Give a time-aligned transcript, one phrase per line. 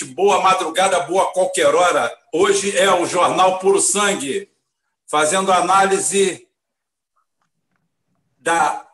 [0.00, 2.10] boa madrugada, boa qualquer hora.
[2.32, 4.50] Hoje é o Jornal Puro Sangue,
[5.06, 6.48] fazendo análise
[8.38, 8.88] da,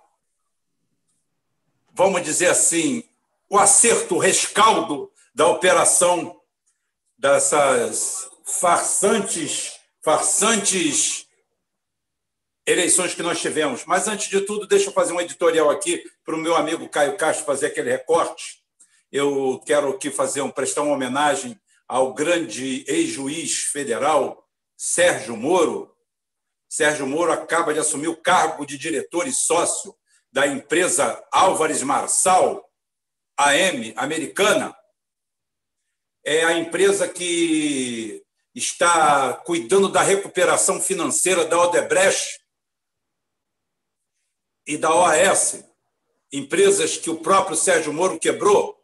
[1.92, 3.04] vamos dizer assim,
[3.48, 6.40] o acerto, o rescaldo da operação
[7.16, 11.28] dessas farsantes, farsantes
[12.66, 13.84] eleições que nós tivemos.
[13.86, 17.16] Mas, antes de tudo, deixa eu fazer um editorial aqui para o meu amigo Caio
[17.16, 18.57] Castro fazer aquele recorte.
[19.10, 25.96] Eu quero aqui fazer um, prestar uma homenagem ao grande ex-juiz federal Sérgio Moro.
[26.68, 29.96] Sérgio Moro acaba de assumir o cargo de diretor e sócio
[30.30, 32.70] da empresa Álvares Marçal,
[33.38, 34.76] AM, americana.
[36.22, 38.22] É a empresa que
[38.54, 42.40] está cuidando da recuperação financeira da Odebrecht
[44.66, 45.64] e da OAS,
[46.30, 48.77] empresas que o próprio Sérgio Moro quebrou.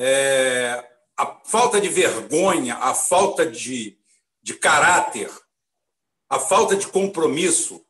[0.00, 0.84] É,
[1.16, 3.98] a falta de vergonha, a falta de,
[4.40, 5.28] de caráter,
[6.30, 7.84] a falta de compromisso.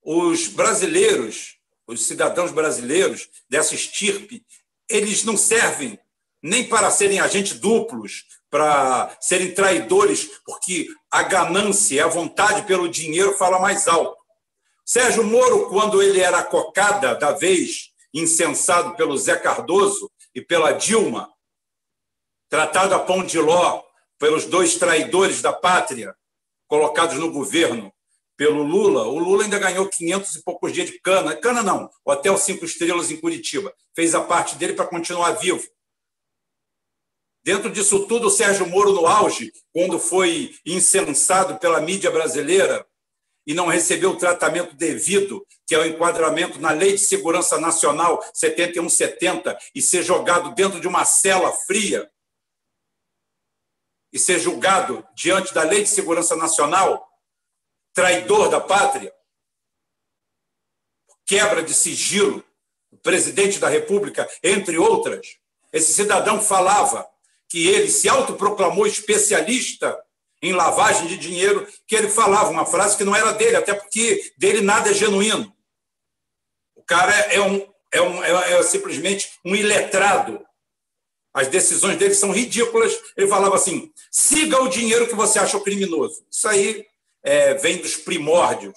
[0.00, 1.56] Os brasileiros,
[1.88, 4.46] os cidadãos brasileiros dessa estirpe,
[4.88, 5.98] eles não servem
[6.40, 13.36] nem para serem agentes duplos, para serem traidores, porque a ganância a vontade pelo dinheiro
[13.36, 14.16] fala mais alto.
[14.86, 21.28] Sérgio Moro, quando ele era cocada da vez, incensado pelo Zé Cardoso e pela Dilma,
[22.50, 23.82] tratado a pão de ló
[24.18, 26.14] pelos dois traidores da pátria
[26.66, 27.92] colocados no governo
[28.36, 31.36] pelo Lula, o Lula ainda ganhou 500 e poucos dias de cana.
[31.36, 33.70] Cana não, hotel cinco estrelas em Curitiba.
[33.94, 35.62] Fez a parte dele para continuar vivo.
[37.44, 42.86] Dentro disso tudo, o Sérgio Moro, no auge, quando foi incensado pela mídia brasileira,
[43.46, 48.22] e não recebeu o tratamento devido, que é o enquadramento na Lei de Segurança Nacional
[48.32, 52.10] 7170, e ser jogado dentro de uma cela fria
[54.12, 57.08] e ser julgado diante da Lei de Segurança Nacional,
[57.92, 59.12] traidor da pátria,
[61.26, 62.44] quebra de sigilo,
[62.90, 65.38] o presidente da República, entre outras,
[65.72, 67.08] esse cidadão falava
[67.48, 69.98] que ele se autoproclamou especialista
[70.42, 74.32] em lavagem de dinheiro, que ele falava uma frase que não era dele, até porque
[74.38, 75.54] dele nada é genuíno.
[76.74, 80.44] O cara é, um, é, um, é, é simplesmente um iletrado.
[81.32, 82.98] As decisões dele são ridículas.
[83.16, 86.24] Ele falava assim: siga o dinheiro que você acha criminoso.
[86.30, 86.84] Isso aí
[87.22, 88.74] é, vem dos primórdios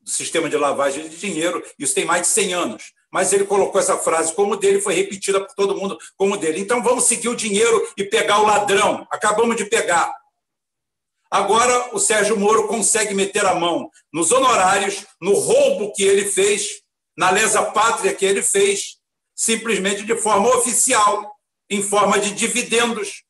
[0.00, 1.62] do sistema de lavagem de dinheiro.
[1.78, 2.92] Isso tem mais de 100 anos.
[3.12, 6.60] Mas ele colocou essa frase como dele, foi repetida por todo mundo como dele.
[6.60, 9.06] Então vamos seguir o dinheiro e pegar o ladrão.
[9.10, 10.12] Acabamos de pegar.
[11.30, 16.82] Agora, o Sérgio Moro consegue meter a mão nos honorários, no roubo que ele fez,
[17.16, 18.99] na lesa pátria que ele fez,
[19.40, 21.34] simplesmente de forma oficial,
[21.70, 23.24] em forma de dividendos,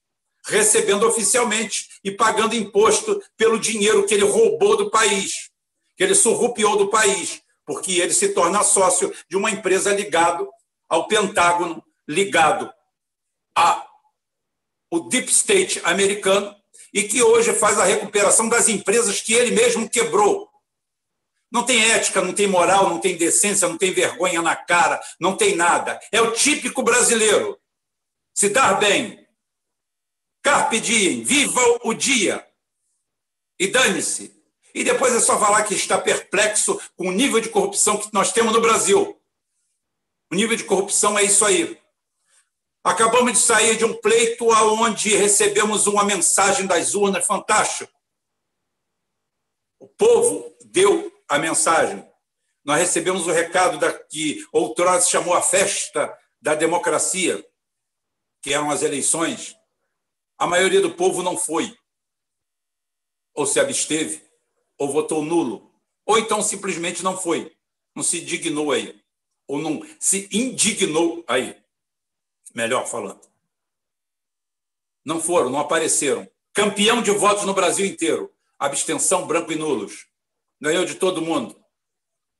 [0.44, 5.50] recebendo oficialmente e pagando imposto pelo dinheiro que ele roubou do país,
[5.96, 10.50] que ele surrupiou do país, porque ele se torna sócio de uma empresa ligado
[10.88, 12.68] ao Pentágono, ligado
[13.54, 16.56] ao Deep State americano,
[16.92, 20.49] e que hoje faz a recuperação das empresas que ele mesmo quebrou.
[21.50, 25.36] Não tem ética, não tem moral, não tem decência, não tem vergonha na cara, não
[25.36, 26.00] tem nada.
[26.12, 27.60] É o típico brasileiro.
[28.32, 29.26] Se dar bem.
[30.42, 32.46] Carpe diem, viva o dia.
[33.58, 34.40] E dane-se.
[34.72, 38.32] E depois é só falar que está perplexo com o nível de corrupção que nós
[38.32, 39.20] temos no Brasil.
[40.30, 41.78] O nível de corrupção é isso aí.
[42.82, 47.92] Acabamos de sair de um pleito onde recebemos uma mensagem das urnas fantástica.
[49.78, 52.04] O povo deu a mensagem.
[52.64, 57.42] Nós recebemos o recado da que outrora se chamou a festa da democracia,
[58.42, 59.56] que eram as eleições.
[60.36, 61.74] A maioria do povo não foi,
[63.32, 64.28] ou se absteve,
[64.76, 65.72] ou votou nulo,
[66.04, 67.56] ou então simplesmente não foi,
[67.94, 69.00] não se dignou aí,
[69.46, 71.56] ou não se indignou aí
[72.52, 73.30] melhor falando.
[75.04, 76.28] Não foram, não apareceram.
[76.52, 78.34] Campeão de votos no Brasil inteiro.
[78.58, 80.09] Abstenção, branco e nulos.
[80.60, 81.56] Ganhou de todo mundo.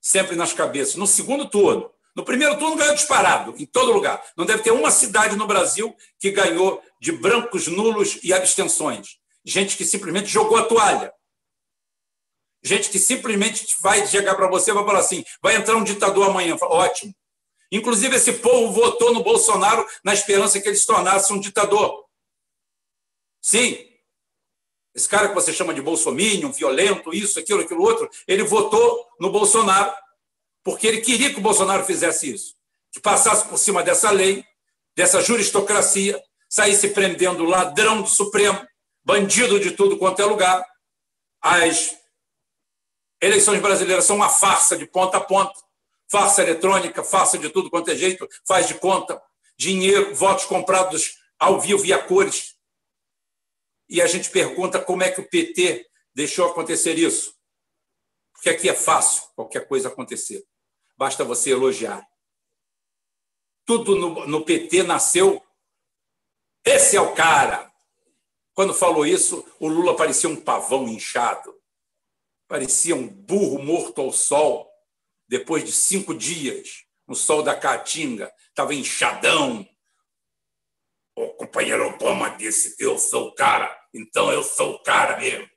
[0.00, 0.96] Sempre nas cabeças.
[0.96, 1.90] No segundo turno.
[2.14, 4.22] No primeiro turno ganhou disparado, em todo lugar.
[4.37, 9.19] Não deve ter uma cidade no Brasil que ganhou de brancos, nulos e abstenções.
[9.44, 11.12] Gente que simplesmente jogou a toalha.
[12.62, 16.28] Gente que simplesmente vai chegar para você e vai falar assim: vai entrar um ditador
[16.28, 16.56] amanhã.
[16.61, 17.14] Ótimo.
[17.72, 22.05] Inclusive, esse povo votou no Bolsonaro na esperança que ele se tornasse um ditador.
[23.40, 23.90] Sim.
[24.95, 29.31] Esse cara que você chama de bolsominion, violento, isso, aquilo, aquilo outro, ele votou no
[29.31, 29.93] Bolsonaro
[30.63, 32.55] porque ele queria que o Bolsonaro fizesse isso,
[32.93, 34.45] que passasse por cima dessa lei,
[34.95, 36.21] dessa juristocracia
[36.51, 38.67] saísse prendendo ladrão do Supremo,
[39.05, 40.65] bandido de tudo quanto é lugar.
[41.41, 41.97] As
[43.23, 45.55] eleições brasileiras são uma farsa de ponta a ponta,
[46.11, 49.23] farsa eletrônica, farsa de tudo quanto é jeito, faz de conta,
[49.57, 52.57] dinheiro, votos comprados ao vivo e a cores.
[53.91, 55.85] E a gente pergunta como é que o PT
[56.15, 57.35] deixou acontecer isso.
[58.33, 60.47] Porque aqui é fácil qualquer coisa acontecer.
[60.97, 62.07] Basta você elogiar.
[63.67, 65.45] Tudo no, no PT nasceu.
[66.65, 67.69] Esse é o cara.
[68.55, 71.53] Quando falou isso, o Lula parecia um pavão inchado.
[72.47, 74.71] Parecia um burro morto ao sol,
[75.29, 78.33] depois de cinco dias, no sol da Caatinga.
[78.49, 79.69] Estava inchadão.
[81.17, 85.49] O companheiro Obama disse: Eu sou o cara, então eu sou o cara mesmo.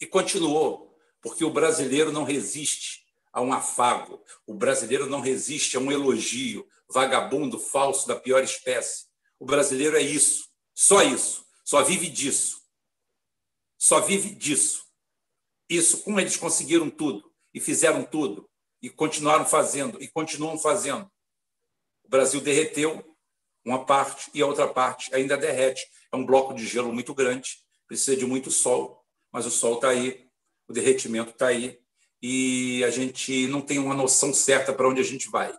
[0.00, 5.80] E continuou, porque o brasileiro não resiste a um afago, o brasileiro não resiste a
[5.80, 9.06] um elogio, vagabundo, falso, da pior espécie.
[9.38, 12.60] O brasileiro é isso, só isso, só vive disso.
[13.78, 14.84] Só vive disso.
[15.68, 18.50] Isso, como eles conseguiram tudo e fizeram tudo
[18.82, 21.10] e continuaram fazendo e continuam fazendo.
[22.04, 23.16] O Brasil derreteu
[23.64, 25.86] uma parte e a outra parte ainda derrete.
[26.12, 29.90] É um bloco de gelo muito grande, precisa de muito sol, mas o sol está
[29.90, 30.26] aí,
[30.68, 31.78] o derretimento está aí
[32.22, 35.52] e a gente não tem uma noção certa para onde a gente vai.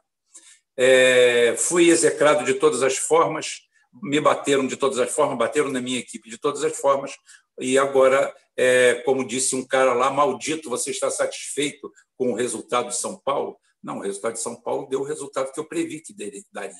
[0.77, 3.61] É, fui execrado de todas as formas,
[4.01, 7.15] me bateram de todas as formas, bateram na minha equipe de todas as formas,
[7.59, 12.89] e agora, é, como disse um cara lá, maldito, você está satisfeito com o resultado
[12.89, 13.57] de São Paulo?
[13.83, 16.15] Não, o resultado de São Paulo deu o resultado que eu previ que
[16.51, 16.75] daria.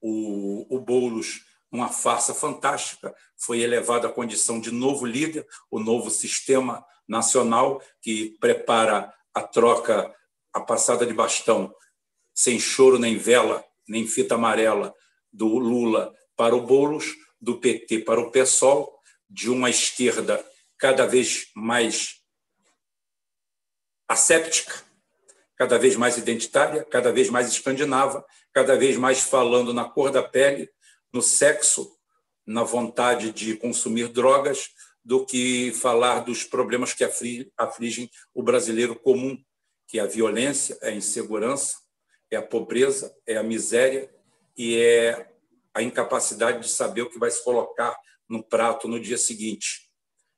[0.00, 6.08] O, o Boulos, uma farsa fantástica, foi elevado à condição de novo líder, o novo
[6.08, 10.14] sistema nacional que prepara a troca,
[10.52, 11.74] a passada de bastão
[12.32, 14.94] sem choro nem vela, nem fita amarela,
[15.32, 18.96] do Lula para o Boulos, do PT para o PSOL,
[19.28, 20.44] de uma esquerda
[20.78, 22.20] cada vez mais
[24.08, 24.80] asséptica,
[25.56, 30.22] cada vez mais identitária, cada vez mais escandinava, cada vez mais falando na cor da
[30.22, 30.70] pele,
[31.14, 31.96] no sexo,
[32.44, 34.70] na vontade de consumir drogas,
[35.04, 37.04] do que falar dos problemas que
[37.56, 39.38] afligem o brasileiro comum,
[39.86, 41.76] que é a violência, é a insegurança,
[42.30, 44.10] é a pobreza, é a miséria
[44.56, 45.30] e é
[45.72, 47.96] a incapacidade de saber o que vai se colocar
[48.28, 49.90] no prato no dia seguinte.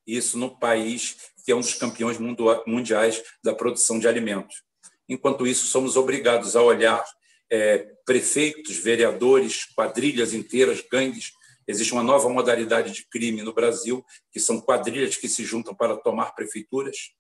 [0.06, 2.18] Isso no país que é um dos campeões
[2.66, 4.62] mundiais da produção de alimentos.
[5.08, 7.04] Enquanto isso, somos obrigados a olhar
[7.50, 11.32] é, prefeitos, vereadores, quadrilhas inteiras, gangues.
[11.66, 15.96] Existe uma nova modalidade de crime no Brasil, que são quadrilhas que se juntam para
[15.96, 17.12] tomar prefeituras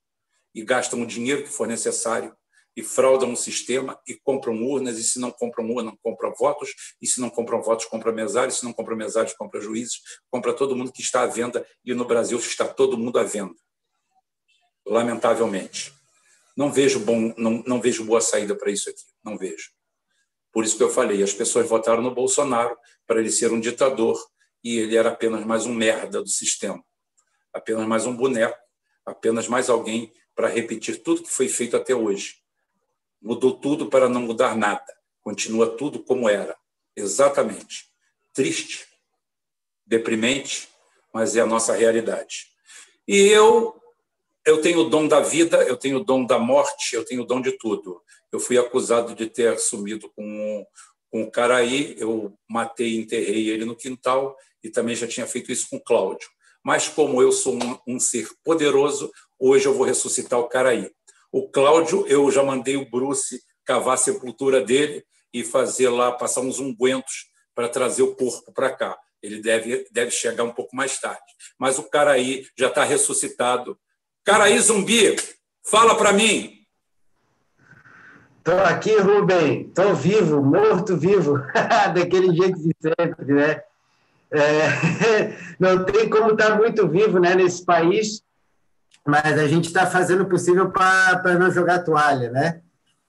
[0.54, 2.34] e gastam o dinheiro que for necessário
[2.76, 7.06] e fraudam o sistema e compram urnas, e se não compram urnas, compram votos, e
[7.06, 10.00] se não compram votos, compram mesários, se não compram mesários, compram juízes,
[10.30, 13.54] compra todo mundo que está à venda, e no Brasil está todo mundo à venda.
[14.86, 15.92] Lamentavelmente.
[16.54, 19.70] Não vejo, bom, não, não vejo boa saída para isso aqui, não vejo.
[20.56, 24.18] Por isso que eu falei, as pessoas votaram no Bolsonaro para ele ser um ditador,
[24.64, 26.82] e ele era apenas mais um merda do sistema,
[27.52, 28.56] apenas mais um boneco,
[29.04, 32.36] apenas mais alguém para repetir tudo que foi feito até hoje
[33.20, 34.86] Mudou tudo para não mudar nada.
[35.20, 36.56] Continua tudo como era.
[36.96, 37.90] Exatamente.
[38.32, 38.86] Triste,
[39.84, 40.70] deprimente,
[41.12, 42.46] mas é a nossa realidade.
[43.06, 43.78] E eu
[44.46, 47.26] eu tenho o dom da vida, eu tenho o dom da morte, eu tenho o
[47.26, 48.02] dom de tudo.
[48.32, 50.66] Eu fui acusado de ter sumido com,
[51.12, 55.68] o Caraí, eu matei e enterrei ele no quintal e também já tinha feito isso
[55.70, 56.28] com Cláudio.
[56.62, 60.90] Mas como eu sou um, um ser poderoso, hoje eu vou ressuscitar o Caraí.
[61.32, 66.40] O Cláudio, eu já mandei o Bruce cavar a sepultura dele e fazer lá, passar
[66.40, 68.98] uns ungüentos para trazer o corpo para cá.
[69.22, 71.20] Ele deve, deve chegar um pouco mais tarde.
[71.58, 73.78] Mas o Caraí já está ressuscitado.
[74.24, 75.16] Caraí zumbi,
[75.64, 76.65] fala para mim.
[78.46, 79.62] Estou aqui, Rubem.
[79.62, 81.42] Estou vivo, morto-vivo,
[81.92, 83.60] daquele jeito de sempre, né?
[84.30, 88.24] É, não tem como estar tá muito vivo né, nesse país
[89.06, 92.60] mas a gente está fazendo o possível para não jogar toalha, né?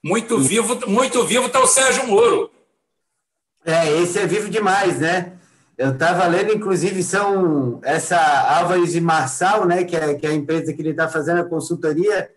[0.03, 2.51] Muito vivo, muito vivo está o Sérgio Moro.
[3.65, 5.33] É, esse é vivo demais, né?
[5.75, 8.17] Eu estava lendo, inclusive, são essa
[8.59, 11.45] Álvares e Marçal, né, que é, que é a empresa que ele está fazendo a
[11.45, 12.29] consultoria,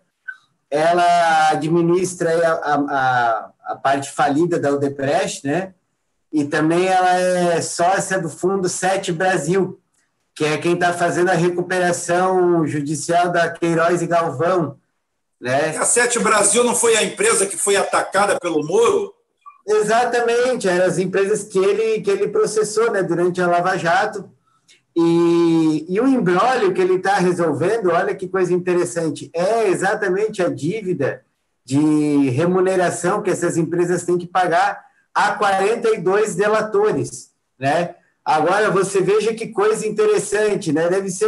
[0.71, 2.31] ela administra
[2.63, 5.73] a, a, a parte falida da Odebrecht, né?
[6.31, 9.77] E também ela é sócia do Fundo 7 Brasil,
[10.33, 14.79] que é quem está fazendo a recuperação judicial da Queiroz e Galvão.
[15.41, 15.75] Né?
[15.77, 19.13] A Sete Brasil não foi a empresa que foi atacada pelo Moro?
[19.67, 24.29] Exatamente, eram as empresas que ele, que ele processou né, durante a Lava Jato.
[24.95, 30.49] E, e o embrólio que ele está resolvendo, olha que coisa interessante, é exatamente a
[30.49, 31.23] dívida
[31.63, 34.83] de remuneração que essas empresas têm que pagar
[35.13, 37.95] a 42 delatores, né?
[38.23, 40.87] Agora, você veja que coisa interessante, né?
[40.89, 41.27] Deve ser...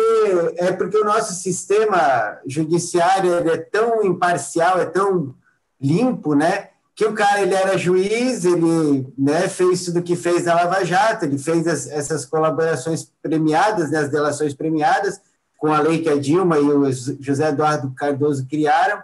[0.57, 5.33] É porque o nosso sistema judiciário é tão imparcial, é tão
[5.81, 6.69] limpo, né?
[6.95, 11.25] Que o cara, ele era juiz, ele né, fez tudo que fez na Lava Jato,
[11.25, 15.19] ele fez as, essas colaborações premiadas, né, as delações premiadas,
[15.57, 19.01] com a lei que a Dilma e o José Eduardo Cardoso criaram,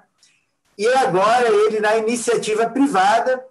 [0.78, 3.44] e agora ele, na iniciativa privada,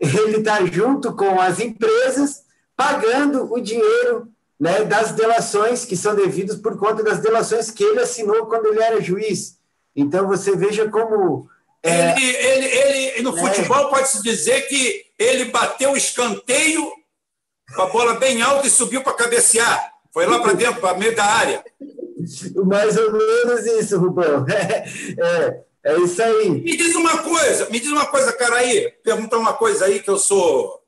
[0.00, 2.42] ele está junto com as empresas
[2.76, 8.00] pagando o dinheiro né, das delações que são devidas por conta das delações que ele
[8.00, 9.58] assinou quando ele era juiz.
[9.94, 11.48] Então, você veja como.
[11.84, 16.90] É, ele, ele, ele, no é, futebol, pode-se dizer que ele bateu o escanteio
[17.74, 19.92] com a bola bem alta e subiu para cabecear.
[20.12, 21.64] Foi lá para dentro, para meio da área.
[22.64, 24.46] Mais ou menos isso, Rubão.
[25.84, 26.48] É, é, é isso aí.
[26.48, 28.90] Me diz uma coisa, me diz uma coisa, cara aí.
[29.02, 30.82] Perguntar uma coisa aí que eu sou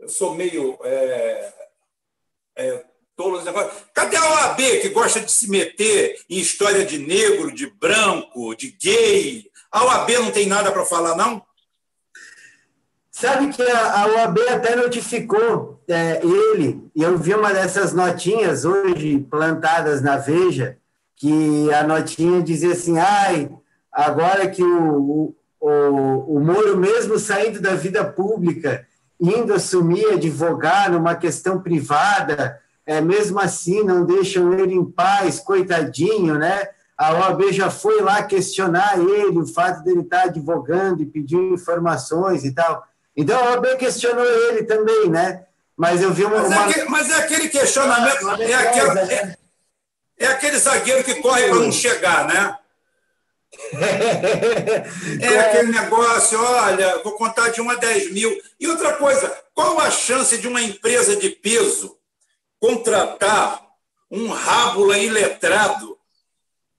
[0.00, 1.52] eu sou meio é,
[2.56, 2.84] é,
[3.16, 3.40] tolo.
[3.92, 8.70] Cadê a OAB que gosta de se meter em história de negro, de branco, de
[8.70, 9.47] gay?
[9.70, 11.42] A OAB não tem nada para falar, não?
[13.10, 19.18] Sabe que a, OAB até notificou é, ele, e eu vi uma dessas notinhas hoje
[19.30, 20.78] plantadas na Veja,
[21.16, 23.50] que a notinha dizia assim, ai,
[23.92, 28.86] agora que o, o, o Moro, mesmo saindo da vida pública,
[29.20, 36.38] indo assumir, advogar numa questão privada, é, mesmo assim não deixam ele em paz, coitadinho,
[36.38, 36.68] né?
[36.98, 42.44] A OAB já foi lá questionar ele, o fato dele estar advogando e pedindo informações
[42.44, 42.84] e tal.
[43.16, 45.44] Então a OAB questionou ele também, né?
[45.76, 46.40] Mas eu vi uma.
[46.40, 48.28] Mas, é, aquele, mas é aquele questionamento.
[48.42, 49.36] É, aquele, é,
[50.18, 52.58] é aquele zagueiro que corre para não chegar, né?
[55.20, 58.40] É aquele negócio, olha, vou contar de 1 a 10 mil.
[58.60, 61.96] E outra coisa, qual a chance de uma empresa de peso
[62.60, 63.60] contratar
[64.10, 65.97] um rábula iletrado,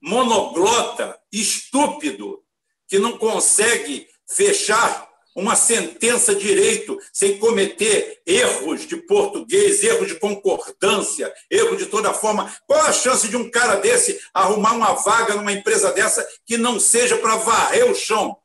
[0.02, 2.42] monoglota, estúpido,
[2.88, 11.32] que não consegue fechar uma sentença direito sem cometer erros de português, erros de concordância,
[11.50, 12.52] erro de toda forma.
[12.66, 16.80] Qual a chance de um cara desse arrumar uma vaga numa empresa dessa que não
[16.80, 18.36] seja para varrer o chão?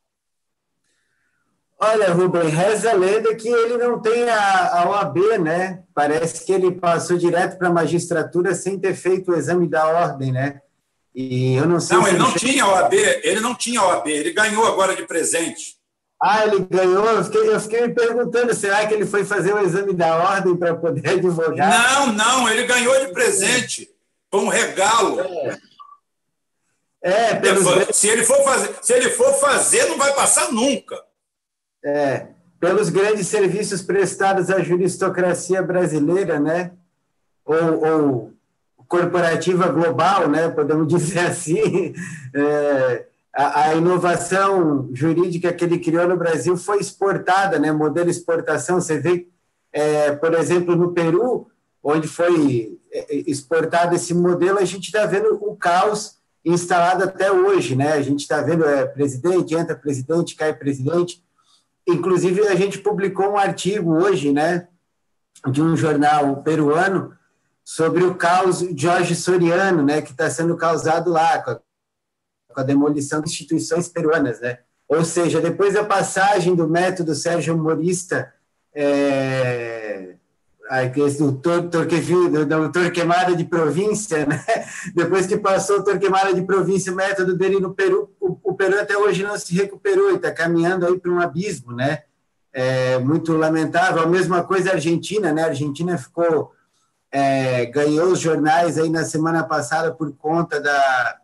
[1.78, 5.84] Olha, Rubem, reza a lenda que ele não tem a, a OAB, né?
[5.94, 10.32] Parece que ele passou direto para a magistratura sem ter feito o exame da ordem,
[10.32, 10.62] né?
[11.16, 11.96] E eu não sei.
[11.96, 15.78] Não, ele não tinha OAB, ele não tinha OAB, ele ganhou agora de presente.
[16.22, 17.06] Ah, ele ganhou.
[17.06, 20.58] Eu fiquei, eu fiquei me perguntando, será que ele foi fazer o exame da ordem
[20.58, 21.70] para poder advogar?
[21.70, 23.90] Não, não, ele ganhou de presente.
[24.30, 25.22] Foi um regalo.
[25.22, 25.58] É.
[27.02, 27.96] É, pelos...
[27.96, 31.02] se, ele for fazer, se ele for fazer, não vai passar nunca.
[31.84, 32.28] É,
[32.60, 36.72] pelos grandes serviços prestados à juristocracia brasileira, né?
[37.46, 38.34] Ou, ou
[38.88, 40.50] corporativa global, né?
[40.50, 41.94] Podemos dizer assim.
[42.34, 47.72] É, a, a, inovação jurídica que ele criou no Brasil foi exportada, né?
[47.72, 48.80] Modelo exportação.
[48.80, 49.28] Você vê,
[49.74, 51.48] é, por exemplo, no Peru,
[51.84, 56.16] onde foi é, exportado esse modelo, a gente está vendo o caos
[56.46, 57.94] instalado até hoje, né?
[57.94, 61.22] A gente está vendo é, presidente, entra presidente, cai presidente.
[61.88, 64.68] Inclusive, a gente publicou um artigo hoje, né,
[65.52, 67.14] de um jornal peruano
[67.66, 71.60] sobre o caos Jorge Soriano, né, que está sendo causado lá, com
[72.56, 74.60] a demolição de instituições peruanas, né?
[74.88, 78.32] Ou seja, depois da passagem do método Sérgio Morista,
[78.74, 80.14] é,
[81.18, 84.46] do, do, do Torquemada de província, né?
[84.94, 88.80] depois que passou o Torquemada de província, o método dele no Peru, o, o Peru
[88.80, 92.04] até hoje não se recuperou e está caminhando aí para um abismo, né?
[92.54, 94.04] É muito lamentável.
[94.04, 95.44] A mesma coisa a Argentina, né?
[95.44, 96.55] A Argentina ficou
[97.18, 101.18] é, ganhou os jornais aí na semana passada por conta da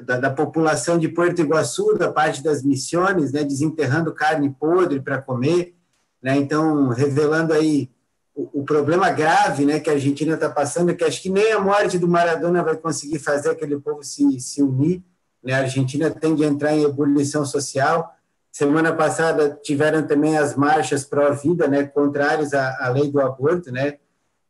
[0.00, 5.20] da, da, população de Porto Iguaçu, da parte das missões, né, desenterrando carne podre para
[5.20, 5.74] comer,
[6.22, 7.90] né, então revelando aí
[8.32, 11.58] o, o, problema grave, né, que a Argentina está passando, que acho que nem a
[11.58, 15.02] morte do Maradona vai conseguir fazer aquele povo se, se unir,
[15.42, 18.14] né, a Argentina tem de entrar em ebulição social.
[18.52, 23.98] Semana passada tiveram também as marchas pró-vida, né, contrárias à, à lei do aborto, né,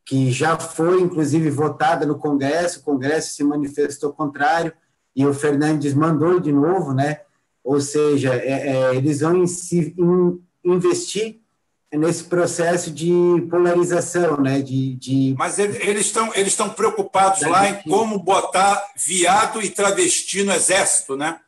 [0.09, 4.73] que já foi inclusive votada no Congresso, o Congresso se manifestou contrário
[5.15, 7.21] e o Fernandes mandou de novo, né?
[7.63, 11.39] Ou seja, é, é, eles vão in, in, investir
[11.93, 13.11] nesse processo de
[13.51, 14.63] polarização, né?
[14.63, 15.35] De, de...
[15.37, 21.15] Mas eles estão eles estão preocupados lá em como botar viado e travesti no exército,
[21.15, 21.39] né?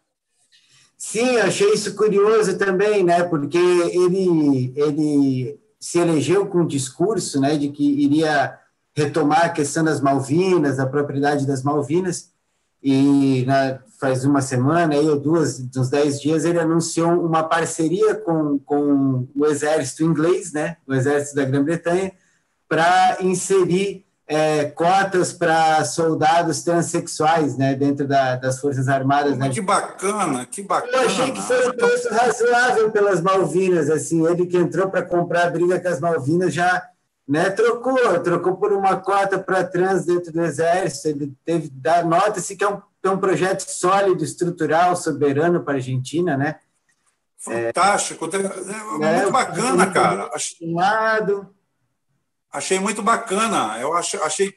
[0.95, 3.23] Sim, achei isso curioso também, né?
[3.23, 8.55] Porque ele ele se elegeu com um discurso, né, de que iria
[8.95, 12.29] retomar a questão das Malvinas, a propriedade das Malvinas,
[12.83, 18.13] e né, faz uma semana aí, ou duas, uns dez dias, ele anunciou uma parceria
[18.15, 22.11] com, com o exército inglês, né, o exército da Grã-Bretanha,
[22.69, 29.37] para inserir é, cotas para soldados transexuais, né, dentro da, das Forças Armadas.
[29.37, 29.49] Né?
[29.49, 30.93] Que bacana, que bacana.
[30.93, 35.47] Eu achei que foi um preço razoável pelas Malvinas, assim, ele que entrou para comprar
[35.47, 36.81] a briga com as Malvinas já
[37.27, 42.55] né, trocou, trocou por uma cota para trans dentro do Exército, ele teve, dar nota-se
[42.55, 46.55] que é um, é um projeto sólido, estrutural, soberano para a Argentina, né?
[47.37, 50.29] Fantástico, é, é, muito bacana, cara.
[50.61, 51.49] Lado.
[52.51, 54.53] Achei muito bacana, eu achei, achei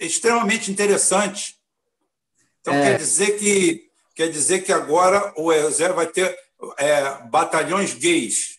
[0.00, 1.56] extremamente interessante.
[2.60, 2.82] Então é.
[2.82, 6.36] quer dizer que quer dizer que agora o Exército vai ter
[6.78, 8.58] é, batalhões gays.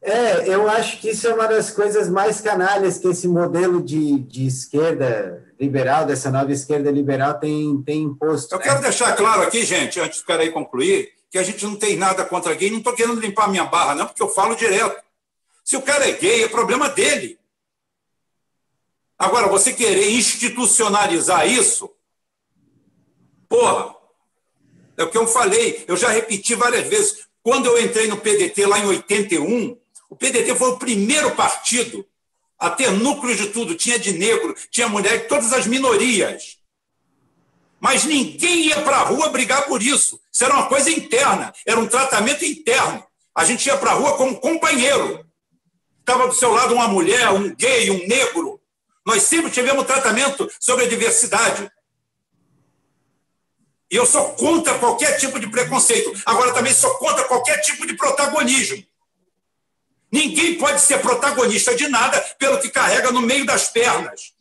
[0.00, 4.18] É, eu acho que isso é uma das coisas mais canalhas que esse modelo de,
[4.20, 8.54] de esquerda liberal, dessa nova esquerda liberal, tem, tem imposto.
[8.54, 8.64] Eu né?
[8.64, 11.96] quero deixar claro aqui, gente, antes do cara aí concluir, que a gente não tem
[11.96, 15.07] nada contra gay, não estou querendo limpar minha barra, não, porque eu falo direto.
[15.68, 17.38] Se o cara é gay, é problema dele.
[19.18, 21.94] Agora, você querer institucionalizar isso,
[23.46, 23.94] porra,
[24.96, 27.28] é o que eu falei, eu já repeti várias vezes.
[27.42, 32.02] Quando eu entrei no PDT lá em 81, o PDT foi o primeiro partido
[32.58, 33.74] a ter núcleo de tudo.
[33.74, 36.56] Tinha de negro, tinha mulher, todas as minorias.
[37.78, 40.18] Mas ninguém ia para a rua brigar por isso.
[40.32, 43.04] Isso era uma coisa interna, era um tratamento interno.
[43.34, 45.27] A gente ia para a rua como companheiro.
[46.08, 48.58] Estava do seu lado uma mulher, um gay, um negro.
[49.04, 51.70] Nós sempre tivemos tratamento sobre a diversidade.
[53.90, 56.10] E eu sou contra qualquer tipo de preconceito.
[56.24, 58.82] Agora também sou contra qualquer tipo de protagonismo.
[60.10, 64.32] Ninguém pode ser protagonista de nada pelo que carrega no meio das pernas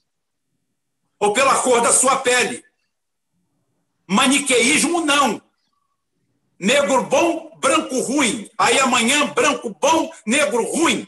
[1.20, 2.64] ou pela cor da sua pele.
[4.08, 5.42] Maniqueísmo, não.
[6.58, 8.50] Negro bom, branco ruim.
[8.58, 11.06] Aí amanhã, branco bom, negro ruim.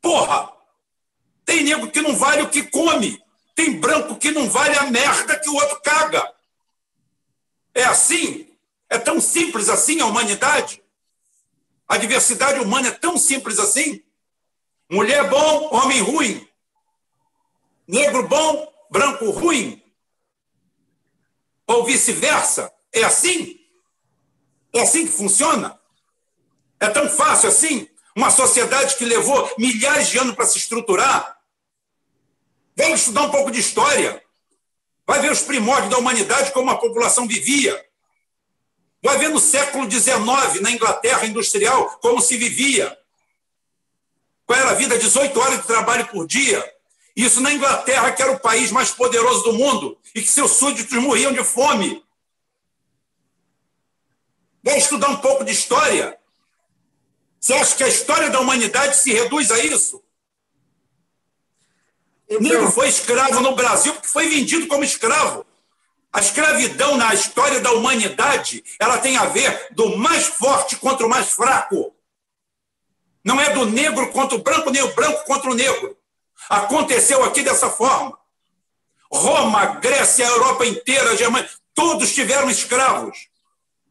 [0.00, 0.52] Porra!
[1.44, 3.22] Tem negro que não vale o que come.
[3.54, 6.32] Tem branco que não vale a merda que o outro caga.
[7.74, 8.56] É assim?
[8.88, 10.82] É tão simples assim a humanidade?
[11.88, 14.02] A diversidade humana é tão simples assim.
[14.88, 16.48] Mulher bom, homem ruim.
[17.86, 19.82] Negro bom, branco ruim.
[21.66, 22.72] Ou vice-versa.
[22.92, 23.58] É assim?
[24.72, 25.80] É assim que funciona?
[26.78, 27.89] É tão fácil assim?
[28.16, 31.38] Uma sociedade que levou milhares de anos para se estruturar?
[32.74, 34.22] Vem estudar um pouco de história.
[35.06, 37.84] Vai ver os primórdios da humanidade, como a população vivia.
[39.02, 42.96] Vai ver no século XIX, na Inglaterra industrial, como se vivia.
[44.46, 44.98] Qual era a vida?
[44.98, 46.62] 18 horas de trabalho por dia.
[47.16, 50.96] Isso na Inglaterra, que era o país mais poderoso do mundo e que seus súditos
[50.98, 52.04] morriam de fome.
[54.62, 56.19] Vai estudar um pouco de história.
[57.40, 60.04] Você acha que a história da humanidade se reduz a isso?
[62.28, 62.42] Então...
[62.42, 65.46] Negro foi escravo no Brasil porque foi vendido como escravo.
[66.12, 71.08] A escravidão na história da humanidade, ela tem a ver do mais forte contra o
[71.08, 71.94] mais fraco.
[73.24, 75.96] Não é do negro contra o branco, nem o branco contra o negro.
[76.48, 78.18] Aconteceu aqui dessa forma.
[79.10, 83.29] Roma, Grécia, a Europa inteira, a Germânia, todos tiveram escravos.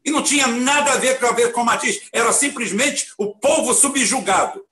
[0.03, 3.73] E não tinha nada a ver com a ver com Matiz, era simplesmente o povo
[3.73, 4.63] subjugado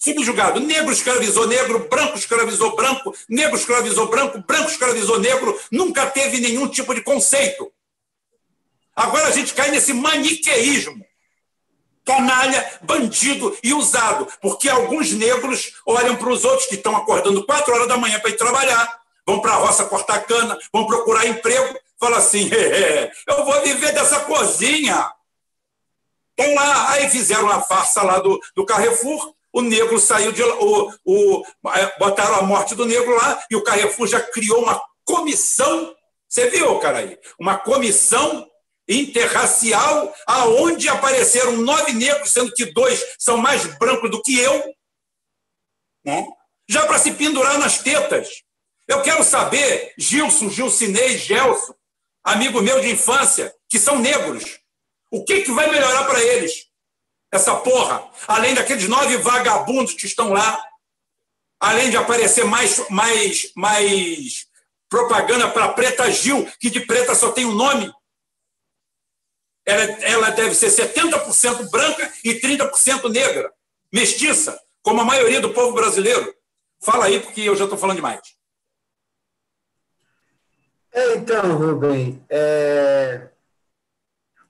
[0.00, 0.58] subjugado.
[0.60, 6.66] Negro escravizou negro, branco escravizou branco, negro escravizou branco, branco escravizou negro, nunca teve nenhum
[6.66, 7.70] tipo de conceito.
[8.96, 11.04] Agora a gente cai nesse maniqueísmo.
[12.04, 17.72] Canalha, bandido e usado, porque alguns negros olham para os outros que estão acordando quatro
[17.72, 21.78] horas da manhã para ir trabalhar, vão para a roça cortar cana, vão procurar emprego,
[22.00, 22.50] falam assim:
[23.28, 25.12] eu vou viver dessa cozinha.
[26.36, 30.92] Estão lá, aí fizeram a farsa lá do, do Carrefour, o negro saiu de o,
[31.04, 35.94] o é, botaram a morte do negro lá e o Carrefour já criou uma comissão.
[36.28, 37.18] Você viu, cara aí?
[37.38, 38.48] Uma comissão
[38.88, 44.74] interracial aonde apareceram nove negros, sendo que dois são mais brancos do que eu,
[46.04, 46.26] né?
[46.68, 48.42] já para se pendurar nas tetas.
[48.86, 51.74] Eu quero saber, Gilson, Gilcinei, Gelson,
[52.24, 54.60] amigo meu de infância, que são negros,
[55.10, 56.70] o que, que vai melhorar para eles?
[57.32, 58.08] essa porra.
[58.26, 60.62] Além daqueles nove vagabundos que estão lá,
[61.60, 64.46] além de aparecer mais, mais, mais
[64.88, 67.92] propaganda para Preta Gil, que de preta só tem um nome.
[69.64, 73.52] Ela, ela deve ser 70% branca e 30% negra,
[73.92, 76.34] mestiça, como a maioria do povo brasileiro.
[76.82, 78.20] Fala aí, porque eu já estou falando demais.
[80.92, 83.28] É, então, Rubem, é...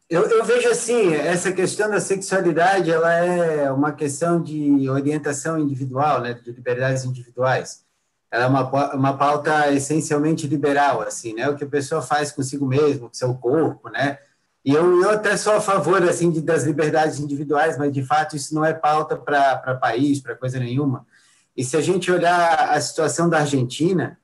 [0.08, 6.20] eu, eu, vejo assim, essa questão da sexualidade, ela é uma questão de orientação individual,
[6.22, 7.84] né, de liberdades individuais.
[8.30, 12.66] Ela é uma, uma pauta essencialmente liberal, assim, né, o que a pessoa faz consigo
[12.66, 14.18] mesmo, com seu corpo, né,
[14.64, 18.36] e eu, eu até sou a favor, assim, de, das liberdades individuais, mas, de fato,
[18.36, 21.06] isso não é pauta para país, para coisa nenhuma.
[21.56, 24.18] E se a gente olhar a situação da Argentina,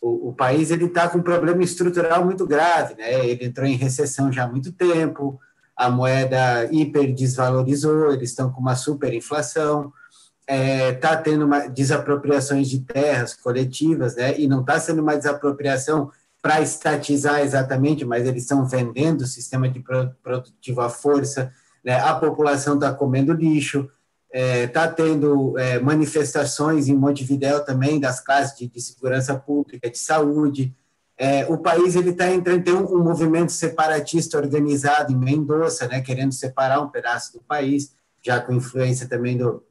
[0.00, 3.26] o, o país ele está com um problema estrutural muito grave, né?
[3.26, 5.38] Ele entrou em recessão já há muito tempo,
[5.76, 9.92] a moeda hiper desvalorizou, eles estão com uma superinflação,
[10.40, 14.38] está é, tá tendo uma, desapropriações de terras coletivas, né?
[14.38, 16.10] E não está sendo uma desapropriação
[16.42, 19.84] para estatizar exatamente, mas eles estão vendendo o sistema de
[20.22, 21.52] produtivo à força,
[21.84, 22.00] né?
[22.00, 23.88] A população está comendo lixo,
[24.32, 29.90] está é, tá tendo é, manifestações em Montevidéu também das classes de, de segurança pública,
[29.90, 30.74] de saúde.
[31.18, 36.00] É, o país ele está entrando tem um, um, movimento separatista organizado em Mendoza, né,
[36.00, 37.92] querendo separar um pedaço do país,
[38.24, 39.62] já com influência também do,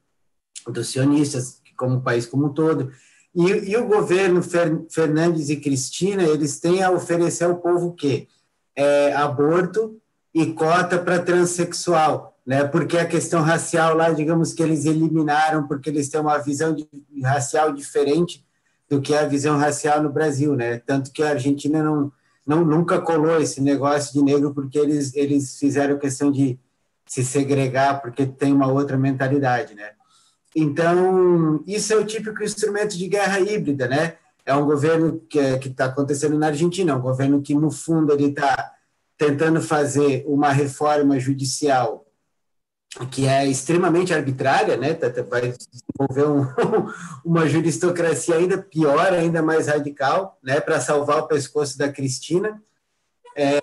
[0.67, 2.91] dos sionistas, como o país como um todo.
[3.33, 7.93] E, e o governo Fer, Fernandes e Cristina eles têm a oferecer ao povo o
[7.93, 8.27] quê?
[8.75, 9.99] É, aborto
[10.33, 12.63] e cota para transexual né?
[12.63, 16.89] Porque a questão racial lá, digamos que eles eliminaram porque eles têm uma visão de,
[17.23, 18.43] racial diferente
[18.89, 20.79] do que a visão racial no Brasil, né?
[20.79, 22.11] Tanto que a Argentina não,
[22.43, 26.59] não nunca colou esse negócio de negro porque eles eles fizeram questão de
[27.05, 29.91] se segregar porque tem uma outra mentalidade, né?
[30.55, 34.15] Então, isso é o típico instrumento de guerra híbrida, né?
[34.43, 38.11] É um governo que é, está acontecendo na Argentina, é um governo que, no fundo,
[38.11, 38.71] ele está
[39.15, 42.08] tentando fazer uma reforma judicial
[43.11, 44.93] que é extremamente arbitrária, né?
[44.93, 46.47] Tá, tá, vai desenvolver um,
[47.23, 50.59] uma juristocracia ainda pior, ainda mais radical, né?
[50.59, 52.61] Para salvar o pescoço da Cristina.
[53.35, 53.59] É,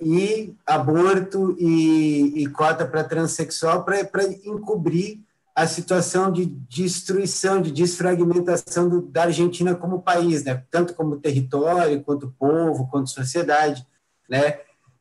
[0.00, 5.20] e aborto e, e cota para transexual para encobrir
[5.54, 10.64] a situação de destruição, de desfragmentação do, da Argentina como país, né?
[10.70, 13.86] tanto como território, quanto povo, quanto sociedade.
[14.28, 14.58] Né?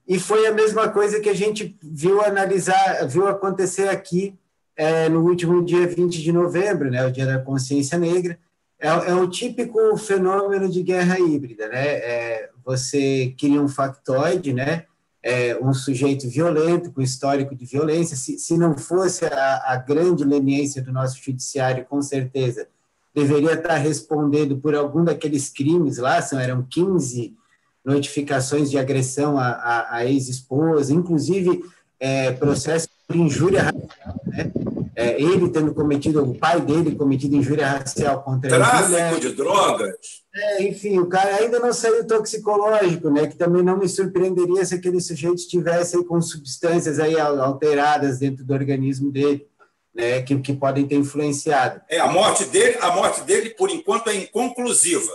[0.07, 4.37] E foi a mesma coisa que a gente viu analisar, viu acontecer aqui
[4.75, 8.37] é, no último dia 20 de novembro, né, o Dia da Consciência Negra.
[8.79, 11.87] É, é o típico fenômeno de guerra híbrida, né?
[11.87, 14.85] É, você cria um factoide, né?
[15.21, 18.17] É, um sujeito violento, com histórico de violência.
[18.17, 22.67] Se, se não fosse a, a grande leniência do nosso judiciário, com certeza,
[23.15, 27.37] deveria estar respondendo por algum daqueles crimes lá, são, eram 15
[27.83, 31.63] notificações de agressão à, à, à ex-esposa, inclusive
[31.99, 34.51] é, processo por injúria racial, né?
[34.95, 38.95] É, ele tendo cometido, o pai dele cometido injúria racial contra Tráfico ele.
[38.95, 39.95] Tráfico de drogas.
[40.35, 43.25] É, enfim, o cara ainda não saiu toxicológico, né?
[43.25, 48.53] Que também não me surpreenderia se aquele sujeito estivesse com substâncias aí alteradas dentro do
[48.53, 49.47] organismo dele.
[49.95, 51.79] Né, que, que podem ter influenciado.
[51.87, 55.11] É, a morte dele, a morte dele, por enquanto, é inconclusiva.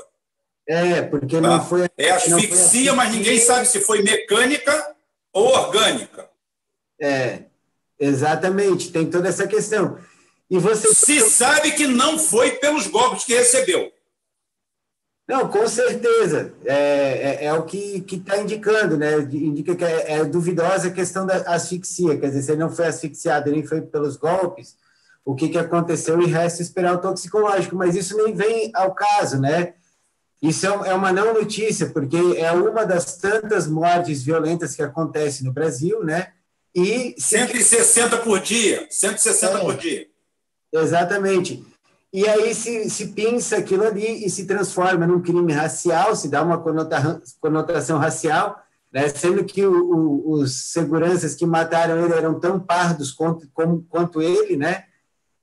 [0.68, 1.64] É, porque não tá.
[1.64, 1.88] foi.
[1.96, 4.94] É asfixia, mas ninguém sabe se foi mecânica
[5.32, 6.28] ou orgânica.
[7.00, 7.44] É,
[7.98, 9.98] exatamente, tem toda essa questão.
[10.50, 10.94] E você.
[10.94, 13.90] Se sabe que não foi pelos golpes que recebeu.
[15.26, 16.52] Não, com certeza.
[16.66, 19.18] É, é, é o que está indicando, né?
[19.20, 22.18] Indica que é, é, duvidosa a questão da asfixia.
[22.18, 24.76] Quer dizer, se ele não foi asfixiado nem foi pelos golpes,
[25.24, 27.76] o que, que aconteceu e resta esperar o toxicológico.
[27.76, 29.74] Mas isso nem vem ao caso, né?
[30.40, 35.44] Isso é, é uma não notícia, porque é uma das tantas mortes violentas que acontece
[35.44, 36.28] no Brasil, né?
[36.74, 40.06] E 160 por dia, 160 é, por dia.
[40.72, 41.64] Exatamente.
[42.12, 46.42] E aí se, se pinça aquilo ali e se transforma num crime racial, se dá
[46.42, 49.08] uma conota, conotação racial, né?
[49.08, 54.22] sendo que o, o, os seguranças que mataram ele eram tão pardos quanto, como, quanto
[54.22, 54.84] ele, né?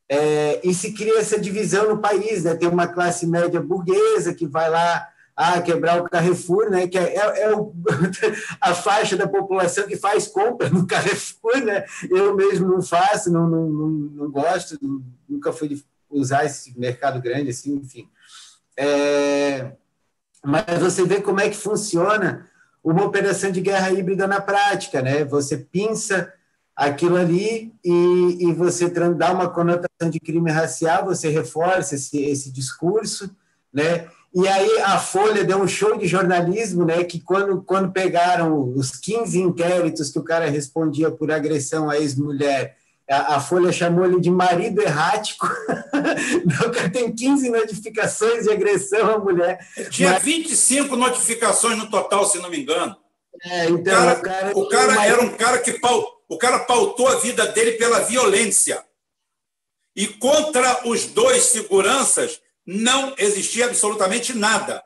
[0.07, 2.55] É, e se cria essa divisão no país, né?
[2.55, 6.87] Tem uma classe média burguesa que vai lá a quebrar o Carrefour, né?
[6.87, 7.73] Que é, é, é o,
[8.61, 11.83] a faixa da população que faz compra no Carrefour, né?
[12.09, 14.77] Eu mesmo não faço, não, não, não, não gosto,
[15.27, 18.07] nunca fui usar esse mercado grande, assim, enfim.
[18.77, 19.71] É,
[20.43, 22.47] mas você vê como é que funciona
[22.83, 25.25] uma operação de guerra híbrida na prática, né?
[25.25, 26.31] Você pinça
[26.75, 32.51] aquilo ali e, e você dá uma conotação de crime racial, você reforça esse, esse
[32.51, 33.33] discurso,
[33.73, 34.07] né?
[34.33, 37.05] E aí a Folha deu um show de jornalismo, né?
[37.05, 42.75] Que quando, quando pegaram os 15 inquéritos que o cara respondia por agressão à ex-mulher,
[43.09, 45.47] a, a, Folha chamou ele de marido errático.
[46.67, 49.65] o cara tem 15 notificações de agressão à mulher.
[49.89, 50.23] Tinha Mas...
[50.23, 52.93] 25 notificações no total, se não me engano.
[53.41, 55.79] É, então, o cara, o cara, o cara era um cara que
[56.27, 58.83] o cara pautou a vida dele pela violência.
[59.95, 64.83] E contra os dois seguranças não existia absolutamente nada.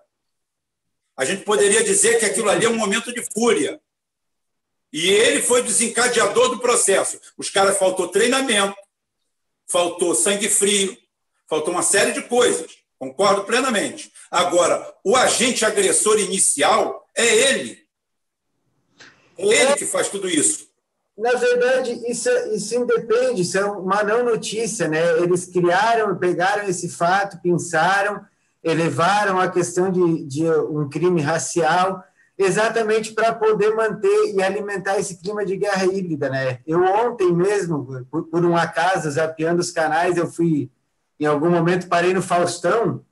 [1.16, 3.82] A gente poderia dizer que aquilo ali é um momento de fúria.
[4.92, 7.20] E ele foi desencadeador do processo.
[7.38, 8.76] Os caras faltou treinamento,
[9.68, 10.98] faltou sangue frio,
[11.48, 12.80] faltou uma série de coisas.
[12.98, 14.12] Concordo plenamente.
[14.30, 17.88] Agora, o agente agressor inicial é ele.
[19.38, 20.69] É ele que faz tudo isso.
[21.20, 25.20] Na verdade, isso, isso independe, isso é uma não notícia, né?
[25.22, 28.22] Eles criaram, pegaram esse fato, pensaram,
[28.64, 32.02] elevaram a questão de, de um crime racial,
[32.38, 36.60] exatamente para poder manter e alimentar esse clima de guerra híbrida, né?
[36.66, 40.72] Eu ontem mesmo, por, por um acaso, zapeando os canais, eu fui,
[41.20, 43.04] em algum momento, parei no Faustão,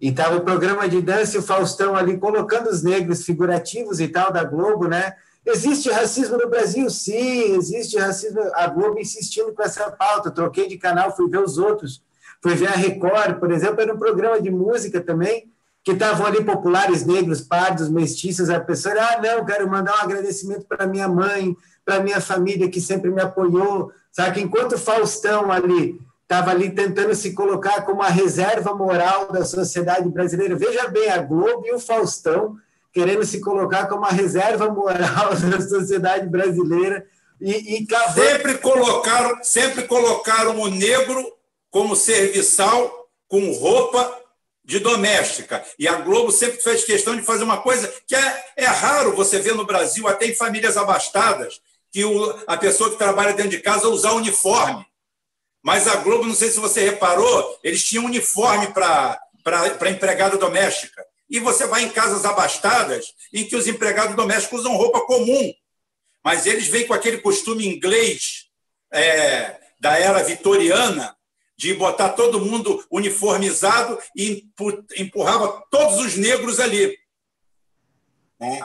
[0.00, 4.08] e estava o programa de dança e o Faustão ali colocando os negros figurativos e
[4.08, 5.14] tal da Globo, né?
[5.46, 6.88] Existe racismo no Brasil?
[6.88, 8.40] Sim, existe racismo.
[8.54, 10.30] A Globo insistindo com essa pauta.
[10.30, 12.02] troquei de canal, fui ver os outros.
[12.42, 15.50] Fui ver a Record, por exemplo, era um programa de música também,
[15.82, 18.50] que estavam ali populares negros, pardos, mestiços.
[18.50, 22.80] A pessoa, ah, não, quero mandar um agradecimento para minha mãe, para minha família que
[22.80, 23.92] sempre me apoiou.
[24.10, 30.08] Sabe enquanto Faustão ali estava ali tentando se colocar como a reserva moral da sociedade
[30.08, 32.56] brasileira, veja bem, a Globo e o Faustão
[32.94, 37.04] querendo se colocar como a reserva moral da sociedade brasileira
[37.40, 38.22] e, e cavando...
[38.22, 41.36] sempre colocaram sempre colocaram o negro
[41.70, 44.20] como serviçal com roupa
[44.64, 45.62] de doméstica.
[45.78, 49.40] E a Globo sempre fez questão de fazer uma coisa que é, é raro você
[49.40, 53.60] ver no Brasil até em famílias abastadas que o, a pessoa que trabalha dentro de
[53.60, 54.86] casa usar uniforme.
[55.62, 61.04] Mas a Globo não sei se você reparou eles tinham uniforme para para empregada doméstica
[61.34, 65.52] e você vai em casas abastadas em que os empregados domésticos usam roupa comum,
[66.22, 68.48] mas eles vêm com aquele costume inglês
[68.92, 71.16] é, da era vitoriana
[71.56, 74.48] de botar todo mundo uniformizado e
[74.96, 76.96] empurrava todos os negros ali.
[78.40, 78.60] É.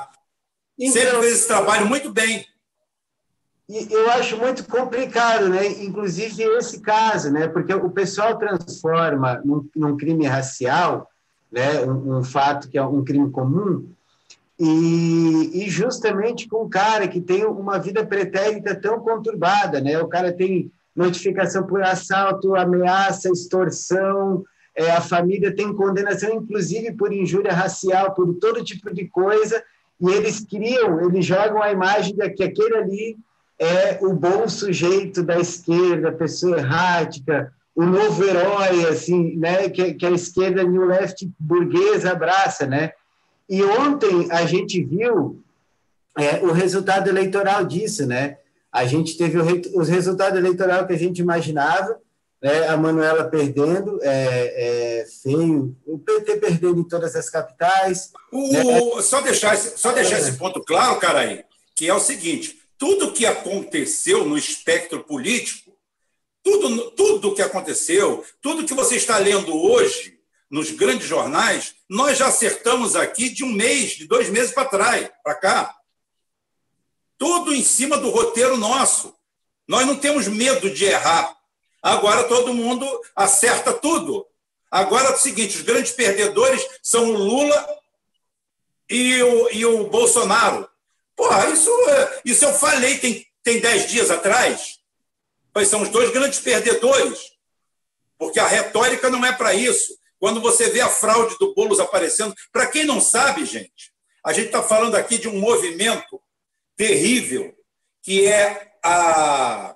[0.77, 2.45] Então, Sempre fez esse trabalho muito bem.
[3.67, 5.65] Eu acho muito complicado, né?
[5.65, 7.47] Inclusive esse caso, né?
[7.47, 11.09] Porque o pessoal transforma num, num crime racial
[11.51, 13.87] né, um, um, fato que é um crime comum,
[14.59, 19.97] e, e, justamente com um cara que tem uma vida pretérita tão conturbada, né?
[19.99, 24.43] O cara tem notificação por assalto, ameaça, extorsão,
[24.75, 29.63] é, a família tem condenação, inclusive por injúria racial, por todo tipo de coisa,
[29.99, 33.17] e eles criam, eles jogam a imagem de que aquele ali
[33.57, 40.05] é o bom sujeito da esquerda, pessoa errática, o novo herói, assim, né, que, que
[40.05, 42.91] a esquerda New Left burguesa abraça, né?
[43.49, 45.41] E ontem a gente viu
[46.17, 48.37] é, o resultado eleitoral disso, né?
[48.69, 51.97] A gente teve o, o resultado eleitoral que a gente imaginava,
[52.41, 52.67] né?
[52.67, 58.11] a Manuela perdendo, é, é, feio, o PT perdendo em todas as capitais.
[58.29, 59.01] O, né?
[59.01, 61.45] Só deixar, esse, só deixar esse ponto claro, cara, aí,
[61.77, 65.68] que é o seguinte: tudo que aconteceu no espectro político
[66.43, 72.27] tudo, tudo que aconteceu, tudo que você está lendo hoje nos grandes jornais, nós já
[72.27, 75.75] acertamos aqui de um mês, de dois meses para trás, para cá.
[77.17, 79.13] Tudo em cima do roteiro nosso.
[79.67, 81.37] Nós não temos medo de errar.
[81.81, 84.25] Agora todo mundo acerta tudo.
[84.71, 87.79] Agora é o seguinte: os grandes perdedores são o Lula
[88.89, 90.67] e o, e o Bolsonaro.
[91.15, 91.71] Porra, isso,
[92.25, 94.78] isso eu falei tem, tem dez dias atrás.
[95.59, 97.33] Pois são os dois grandes perdedores,
[98.17, 99.93] porque a retórica não é para isso.
[100.17, 103.91] Quando você vê a fraude do Boulos aparecendo, para quem não sabe, gente,
[104.25, 106.21] a gente está falando aqui de um movimento
[106.77, 107.53] terrível,
[108.01, 109.75] que é a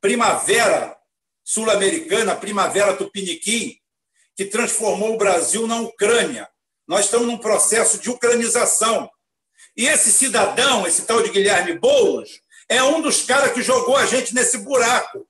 [0.00, 0.96] primavera
[1.44, 3.78] sul-americana, a primavera tupiniquim,
[4.34, 6.48] que transformou o Brasil na Ucrânia.
[6.88, 9.10] Nós estamos num processo de ucranização.
[9.76, 14.06] E esse cidadão, esse tal de Guilherme Boulos, é um dos caras que jogou a
[14.06, 15.26] gente nesse buraco.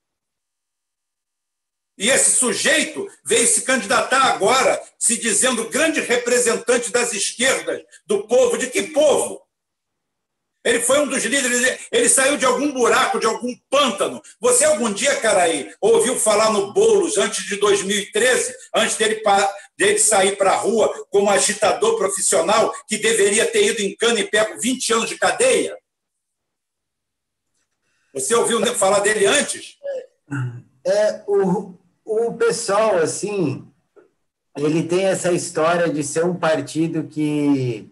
[1.96, 8.59] E esse sujeito veio se candidatar agora, se dizendo grande representante das esquerdas, do povo.
[8.59, 9.42] De que povo?
[10.62, 14.20] Ele foi um dos líderes, ele saiu de algum buraco, de algum pântano.
[14.38, 19.22] Você algum dia, Caraí, ouviu falar no Boulos antes de 2013, antes dele,
[19.79, 24.29] dele sair para a rua como agitador profissional que deveria ter ido em cana e
[24.29, 25.74] pego 20 anos de cadeia?
[28.14, 29.77] Você ouviu falar dele antes?
[30.85, 33.66] É, o, o pessoal, assim,
[34.57, 37.90] ele tem essa história de ser um partido que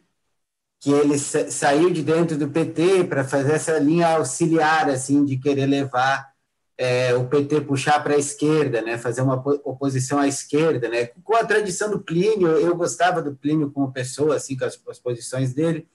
[0.80, 5.66] que ele saiu de dentro do PT para fazer essa linha auxiliar, assim, de querer
[5.66, 6.32] levar
[6.76, 11.34] é, o PT puxar para a esquerda, né, fazer uma oposição à esquerda, né, com
[11.34, 15.52] a tradição do Plínio, eu gostava do Plínio como pessoa, assim, com as, as posições
[15.52, 15.88] dele,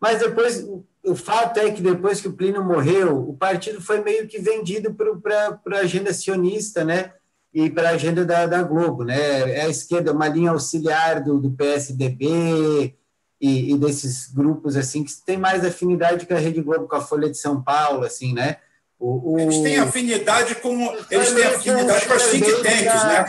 [0.00, 0.64] mas depois,
[1.10, 4.94] o, fato é que depois que o Plínio morreu, o partido foi meio que vendido
[4.94, 7.12] para a agenda sionista, né,
[7.52, 11.38] e para a agenda da, da Globo, né, é a esquerda, uma linha auxiliar do,
[11.38, 12.94] do PSDB,
[13.40, 17.00] e, e, desses grupos assim que tem mais afinidade com a Rede Globo, com a
[17.00, 18.56] Folha de São Paulo, assim, né?
[18.98, 19.38] O, o...
[19.38, 23.24] Eles têm afinidade com eles têm afinidade com as think tanks, né?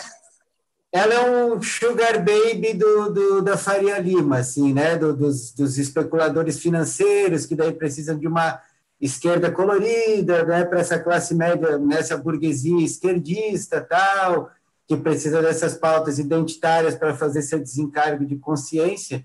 [0.92, 4.98] Ela é um sugar baby do, do da Faria Lima, assim, né?
[4.98, 8.60] Do, dos, dos especuladores financeiros que daí precisam de uma
[9.00, 10.66] esquerda colorida, né?
[10.66, 14.52] Para essa classe média, nessa burguesia esquerdista, tal,
[14.88, 19.24] que precisa dessas pautas identitárias para fazer seu desencargo de consciência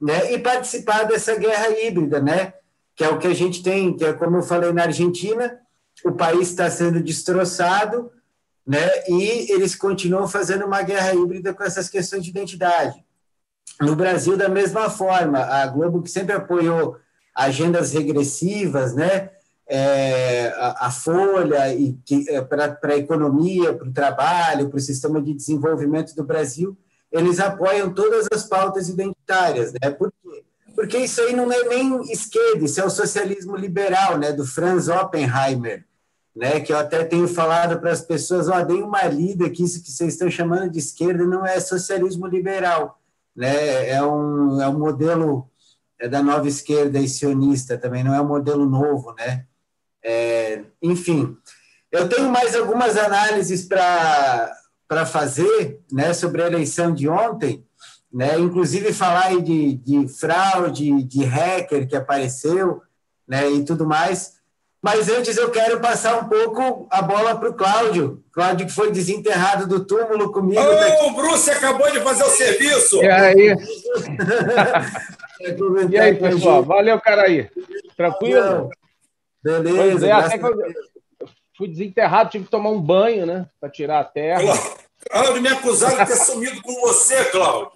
[0.00, 2.54] né, e participar dessa guerra híbrida, né,
[2.94, 5.58] que é o que a gente tem, que é como eu falei na Argentina,
[6.04, 8.10] o país está sendo destroçado,
[8.66, 13.04] né, e eles continuam fazendo uma guerra híbrida com essas questões de identidade.
[13.80, 16.96] No Brasil, da mesma forma, a Globo, que sempre apoiou
[17.34, 19.30] agendas regressivas, né,
[19.70, 21.96] é, a, a, Folha e
[22.28, 26.76] é, para a economia, para o trabalho, para o sistema de desenvolvimento do Brasil,
[27.10, 29.90] eles apoiam todas as pautas identitárias, né?
[29.90, 30.44] Por quê?
[30.74, 34.32] Porque isso aí não é nem esquerda, isso é o socialismo liberal, né?
[34.32, 35.84] Do Franz Oppenheimer,
[36.34, 36.60] né?
[36.60, 39.82] Que eu até tenho falado para as pessoas, ó, oh, dei uma lida que isso
[39.82, 43.00] que vocês estão chamando de esquerda não é socialismo liberal,
[43.34, 43.88] né?
[43.88, 45.50] É um, é um modelo
[46.00, 49.44] é da nova esquerda e sionista também, não é um modelo novo, né?
[50.02, 51.36] É, enfim,
[51.92, 57.66] eu tenho mais algumas análises para fazer né, sobre a eleição de ontem,
[58.10, 62.80] né, inclusive falar de, de fraude, de hacker que apareceu
[63.28, 64.39] né, e tudo mais.
[64.82, 68.24] Mas antes eu quero passar um pouco a bola para o Cláudio.
[68.32, 70.60] Cláudio que foi desenterrado do túmulo comigo.
[70.60, 71.04] Ô, daqui.
[71.04, 73.02] o Bruce acabou de fazer o serviço!
[73.02, 73.54] E aí?
[75.90, 76.62] e aí, pessoal?
[76.62, 77.50] Valeu, cara aí.
[77.94, 78.70] Tranquilo?
[79.42, 79.76] Beleza.
[79.76, 80.56] Pois é, até que eu,
[81.58, 83.46] fui desenterrado, tive que tomar um banho, né?
[83.60, 84.54] Para tirar a terra.
[85.10, 87.72] Cláudio, me acusaram de ter sumido com você, Cláudio.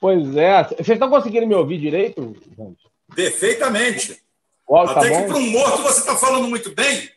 [0.00, 0.64] Pois é.
[0.64, 2.84] Vocês estão conseguindo me ouvir direito, gente?
[3.14, 4.25] Perfeitamente.
[4.68, 5.16] Ó, tá Até bom?
[5.16, 7.10] que para um morto você está falando muito bem.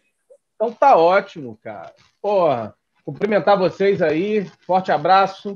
[0.55, 1.93] Então tá ótimo, cara.
[2.21, 4.49] Porra, cumprimentar vocês aí.
[4.65, 5.55] Forte abraço.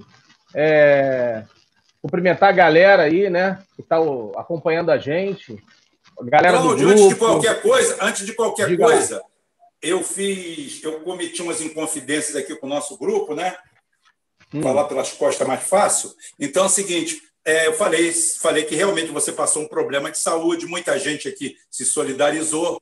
[0.55, 1.43] É...
[2.01, 3.63] Cumprimentar a galera aí, né?
[3.75, 3.97] Que está
[4.35, 5.57] acompanhando a gente.
[6.19, 6.93] A galera Cláudio, do grupo.
[6.93, 9.33] antes de qualquer coisa, antes de qualquer Diga coisa, lá
[9.83, 13.57] eu fiz, eu cometi umas inconfidências aqui com o nosso grupo, né?
[14.53, 14.61] Hum.
[14.61, 16.09] Falar pelas costas é mais fácil.
[16.39, 20.17] Então é o seguinte, é, eu falei, falei que realmente você passou um problema de
[20.17, 22.79] saúde, muita gente aqui se solidarizou,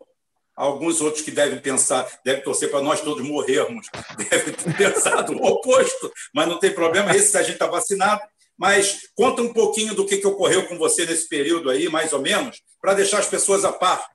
[0.55, 3.87] alguns outros que devem pensar, devem torcer para nós todos morrermos,
[4.29, 8.21] devem ter pensado o oposto, mas não tem problema, esse a gente está vacinado.
[8.57, 12.21] Mas conta um pouquinho do que, que ocorreu com você nesse período aí, mais ou
[12.21, 14.07] menos, para deixar as pessoas a par.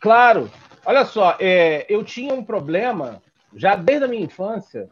[0.00, 0.48] Claro,
[0.88, 3.22] Olha só, é, eu tinha um problema
[3.54, 4.88] já desde a minha infância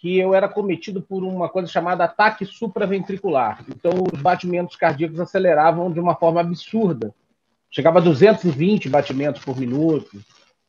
[0.00, 3.64] que eu era cometido por uma coisa chamada ataque supraventricular.
[3.68, 7.12] Então, os batimentos cardíacos aceleravam de uma forma absurda.
[7.70, 10.20] Chegava a 220 batimentos por minuto.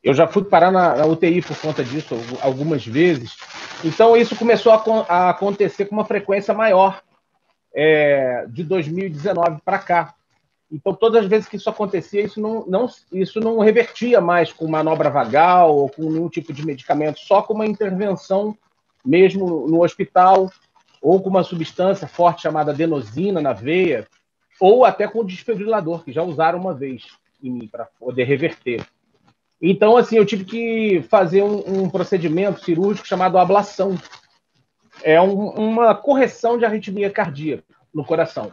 [0.02, 3.36] Eu já fui parar na, UTI por conta disso algumas vezes.
[3.84, 7.00] Então, isso começou a, a acontecer com uma frequência maior
[7.72, 10.14] é, de 2019 para cá.
[10.72, 14.66] Então, todas as vezes que isso acontecia, isso não, não, isso não revertia mais com
[14.68, 18.56] manobra vagal ou com nenhum tipo de medicamento, só com uma intervenção
[19.04, 20.50] mesmo no hospital,
[21.00, 24.06] ou com uma substância forte chamada adenosina na veia,
[24.60, 27.04] ou até com desfibrilador, que já usaram uma vez
[27.42, 28.86] em mim para poder reverter.
[29.62, 33.98] Então, assim, eu tive que fazer um, um procedimento cirúrgico chamado ablação.
[35.02, 38.52] É um, uma correção de arritmia cardíaca no coração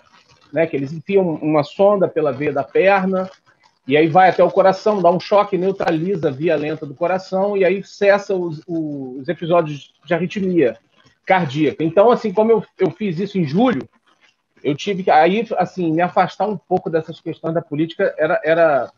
[0.51, 0.65] né?
[0.67, 3.29] Que eles enfiam uma sonda pela veia da perna
[3.87, 7.55] e aí vai até o coração, dá um choque, neutraliza a via lenta do coração
[7.55, 10.77] e aí cessa os, os episódios de arritmia
[11.25, 11.83] cardíaca.
[11.83, 13.87] Então, assim, como eu, eu fiz isso em julho,
[14.61, 18.91] eu tive que aí assim me afastar um pouco dessas questões da política era era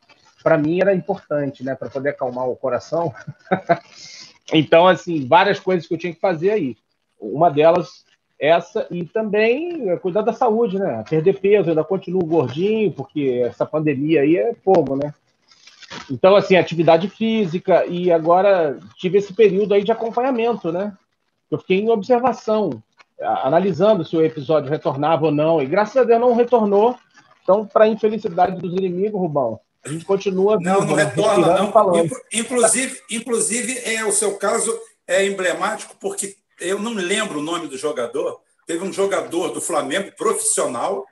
[0.43, 3.13] para mim era importante, né, para poder acalmar o coração.
[4.53, 6.77] então, assim, várias coisas que eu tinha que fazer aí.
[7.19, 8.05] Uma delas
[8.39, 11.03] essa e também cuidar da saúde, né?
[11.09, 15.13] Perder peso, ainda continuo gordinho, porque essa pandemia aí é fogo, né?
[16.09, 20.93] Então, assim, atividade física e agora tive esse período aí de acompanhamento, né?
[21.51, 22.81] Eu fiquei em observação,
[23.19, 26.95] analisando se o episódio retornava ou não, e graças a Deus não retornou.
[27.43, 31.05] Então, para infelicidade dos inimigos, Rubão, a gente continua Não, não né?
[31.05, 31.71] retorna, não.
[31.71, 32.09] Falando.
[32.31, 34.77] Inclusive, inclusive, é, o seu caso
[35.07, 38.41] é emblemático, porque eu não lembro o nome do jogador.
[38.66, 41.05] Teve um jogador do Flamengo profissional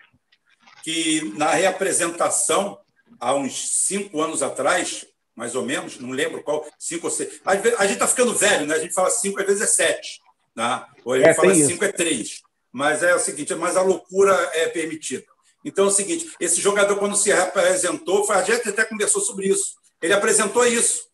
[0.84, 2.80] que, na reapresentação,
[3.20, 7.42] há uns cinco anos atrás, mais ou menos, não lembro qual, cinco ou seis.
[7.46, 8.76] A gente está ficando velho, né?
[8.76, 10.22] A gente fala cinco, às vezes é sete.
[10.56, 10.86] Né?
[11.04, 12.42] Ou a gente é, fala cinco é três.
[12.72, 15.26] Mas é o seguinte, mas a loucura é permitida.
[15.64, 19.76] Então é o seguinte: esse jogador, quando se reapresentou, a gente até conversou sobre isso.
[20.02, 21.08] Ele apresentou isso,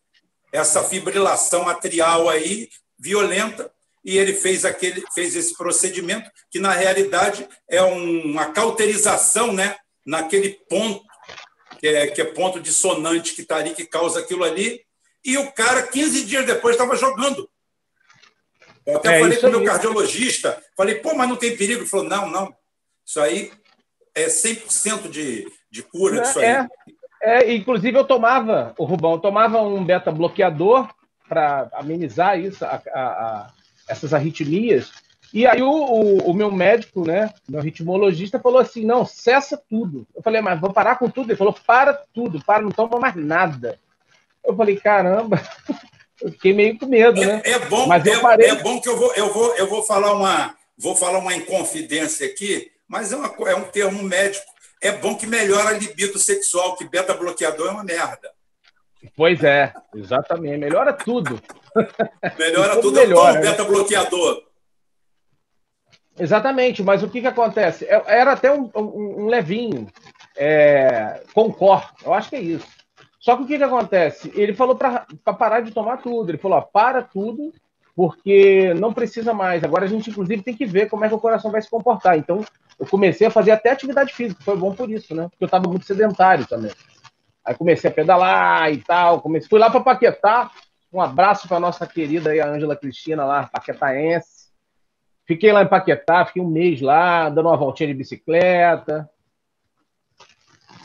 [0.52, 2.68] essa fibrilação atrial aí,
[2.98, 3.72] violenta,
[4.04, 10.50] e ele fez aquele fez esse procedimento que na realidade é uma cauterização né naquele
[10.68, 11.02] ponto
[11.78, 14.80] que é, que é ponto dissonante que está ali que causa aquilo ali.
[15.24, 17.48] E o cara 15 dias depois estava jogando.
[18.86, 21.80] Eu até é, falei com o meu cardiologista falei pô mas não tem perigo?
[21.80, 22.54] Ele falou não não.
[23.04, 23.50] Isso aí
[24.14, 26.44] é 100% de, de cura disso aí.
[26.46, 26.68] É,
[27.22, 30.88] é, inclusive eu tomava o Rubão eu tomava um beta bloqueador
[31.26, 33.53] para amenizar isso a, a, a
[33.88, 34.92] essas arritmias.
[35.32, 40.06] E aí o, o, o, meu médico, né, meu ritmologista, falou assim, não, cessa tudo.
[40.14, 41.30] Eu falei, mas vou parar com tudo?
[41.30, 43.78] Ele falou, para tudo, para, não toma mais nada.
[44.44, 45.42] Eu falei, caramba,
[46.22, 47.42] eu fiquei meio com medo, é, né?
[47.44, 48.48] É bom, mas eu é, parei...
[48.48, 52.26] é bom que eu vou, eu vou, eu vou falar uma, vou falar uma inconfidência
[52.26, 54.46] aqui, mas é, uma, é um termo médico.
[54.80, 58.30] É bom que melhora a libido sexual, que beta bloqueador é uma merda.
[59.16, 60.58] Pois é, exatamente.
[60.58, 61.40] Melhora tudo.
[62.38, 62.96] Melhora tudo.
[62.96, 64.42] Melhora, é um beta-bloqueador.
[66.18, 67.84] Exatamente, mas o que, que acontece?
[67.86, 69.88] É, era até um, um, um levinho,
[70.36, 72.66] é, Concor, eu acho que é isso.
[73.18, 74.30] Só que o que, que acontece?
[74.34, 75.06] Ele falou para
[75.38, 76.30] parar de tomar tudo.
[76.30, 77.54] Ele falou: ó, para tudo,
[77.96, 79.64] porque não precisa mais.
[79.64, 82.18] Agora a gente, inclusive, tem que ver como é que o coração vai se comportar.
[82.18, 82.44] Então,
[82.78, 85.28] eu comecei a fazer até atividade física, foi bom por isso, né?
[85.30, 86.70] Porque eu estava muito sedentário também.
[87.44, 89.20] Aí comecei a pedalar e tal.
[89.20, 90.50] Comecei, fui lá para Paquetá.
[90.92, 94.44] Um abraço para nossa querida aí, a Ângela Cristina, lá, paquetaense.
[95.26, 99.10] Fiquei lá em Paquetá, fiquei um mês lá, dando uma voltinha de bicicleta.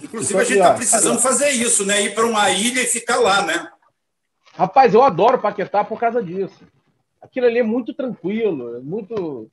[0.02, 2.02] Inclusive, a gente está precisando fazer isso, né?
[2.02, 3.70] Ir para uma ilha e ficar lá, né?
[4.56, 6.66] Rapaz, eu adoro Paquetá por causa disso.
[7.22, 9.50] Aquilo ali é muito tranquilo, muito.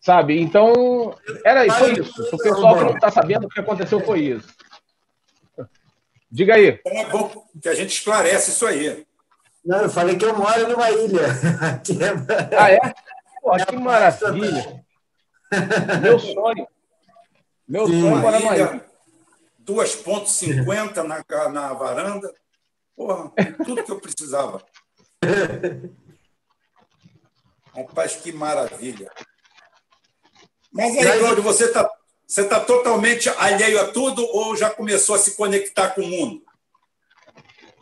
[0.00, 0.40] Sabe?
[0.40, 2.22] Então, era foi isso.
[2.34, 4.48] O pessoal que não está sabendo o que aconteceu foi isso.
[6.32, 6.80] Diga aí.
[6.80, 9.06] Então é bom que a gente esclarece isso aí.
[9.62, 11.26] Não, eu falei que eu moro numa ilha.
[12.58, 12.80] ah, é?
[13.42, 14.82] Pô, que maravilha.
[16.00, 16.66] Meu sonho.
[17.68, 18.84] Meu Sim, sonho é morar numa ilha.
[19.62, 22.34] 2,50 na, na varanda.
[22.96, 23.30] Porra,
[23.62, 24.64] tudo que eu precisava.
[27.76, 29.10] Rapaz, que maravilha.
[30.72, 31.90] Mas aí, Cláudio, você está
[32.32, 36.42] você está totalmente alheio a tudo ou já começou a se conectar com o mundo?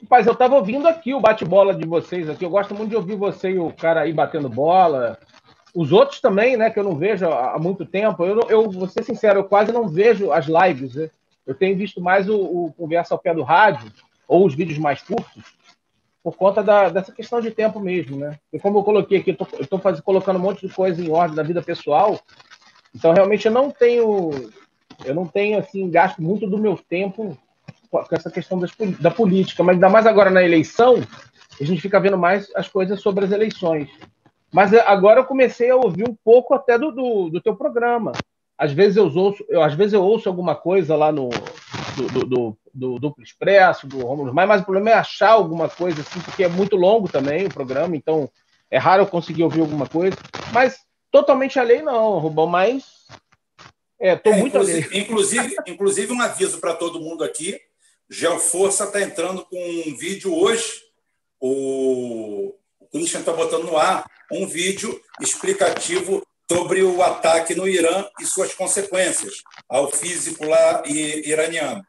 [0.03, 2.45] Rapaz, eu estava ouvindo aqui o bate-bola de vocês aqui.
[2.45, 5.17] Eu gosto muito de ouvir você e o cara aí batendo bola.
[5.73, 8.25] Os outros também, né, que eu não vejo há muito tempo.
[8.25, 10.97] Eu, eu vou ser sincero, eu quase não vejo as lives.
[10.97, 11.11] Né?
[11.47, 13.93] Eu tenho visto mais o, o Conversa ao Pé do Rádio
[14.27, 15.45] ou os vídeos mais curtos
[16.25, 18.39] por conta da, dessa questão de tempo mesmo, né?
[18.53, 21.43] E como eu coloquei aqui, eu estou colocando um monte de coisa em ordem na
[21.43, 22.21] vida pessoal
[22.95, 24.31] então, realmente, eu não tenho,
[25.05, 27.37] eu não tenho assim gasto muito do meu tempo
[27.91, 28.71] com essa questão das,
[29.01, 31.03] da política, mas ainda mais agora na eleição,
[31.61, 33.89] a gente fica vendo mais as coisas sobre as eleições.
[34.53, 38.13] Mas eh, agora eu comecei a ouvir um pouco até do, do, do teu programa.
[38.57, 41.31] Às vezes eu ouço, eu, às vezes eu ouço alguma coisa lá no
[41.97, 46.03] do, do, do, Duplo Expresso, do Romulo mas, mas o problema é achar alguma coisa
[46.03, 48.29] assim, porque é muito longo também o programa, então
[48.71, 50.17] é raro eu conseguir ouvir alguma coisa.
[50.53, 50.79] Mas
[51.11, 52.85] Totalmente alheio, não, Rubão, mas.
[53.99, 55.03] É, tô é, muito inclusive, alheio.
[55.03, 57.61] Inclusive, inclusive, um aviso para todo mundo aqui:
[58.09, 60.83] Geoforça está entrando com um vídeo hoje.
[61.41, 68.05] O, o Christian está botando no ar um vídeo explicativo sobre o ataque no Irã
[68.21, 71.85] e suas consequências ao físico lá iraniano.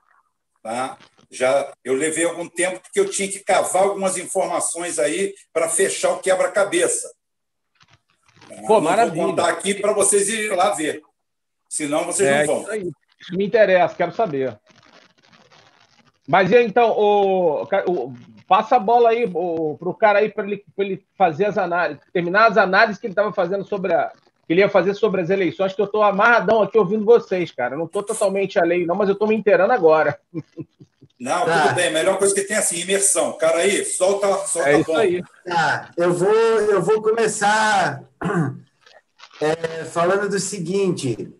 [0.62, 0.98] Tá?
[1.32, 6.12] Já eu levei algum tempo porque eu tinha que cavar algumas informações aí para fechar
[6.12, 7.12] o quebra-cabeça.
[8.68, 9.24] Pô, não maravilha.
[9.24, 11.02] Vou contar aqui para vocês irem lá ver.
[11.70, 12.62] Senão vocês é, não vão.
[12.62, 12.92] Isso aí.
[13.32, 14.60] Me interessa, quero saber.
[16.28, 18.14] Mas então, o, o,
[18.48, 22.48] passa a bola aí para o cara aí para ele, ele fazer as análises, terminar
[22.48, 24.12] as análises que ele estava fazendo sobre a.
[24.46, 27.76] que ele ia fazer sobre as eleições, que eu estou amarradão aqui ouvindo vocês, cara.
[27.76, 30.20] Eu não estou totalmente alheio, não, mas eu estou me inteirando agora.
[31.22, 31.68] Não, tá.
[31.68, 31.90] tudo bem.
[31.90, 33.34] A melhor coisa que tem é assim, imersão.
[33.34, 35.24] Cara aí, solta, solta é isso aí.
[35.46, 38.02] Tá, eu vou, eu vou começar
[39.40, 41.32] é, falando do seguinte.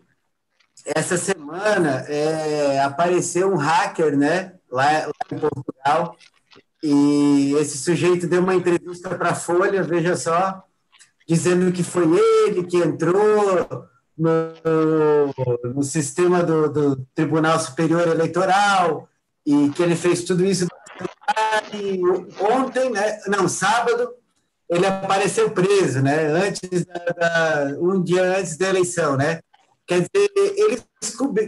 [0.86, 4.52] Essa semana é, apareceu um hacker, né?
[4.70, 6.16] Lá, lá em Portugal.
[6.80, 10.62] E esse sujeito deu uma entrevista para a Folha, veja só,
[11.28, 12.04] dizendo que foi
[12.46, 19.08] ele que entrou no, no sistema do, do Tribunal Superior Eleitoral
[19.46, 20.66] e que ele fez tudo isso.
[21.72, 22.00] E
[22.40, 24.14] ontem, né, não, sábado,
[24.68, 29.40] ele apareceu preso, né, antes da, da, um dia antes da eleição, né?
[29.86, 30.84] Quer dizer, eles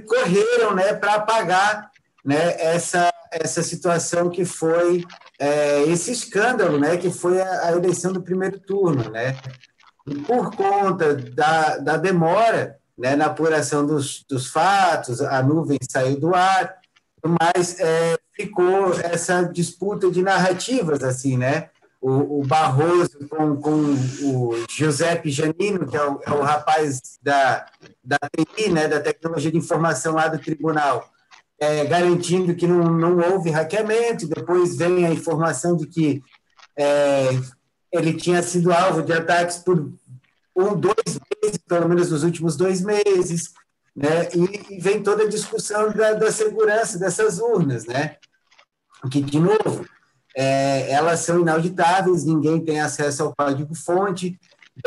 [0.07, 1.91] correram, né, para apagar,
[2.25, 5.05] né, essa essa situação que foi
[5.39, 9.37] é, esse escândalo, né, que foi a, a, eleição do primeiro turno, né?
[10.07, 16.21] E por conta da, da demora, né, na apuração dos, dos fatos, a nuvem saiu
[16.21, 16.77] do ar,
[17.27, 21.71] mas é, ficou essa disputa de narrativas, assim, né?
[22.01, 27.67] O, o Barroso com, com o Giuseppe Janino, que é o, é o rapaz da,
[28.05, 31.09] da TI, né, da Tecnologia de Informação lá do Tribunal,
[31.59, 36.23] é, garantindo que não, não houve hackeamento, depois vem a informação de que
[36.77, 37.31] é,
[37.91, 39.91] ele tinha sido alvo de ataques por
[40.55, 43.53] um, dois meses, pelo menos nos últimos dois meses,
[43.95, 44.29] né?
[44.35, 48.17] E, e vem toda a discussão da, da, segurança dessas urnas, né?
[49.11, 49.87] Que, de novo,
[50.37, 54.39] é, elas são inauditáveis, ninguém tem acesso ao código-fonte.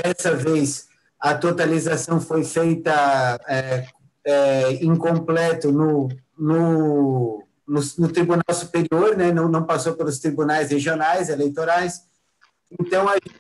[0.04, 0.88] Dessa vez,
[1.20, 3.88] a totalização foi feita é,
[4.26, 9.32] é, incompleto no, no, no, no, Tribunal Superior, né?
[9.32, 12.02] não, não passou pelos tribunais regionais eleitorais.
[12.80, 13.34] Então, a gente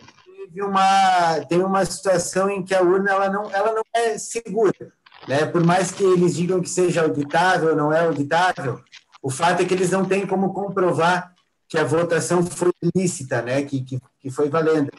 [0.47, 4.93] teve uma, tem uma situação em que a urna ela não, ela não é segura.
[5.27, 5.45] Né?
[5.45, 8.79] Por mais que eles digam que seja auditável não é auditável,
[9.21, 11.33] o fato é que eles não têm como comprovar
[11.67, 13.61] que a votação foi ilícita, né?
[13.63, 14.89] que, que, que foi valendo.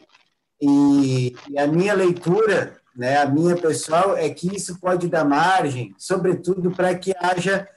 [0.61, 5.95] E, e, a minha leitura, né, a minha pessoal, é que isso pode dar margem,
[5.97, 7.67] sobretudo para que haja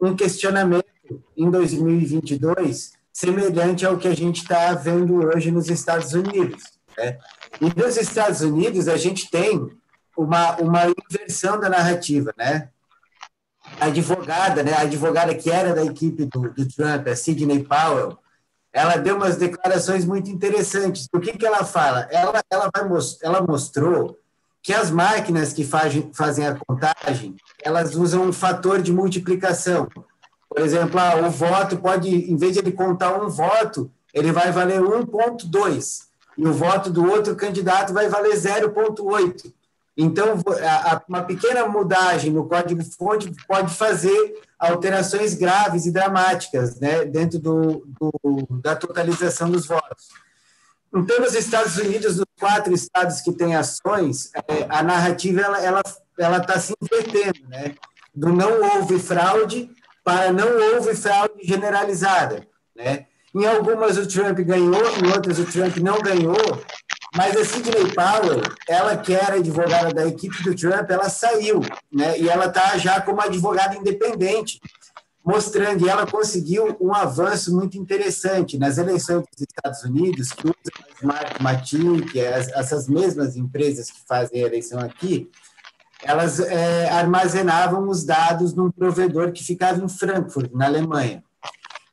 [0.00, 0.86] um questionamento
[1.36, 6.62] em 2022 semelhante ao que a gente está vendo hoje nos Estados Unidos.
[6.96, 7.18] Né?
[7.60, 9.68] E nos Estados Unidos, a gente tem
[10.22, 12.68] uma, uma inversão da narrativa, né?
[13.80, 14.72] A advogada, né?
[14.74, 18.18] A advogada que era da equipe do, do Trump, a Sidney Powell,
[18.72, 21.08] ela deu umas declarações muito interessantes.
[21.12, 22.08] O que, que ela fala?
[22.10, 22.84] Ela, ela, vai,
[23.22, 24.18] ela mostrou
[24.62, 29.88] que as máquinas que fazem, fazem a contagem, elas usam um fator de multiplicação.
[30.48, 34.52] Por exemplo, ah, o voto pode, em vez de ele contar um voto, ele vai
[34.52, 36.02] valer 1,2,
[36.36, 39.52] e o voto do outro candidato vai valer 0,8.
[39.96, 40.38] Então,
[41.08, 48.46] uma pequena mudagem no código-fonte pode fazer alterações graves e dramáticas né, dentro do, do,
[48.62, 50.08] da totalização dos votos.
[50.94, 55.82] Então, nos Estados Unidos, nos quatro estados que têm ações, é, a narrativa ela ela
[56.18, 57.74] ela está se invertendo, né?
[58.14, 59.70] Do não houve fraude
[60.04, 63.06] para não houve fraude generalizada, né?
[63.34, 66.36] Em algumas o Trump ganhou, em outras o Trump não ganhou,
[67.14, 71.60] mas a Sidney Powell, ela que era advogada da equipe do Trump, ela saiu,
[71.92, 72.18] né?
[72.18, 74.60] E ela está já como advogada independente,
[75.24, 80.72] mostrando, e ela conseguiu um avanço muito interessante nas eleições dos Estados Unidos, que usa
[81.00, 85.30] Smart Matic, essas mesmas empresas que fazem a eleição aqui,
[86.02, 91.22] elas é, armazenavam os dados num provedor que ficava em Frankfurt, na Alemanha.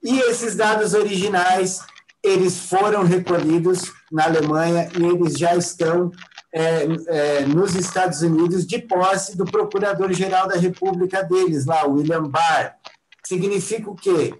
[0.02, 1.82] E esses dados originais
[2.30, 6.12] eles foram recolhidos na Alemanha e eles já estão
[6.54, 12.76] é, é, nos Estados Unidos de posse do Procurador-Geral da República deles, lá, William Barr.
[13.26, 14.34] Significa o quê?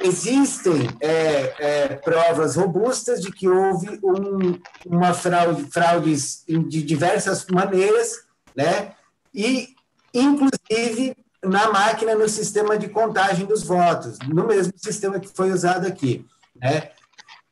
[0.00, 8.24] Existem é, é provas robustas de que houve um, uma fraude, fraudes de diversas maneiras,
[8.56, 8.92] né?
[9.32, 9.74] e,
[10.12, 15.86] inclusive, na máquina, no sistema de contagem dos votos, no mesmo sistema que foi usado
[15.86, 16.26] aqui.
[16.60, 16.90] Né?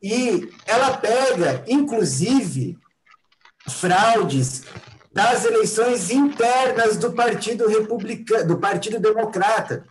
[0.02, 2.78] E ela pega, inclusive,
[3.68, 4.62] fraudes
[5.12, 9.84] das eleições internas do Partido Republicano, do Partido Democrata.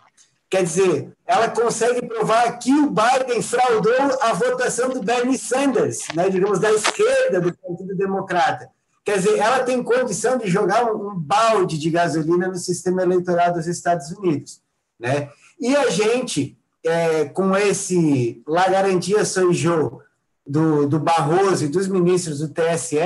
[0.50, 6.28] Quer dizer, ela consegue provar que o Biden fraudou a votação do Bernie Sanders, né,
[6.30, 8.70] digamos, da esquerda do Partido Democrata.
[9.06, 13.68] Quer dizer, ela tem condição de jogar um, balde de gasolina no sistema eleitoral dos
[13.68, 14.62] Estados Unidos.
[15.00, 15.30] Né?
[15.60, 20.02] E a gente é, com esse La Garantia Soijô
[20.46, 22.98] do, do Barroso e dos ministros do TSE,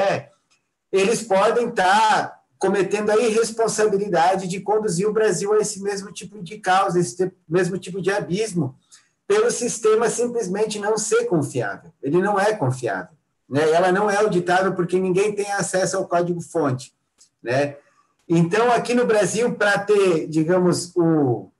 [0.92, 6.42] eles podem estar tá cometendo a irresponsabilidade de conduzir o Brasil a esse mesmo tipo
[6.42, 8.78] de causa, esse mesmo tipo de abismo,
[9.28, 11.92] pelo sistema simplesmente não ser confiável.
[12.02, 13.14] Ele não é confiável.
[13.50, 13.70] Né?
[13.70, 16.94] Ela não é auditável porque ninguém tem acesso ao código-fonte.
[17.42, 17.76] Né?
[18.30, 21.52] Então, aqui no Brasil, para ter, digamos, o,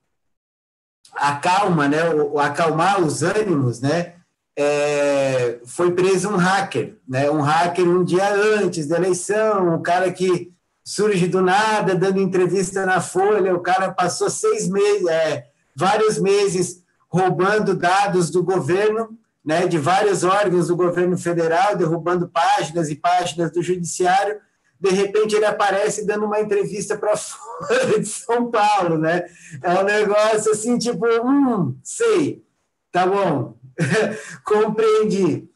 [1.16, 4.14] a calma, né, o, acalmar os ânimos, né,
[4.58, 10.12] é, foi preso um hacker, né, um hacker um dia antes da eleição, um cara
[10.12, 10.52] que
[10.84, 15.46] surge do nada, dando entrevista na Folha, o cara passou seis meses, é,
[15.76, 22.90] vários meses roubando dados do governo, né, de vários órgãos do governo federal, derrubando páginas
[22.90, 24.40] e páginas do judiciário,
[24.84, 29.26] de repente ele aparece dando uma entrevista para fora de São Paulo, né?
[29.62, 32.44] É um negócio assim, tipo, hum, sei,
[32.92, 33.56] tá bom,
[34.44, 35.50] compreendi.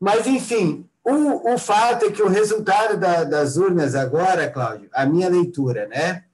[0.00, 5.04] Mas, enfim, o, o fato é que o resultado da, das urnas agora, Cláudio, a
[5.04, 6.24] minha leitura, né?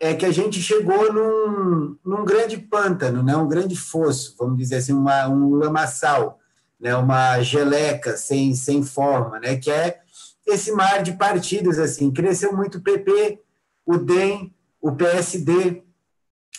[0.00, 3.36] É que a gente chegou num, num grande pântano, né?
[3.36, 6.40] um grande fosso, vamos dizer assim, uma, um lamaçal,
[6.80, 6.96] né?
[6.96, 9.56] uma geleca sem, sem forma, né?
[9.56, 10.01] que é
[10.46, 12.10] esse mar de partidos assim.
[12.10, 13.40] Cresceu muito o PP,
[13.86, 15.82] o DEM, o PSD,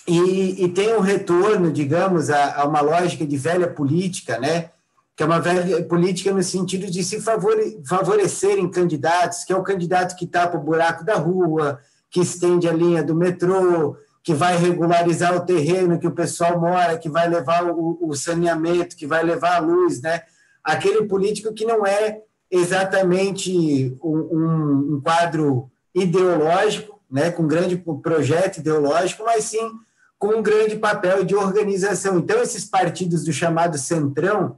[0.07, 4.71] e, e tem um retorno, digamos, a, a, uma lógica de velha política, né?
[5.15, 9.63] que é uma velha política no sentido de se favore, favorecerem candidatos, que é o
[9.63, 11.79] candidato que tapa o buraco da rua,
[12.09, 16.97] que estende a linha do metrô, que vai regularizar o terreno que o pessoal mora,
[16.97, 20.23] que vai levar o, o saneamento, que vai levar a luz, né?
[20.63, 22.21] Aquele político que não é
[22.54, 29.72] exatamente um, um quadro ideológico, né, com um grande projeto ideológico, mas sim
[30.20, 32.20] com um grande papel de organização.
[32.20, 34.58] Então, esses partidos do chamado Centrão,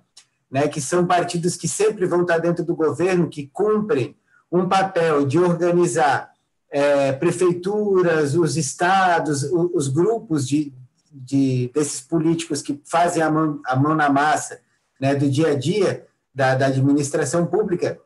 [0.51, 4.15] né, que são partidos que sempre vão estar dentro do governo, que cumprem
[4.51, 6.31] um papel de organizar
[6.69, 10.73] é, prefeituras, os estados, os, os grupos de,
[11.11, 14.59] de, desses políticos que fazem a mão, a mão na massa
[14.99, 17.97] né, do dia a dia, da, da administração pública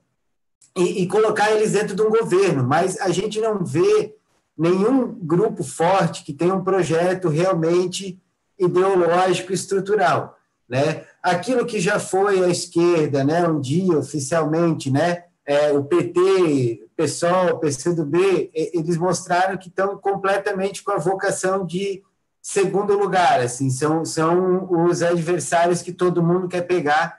[0.77, 4.15] e, e, colocar eles dentro de um governo, mas a gente não vê
[4.55, 8.21] nenhum grupo forte que tenha um projeto realmente
[8.57, 10.37] ideológico estrutural,
[10.69, 11.05] né?
[11.23, 17.57] Aquilo que já foi a esquerda, né, um dia oficialmente, né, é, o PT, PSOL,
[17.57, 22.03] PCdoB, eles mostraram que estão completamente com a vocação de
[22.41, 27.18] segundo lugar, assim, são, são os adversários que todo mundo quer pegar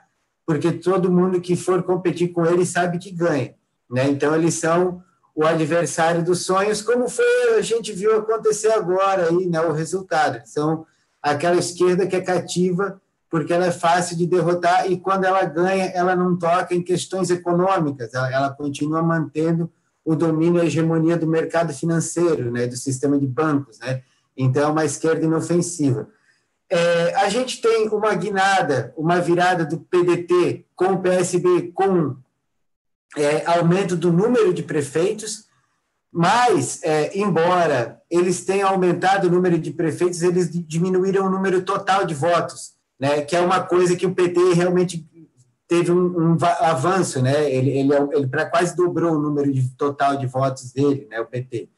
[0.51, 3.55] porque todo mundo que for competir com eles sabe que ganha.
[3.89, 4.09] Né?
[4.09, 5.01] Então, eles são
[5.33, 10.41] o adversário dos sonhos, como foi a gente viu acontecer agora aí, né, o resultado.
[10.43, 10.85] São
[11.21, 15.85] aquela esquerda que é cativa porque ela é fácil de derrotar e quando ela ganha,
[15.85, 19.71] ela não toca em questões econômicas, ela, ela continua mantendo
[20.03, 24.01] o domínio e a hegemonia do mercado financeiro, né, do sistema de bancos, né?
[24.35, 26.09] Então, é uma esquerda inofensiva.
[26.71, 32.15] É, a gente tem uma guinada, uma virada do PDT com o PSB com
[33.17, 35.49] é, aumento do número de prefeitos,
[36.09, 42.05] mas, é, embora eles tenham aumentado o número de prefeitos, eles diminuíram o número total
[42.05, 45.05] de votos, né, que é uma coisa que o PT realmente
[45.67, 50.25] teve um, um avanço, né, ele, ele, ele quase dobrou o número de, total de
[50.25, 51.69] votos dele, né, o PT.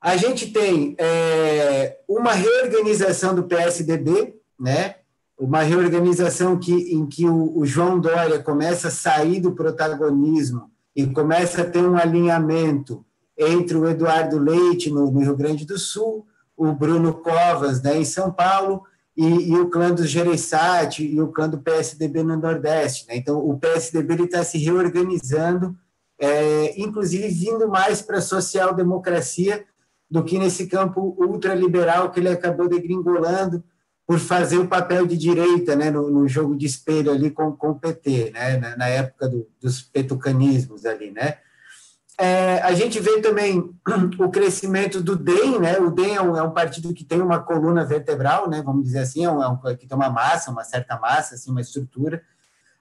[0.00, 4.96] A gente tem é, uma reorganização do PSDB, né?
[5.38, 11.06] uma reorganização que, em que o, o, João Dória começa a sair do protagonismo e
[11.06, 13.04] começa a ter um alinhamento
[13.36, 16.26] entre o Eduardo Leite, no, no Rio Grande do Sul,
[16.56, 18.82] o Bruno Covas, né, em São Paulo,
[19.14, 23.06] e, e o clã do Gereissati e o clã do PSDB no Nordeste.
[23.06, 23.16] Né?
[23.16, 25.76] Então, o PSDB está se reorganizando,
[26.18, 29.64] é, inclusive vindo mais para a social-democracia,
[30.10, 33.62] do que nesse campo ultraliberal que ele acabou degringolando
[34.06, 37.70] por fazer o papel de direita né, no, no jogo de espelho ali com, com
[37.70, 41.38] o PT, né, na, na época do, dos petucanismos ali, né.
[42.18, 43.74] É, a gente vê também
[44.18, 45.78] o crescimento do DEM, né?
[45.78, 48.62] O DEM é um, é um, partido que tem uma coluna vertebral, né?
[48.64, 51.50] Vamos dizer assim, é um, é um, que tem uma massa, uma certa massa, assim,
[51.50, 52.22] uma estrutura.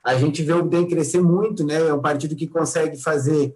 [0.01, 1.75] A gente vê o DEM crescer muito, né?
[1.75, 3.53] É um partido que consegue fazer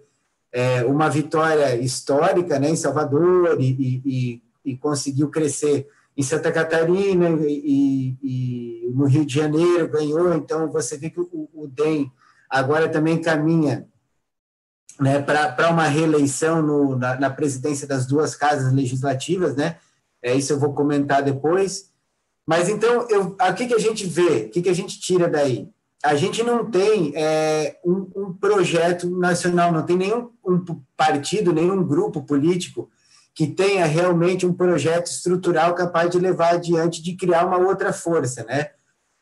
[0.52, 5.86] é, uma vitória histórica né, em Salvador e, e, e conseguiu crescer
[6.16, 10.34] em Santa Catarina e, e, no Rio de Janeiro, ganhou.
[10.34, 12.10] Então, você vê que o, o DEM
[12.48, 13.88] agora também caminha
[15.00, 19.76] né, para uma reeleição no, na, na, presidência das duas casas legislativas, né?
[20.22, 21.90] É, isso eu vou comentar depois.
[22.44, 24.44] Mas então, o que, que a gente vê?
[24.44, 25.70] O que, que a gente tira daí?
[26.02, 30.64] A gente não tem é, um, um, projeto nacional, não tem nenhum um
[30.96, 32.90] partido, nenhum grupo político
[33.34, 38.44] que tenha realmente um projeto estrutural capaz de levar adiante, de criar uma outra força,
[38.44, 38.70] né?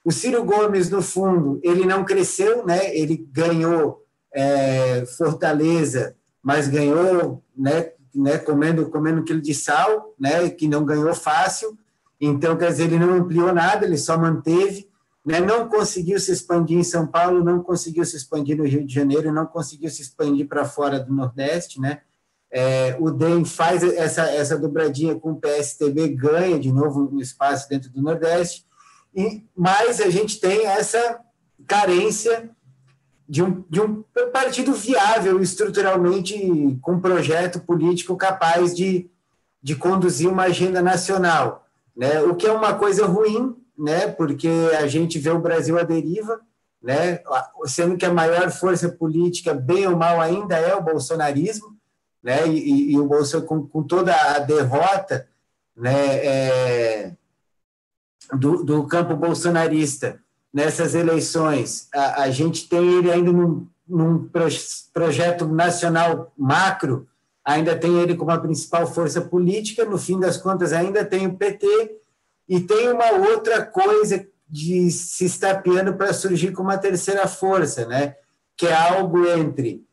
[0.05, 2.97] O Ciro Gomes, no fundo, ele não cresceu, né?
[2.97, 4.03] Ele ganhou
[4.33, 7.91] é, Fortaleza, mas ganhou, né?
[8.14, 10.49] né comendo comendo um quilo de sal, né?
[10.49, 11.76] Que não ganhou fácil.
[12.20, 14.88] Então, quer dizer, ele não ampliou nada, ele só manteve,
[15.29, 15.41] né?
[15.41, 19.31] Não conseguiu se expandir em São Paulo, não conseguiu se expandir no Rio de Janeiro,
[19.31, 22.01] não conseguiu se expandir para fora do Nordeste, né?
[22.51, 27.68] É, o DEM faz essa, essa dobradinha com o PSTB, ganha de novo um espaço
[27.68, 28.64] dentro do Nordeste,
[29.14, 31.20] e, mas a gente tem essa
[31.66, 32.49] carência
[33.29, 34.03] de um, de um
[34.33, 39.11] partido viável estruturalmente, com um projeto político capaz de,
[39.62, 41.66] de conduzir uma agenda nacional.
[41.95, 42.22] Né?
[42.22, 44.09] O que é uma coisa ruim, né?
[44.09, 44.49] porque
[44.79, 46.41] a gente vê o Brasil à deriva,
[46.83, 47.20] né?
[47.66, 51.79] sendo que a maior força política, bem ou mal, ainda é o bolsonarismo
[52.22, 52.47] né?
[52.49, 55.29] E, e o Bolsonaro com, com, toda a derrota,
[55.76, 56.16] né?
[56.24, 57.12] É,
[58.35, 60.20] do, do, campo bolsonarista
[60.53, 64.29] nessas eleições, a, a gente tem ele ainda num, num
[64.93, 67.09] projeto nacional macro,
[67.45, 71.35] ainda tem ele como a principal força política, no fim das contas ainda tem o
[71.35, 71.97] PT,
[72.49, 78.16] e tem uma outra coisa de se estapeando para surgir como uma terceira força, né?
[78.57, 79.84] que é algo entre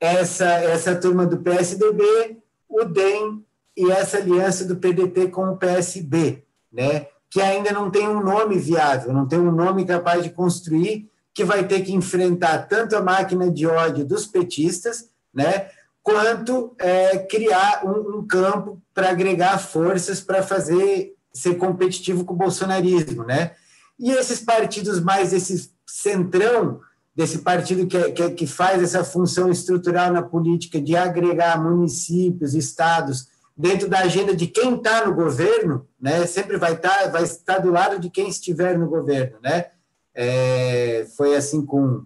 [0.00, 2.38] essa, essa turma do PSDB,
[2.68, 3.44] o DEM
[3.76, 7.08] e essa aliança do PDT com o PSB, né?
[7.28, 11.42] que ainda não tem um nome viável, não tem um nome capaz de construir, que
[11.42, 15.68] vai ter que enfrentar tanto a máquina de ódio dos petistas, né,
[16.00, 22.36] quanto é, criar um, um campo para agregar forças para fazer ser competitivo com o
[22.36, 23.52] bolsonarismo, né?
[23.98, 26.80] E esses partidos mais esse centrão
[27.14, 33.28] desse partido que, que, que faz essa função estrutural na política de agregar municípios, estados,
[33.56, 37.58] dentro da agenda de quem está no governo, né, sempre vai estar, tá, vai estar
[37.58, 39.66] do lado de quem estiver no governo, né?
[40.14, 42.04] É, foi assim com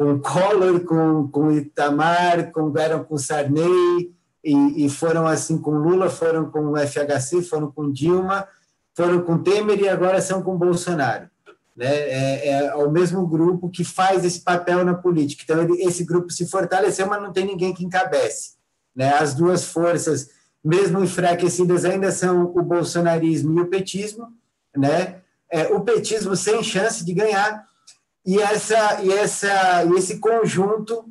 [0.00, 4.10] com Collor, com, com Itamar, com eram com Sarney
[4.42, 8.48] e, e, foram assim com Lula, foram com o FHC, foram com Dilma,
[8.94, 11.30] foram com Temer e agora são com Bolsonaro
[11.80, 15.42] né, é, é, o mesmo grupo que faz esse papel na política.
[15.44, 18.52] Então, ele, esse grupo se fortaleceu, mas não tem ninguém que encabece.
[18.94, 19.14] Né?
[19.14, 20.28] As duas forças,
[20.62, 24.28] mesmo enfraquecidas, ainda são o bolsonarismo e o petismo,
[24.76, 25.22] né?
[25.52, 27.64] É, o petismo sem chance de ganhar,
[28.24, 31.06] e, essa, e, essa, e esse conjunto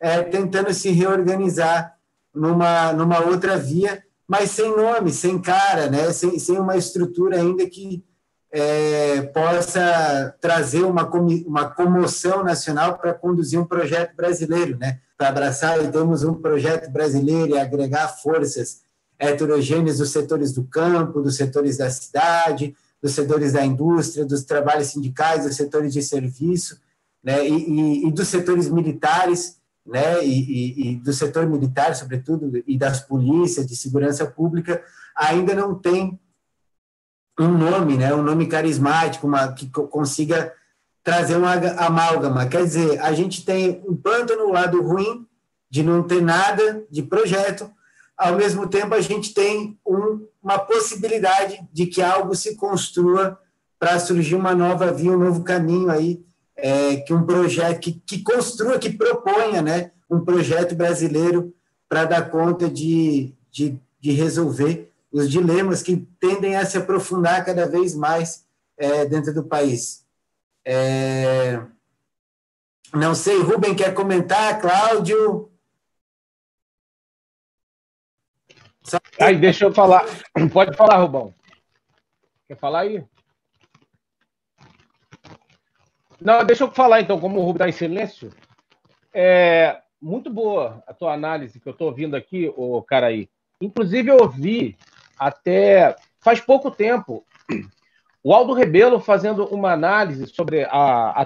[0.00, 1.96] é, tentando se reorganizar
[2.34, 6.12] numa, numa outra via, mas sem nome, sem cara, né?
[6.12, 8.04] sem, sem uma estrutura ainda que
[8.50, 11.08] é, possa trazer uma,
[11.46, 15.00] uma comoção nacional para conduzir um projeto brasileiro, né?
[15.16, 18.82] para abraçar e temos um projeto brasileiro e agregar forças
[19.18, 24.88] heterogêneas dos setores do campo, dos setores da cidade, dos setores da indústria, dos trabalhos
[24.88, 26.80] sindicais, dos setores de serviço,
[27.22, 27.46] né?
[27.46, 30.24] e, e, e dos setores militares, né?
[30.24, 34.82] E, e, do setor militar, sobretudo, e das polícias, de segurança pública,
[35.14, 36.18] ainda não tem
[37.38, 40.52] um nome, né, um nome carismático, uma, que consiga
[41.02, 42.46] trazer uma amálgama.
[42.46, 45.26] Quer dizer, a gente tem um planto no lado ruim
[45.68, 47.70] de não ter nada de projeto,
[48.16, 53.38] ao mesmo tempo a gente tem um, uma possibilidade de que algo se construa
[53.78, 56.24] para surgir uma nova via, um novo caminho aí,
[56.56, 61.54] é, que um projeto que, que construa, que proponha, né, um projeto brasileiro
[61.88, 67.66] para dar conta de, de, de resolver os dilemas que tendem a se aprofundar cada
[67.66, 68.44] vez mais
[68.76, 70.04] é, dentro do país.
[70.64, 71.60] É...
[72.92, 75.50] Não sei, Rubem quer comentar, Cláudio?
[79.20, 80.04] Aí, deixa eu falar.
[80.52, 81.34] Pode falar, Rubão.
[82.46, 83.04] Quer falar aí?
[86.24, 88.30] Não, deixa eu falar então, como o Rubem está em silêncio.
[89.12, 93.28] É muito boa a tua análise que eu estou ouvindo aqui, o cara aí.
[93.60, 94.74] Inclusive, eu ouvi
[95.18, 97.26] até faz pouco tempo
[98.22, 101.10] o Aldo Rebelo fazendo uma análise sobre a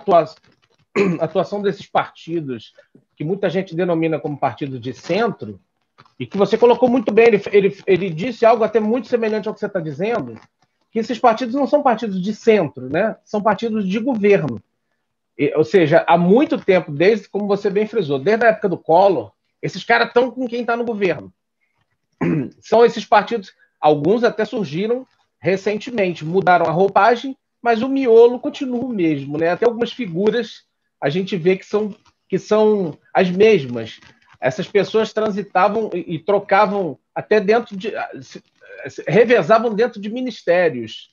[1.21, 2.73] atuação desses partidos,
[3.15, 5.61] que muita gente denomina como partido de centro,
[6.19, 7.29] e que você colocou muito bem.
[7.29, 10.35] Ele, ele, ele disse algo até muito semelhante ao que você está dizendo,
[10.91, 13.17] que esses partidos não são partidos de centro, né?
[13.25, 14.61] são partidos de governo.
[15.55, 19.32] Ou seja, há muito tempo, desde, como você bem frisou, desde a época do Collor,
[19.62, 21.32] esses caras estão com quem está no governo.
[22.61, 25.07] São esses partidos Alguns até surgiram
[25.41, 26.24] recentemente.
[26.24, 29.51] Mudaram a roupagem, mas o miolo continua o mesmo, né?
[29.51, 30.66] Até algumas figuras
[31.01, 31.95] a gente vê que são,
[32.28, 34.01] que são as mesmas.
[34.41, 37.93] Essas pessoas transitavam e, e trocavam até dentro de.
[39.07, 41.11] revezavam dentro de ministérios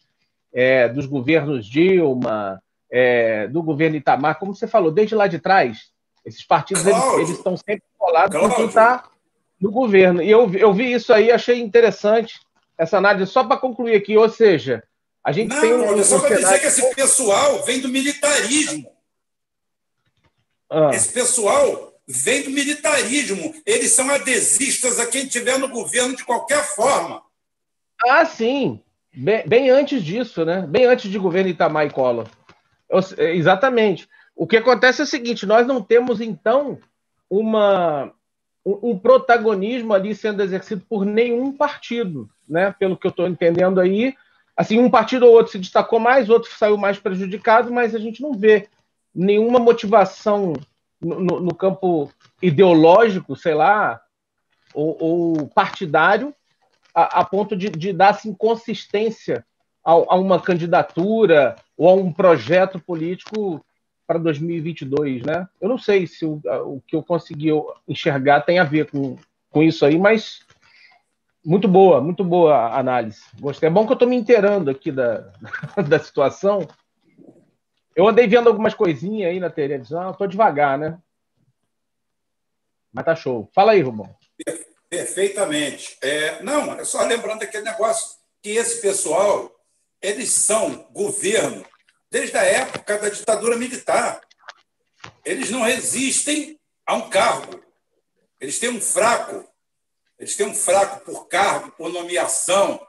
[0.54, 2.62] é, dos governos Dilma,
[2.92, 5.90] é, do governo Itamar, como você falou, desde lá de trás,
[6.26, 9.10] esses partidos eles, eles, estão sempre colados com quem está
[9.60, 10.22] no governo.
[10.22, 12.40] E eu, eu vi isso aí, achei interessante
[12.78, 14.84] essa análise, só para concluir aqui, ou seja,
[15.24, 15.96] a gente Não, tem um.
[15.96, 18.92] Não, só para dizer que esse pessoal vem do militarismo.
[20.70, 20.92] Ah.
[20.94, 23.56] Esse pessoal vem do militarismo.
[23.66, 27.24] Eles são adesistas a quem tiver no governo de qualquer forma.
[28.08, 28.80] Ah, sim.
[29.14, 30.62] Bem, bem antes disso, né?
[30.68, 32.28] Bem antes de governo Itamar e Collor.
[33.18, 34.08] Exatamente.
[34.36, 36.78] O que acontece é o seguinte: nós não temos, então,
[37.30, 38.12] uma,
[38.66, 42.74] um protagonismo ali sendo exercido por nenhum partido, né?
[42.78, 44.16] Pelo que eu estou entendendo aí.
[44.58, 48.22] Assim, um partido ou outro se destacou mais, outro saiu mais prejudicado, mas a gente
[48.22, 48.70] não vê
[49.14, 50.54] nenhuma motivação
[51.02, 52.10] no, no, no campo
[52.42, 54.02] ideológico, sei lá,
[54.74, 56.34] ou, ou partidário,
[56.94, 59.46] a, a ponto de, de, dar assim, consistência
[59.84, 63.64] a, a, uma candidatura ou a um projeto político
[64.08, 65.48] para 2022, né?
[65.60, 67.50] Eu não sei se o, o que eu consegui
[67.88, 69.18] enxergar tem a ver com,
[69.50, 70.46] com isso aí, mas
[71.44, 73.22] muito boa, muito boa a análise.
[73.40, 73.68] Gostei.
[73.68, 75.32] É bom que eu estou me inteirando aqui da,
[75.88, 76.68] da situação.
[77.96, 80.98] Eu andei vendo algumas coisinhas aí na televisão, estou devagar, né?
[82.92, 83.50] Mas tá show.
[83.54, 84.16] Fala aí, Rubão.
[84.90, 85.98] Perfeitamente.
[86.02, 89.52] É, não, só lembrando aquele negócio que esse pessoal,
[90.02, 91.66] eles são governo
[92.10, 94.22] desde a época da ditadura militar.
[95.24, 97.64] Eles não resistem a um cargo.
[98.40, 99.48] Eles têm um fraco.
[100.18, 102.80] Eles têm um fraco por cargo, por nomeação,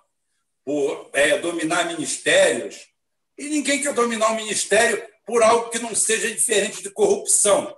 [0.65, 2.89] por é, dominar ministérios.
[3.37, 7.77] E ninguém quer dominar o ministério por algo que não seja diferente de corrupção.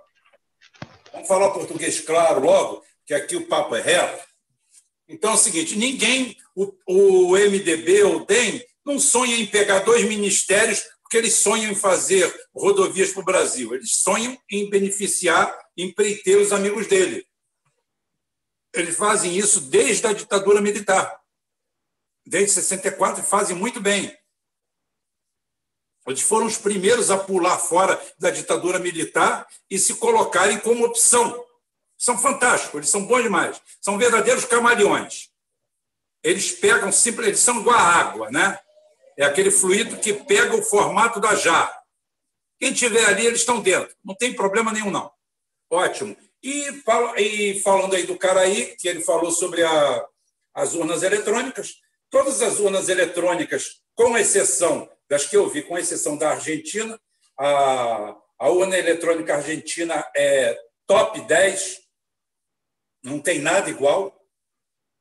[1.11, 4.27] Vamos falar português claro logo, que aqui o papo é reto.
[5.07, 9.79] Então é o seguinte: ninguém, o, o MDB ou o DEM, não sonha em pegar
[9.79, 13.73] dois ministérios porque eles sonham em fazer rodovias para o Brasil.
[13.73, 17.25] Eles sonham em beneficiar, empreiter os amigos dele.
[18.71, 21.19] Eles fazem isso desde a ditadura militar.
[22.27, 24.15] Desde 64 fazem muito bem.
[26.05, 31.43] Eles foram os primeiros a pular fora da ditadura militar e se colocarem como opção.
[31.97, 33.59] São fantásticos, eles são bons demais.
[33.81, 35.29] São verdadeiros camaleões.
[36.23, 38.59] Eles pegam sempre, eles são igual a água, né?
[39.19, 41.77] É aquele fluido que pega o formato da jarra.
[42.57, 43.93] Quem tiver ali, eles estão dentro.
[44.01, 45.11] Não tem problema nenhum, não.
[45.69, 46.15] Ótimo.
[46.41, 46.69] E,
[47.17, 50.07] e falando aí do Caraí, que ele falou sobre a,
[50.53, 56.17] as urnas eletrônicas, todas as urnas eletrônicas, com exceção das que eu vi, com exceção
[56.17, 56.97] da Argentina,
[57.37, 60.57] a, a urna eletrônica argentina é
[60.87, 61.81] top 10,
[63.03, 64.17] não tem nada igual.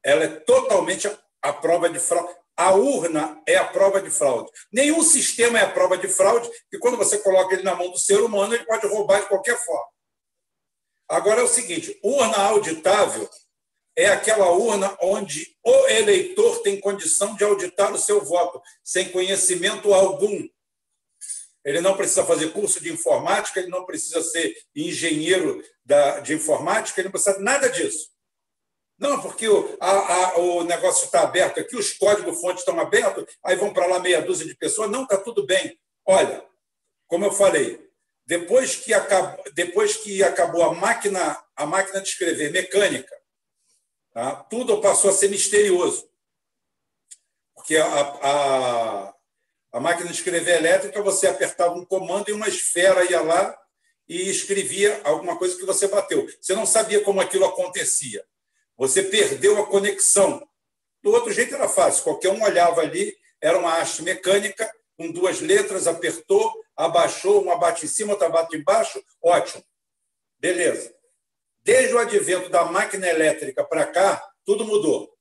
[0.04, 2.37] Ela é totalmente a, a prova de fraude.
[2.58, 4.50] A urna é a prova de fraude.
[4.72, 7.96] Nenhum sistema é a prova de fraude, e quando você coloca ele na mão do
[7.96, 9.86] ser humano, ele pode roubar de qualquer forma.
[11.08, 13.30] Agora é o seguinte: urna auditável
[13.96, 19.94] é aquela urna onde o eleitor tem condição de auditar o seu voto, sem conhecimento
[19.94, 20.48] algum.
[21.64, 27.00] Ele não precisa fazer curso de informática, ele não precisa ser engenheiro da, de informática,
[27.00, 28.10] ele não precisa nada disso.
[28.98, 33.54] Não, porque o, a, a, o negócio está aberto aqui, os códigos-fontes estão abertos, aí
[33.54, 34.90] vão para lá meia dúzia de pessoas.
[34.90, 35.78] Não, está tudo bem.
[36.04, 36.44] Olha,
[37.06, 37.88] como eu falei,
[38.26, 43.14] depois que, acabou, depois que acabou a máquina, a máquina de escrever mecânica,
[44.12, 44.34] tá?
[44.50, 46.08] tudo passou a ser misterioso.
[47.54, 49.14] Porque a, a,
[49.72, 53.56] a máquina de escrever elétrica, você apertava um comando e uma esfera ia lá
[54.08, 56.26] e escrevia alguma coisa que você bateu.
[56.40, 58.24] Você não sabia como aquilo acontecia.
[58.78, 60.48] Você perdeu a conexão.
[61.02, 65.40] Do outro jeito era fácil, qualquer um olhava ali, era uma haste mecânica, com duas
[65.40, 69.64] letras, apertou, abaixou, uma bate em cima, outra bate embaixo, ótimo.
[70.38, 70.94] Beleza.
[71.62, 75.12] Desde o advento da máquina elétrica para cá, tudo mudou.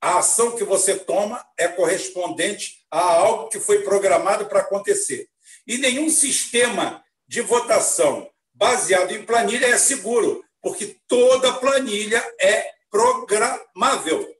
[0.00, 5.28] A ação que você toma é correspondente a algo que foi programado para acontecer.
[5.66, 14.34] E nenhum sistema de votação baseado em planilha é seguro, porque toda planilha é programável.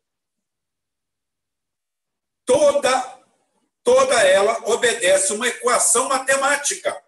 [2.46, 3.22] Toda,
[3.82, 6.98] toda ela obedece uma equação matemática.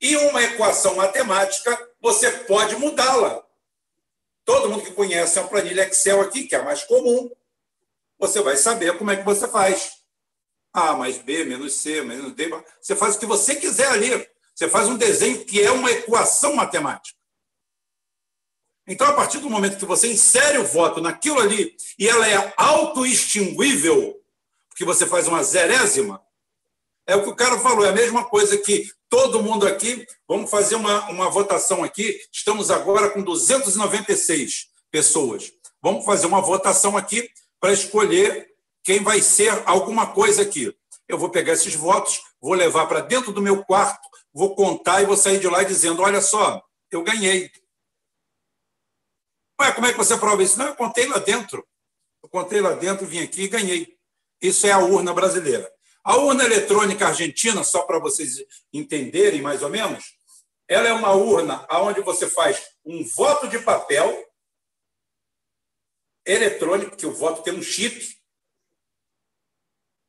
[0.00, 3.46] E uma equação matemática, você pode mudá-la.
[4.46, 7.30] Todo mundo que conhece a planilha Excel aqui, que é a mais comum,
[8.18, 9.98] você vai saber como é que você faz.
[10.72, 12.48] A mais B, menos C, menos D.
[12.80, 14.26] Você faz o que você quiser ali.
[14.54, 17.17] Você faz um desenho que é uma equação matemática.
[18.88, 22.54] Então, a partir do momento que você insere o voto naquilo ali e ela é
[22.56, 24.18] auto-extinguível,
[24.70, 26.22] porque você faz uma zerésima,
[27.06, 30.50] é o que o cara falou, é a mesma coisa que todo mundo aqui, vamos
[30.50, 35.52] fazer uma, uma votação aqui, estamos agora com 296 pessoas.
[35.82, 37.30] Vamos fazer uma votação aqui
[37.60, 38.48] para escolher
[38.82, 40.74] quem vai ser alguma coisa aqui.
[41.06, 45.06] Eu vou pegar esses votos, vou levar para dentro do meu quarto, vou contar e
[45.06, 47.50] vou sair de lá dizendo: olha só, eu ganhei.
[49.60, 50.58] Ué, como é que você prova isso?
[50.58, 51.66] Não, eu contei lá dentro.
[52.22, 53.98] Eu contei lá dentro, vim aqui e ganhei.
[54.40, 55.70] Isso é a urna brasileira.
[56.04, 58.36] A urna eletrônica argentina, só para vocês
[58.72, 60.16] entenderem mais ou menos,
[60.68, 64.26] ela é uma urna onde você faz um voto de papel
[66.24, 68.16] eletrônico, que o voto tem um chip.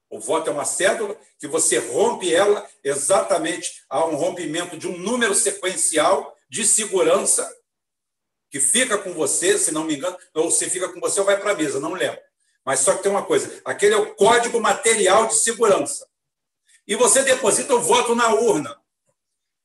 [0.09, 4.97] O voto é uma cédula que você rompe ela exatamente a um rompimento de um
[4.97, 7.58] número sequencial de segurança
[8.49, 11.39] que fica com você, se não me engano, ou se fica com você ou vai
[11.39, 12.19] para a mesa, não lembro.
[12.65, 16.07] Mas só que tem uma coisa: aquele é o código material de segurança.
[16.87, 18.75] E você deposita o voto na urna.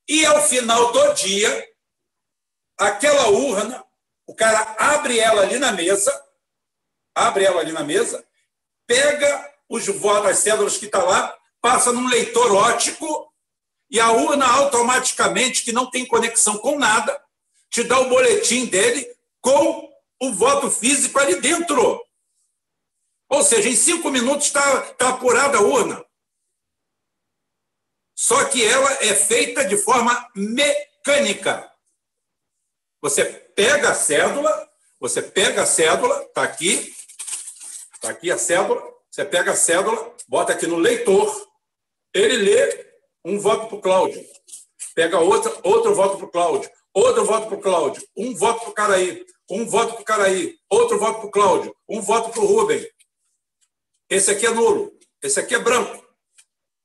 [0.07, 1.69] E ao final do dia,
[2.79, 3.83] aquela urna,
[4.27, 6.13] o cara abre ela ali na mesa,
[7.15, 8.23] abre ela ali na mesa,
[8.87, 13.33] pega os votos, as cédulas que está lá, passa num leitor ótico
[13.91, 17.24] e a urna automaticamente, que não tem conexão com nada,
[17.75, 19.05] te dá o boletim dele
[19.41, 22.07] com o voto físico ali dentro.
[23.29, 26.07] Ou seja, em cinco minutos está tá apurada a urna.
[28.17, 31.69] Só que ela é feita de forma mecânica.
[33.03, 36.95] Você pega a cédula, você pega a cédula, está aqui,
[37.93, 41.51] está aqui a cédula, você pega a cédula, bota aqui no leitor,
[42.15, 42.95] ele lê
[43.25, 44.25] um voto para o Cláudio,
[44.95, 48.71] pega outro, outro voto para o Cláudio, outro voto para o Cláudio, um voto para
[48.71, 52.41] o Caraí, um voto para o Caraí, outro voto para o Cláudio, um voto para
[52.41, 52.89] o Rubem.
[54.09, 56.05] Esse aqui é nulo, esse aqui é branco.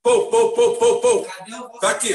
[0.02, 1.28] Pou, pou, pou, pou, pou.
[1.76, 2.14] Está aqui.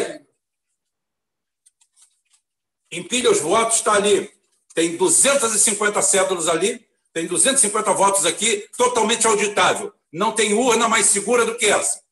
[2.91, 4.33] Empilha os votos, está ali.
[4.75, 9.95] Tem 250 cédulas ali, tem 250 votos aqui, totalmente auditável.
[10.13, 12.03] Não tem urna mais segura do que essa.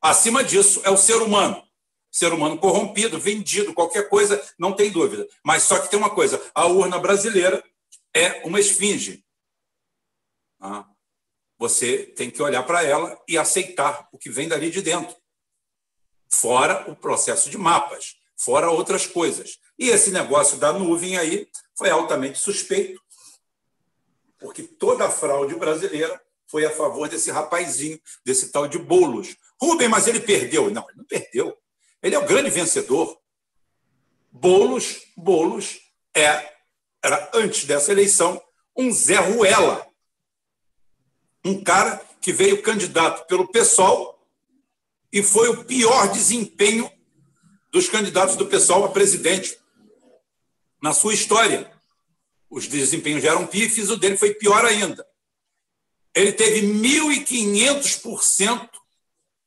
[0.00, 1.62] Acima disso é o ser humano
[2.12, 5.26] ser humano corrompido, vendido, qualquer coisa, não tem dúvida.
[5.42, 7.64] Mas só que tem uma coisa: a urna brasileira
[8.14, 9.24] é uma esfinge.
[10.60, 10.86] Ah,
[11.58, 15.16] você tem que olhar para ela e aceitar o que vem dali de dentro.
[16.30, 19.58] Fora o processo de mapas, fora outras coisas.
[19.78, 23.00] E esse negócio da nuvem aí foi altamente suspeito,
[24.38, 29.36] porque toda a fraude brasileira foi a favor desse rapazinho, desse tal de Bolos.
[29.60, 30.70] Rubem, mas ele perdeu.
[30.70, 31.56] Não, ele não perdeu.
[32.02, 33.18] Ele é o grande vencedor.
[34.30, 35.80] Bolos, Bolos
[36.14, 36.52] é,
[37.02, 38.42] era, antes dessa eleição,
[38.76, 39.86] um Zé Ruela.
[41.44, 44.18] Um cara que veio candidato pelo PSOL
[45.12, 46.90] e foi o pior desempenho
[47.70, 49.58] dos candidatos do PSOL a presidente
[50.80, 51.70] na sua história.
[52.48, 55.06] Os desempenhos já eram pífios, o dele foi pior ainda.
[56.14, 58.68] Ele teve 1.500%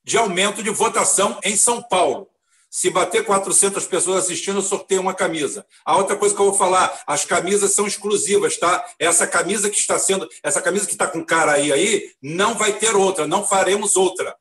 [0.03, 2.29] de aumento de votação em São Paulo.
[2.75, 5.65] Se bater 400 pessoas assistindo, eu sorteio uma camisa.
[5.85, 8.85] A outra coisa que eu vou falar, as camisas são exclusivas, tá?
[8.99, 12.73] Essa camisa que está sendo, essa camisa que está com cara aí, aí, não vai
[12.73, 14.35] ter outra, não faremos outra.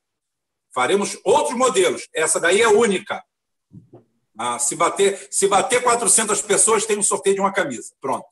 [0.74, 2.08] Faremos outros modelos.
[2.12, 3.22] Essa daí é única.
[4.36, 7.94] Ah, se bater, se bater 400 pessoas, tem um sorteio de uma camisa.
[8.00, 8.26] Pronto.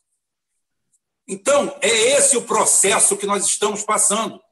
[1.29, 4.43] Então, é esse o processo que nós estamos passando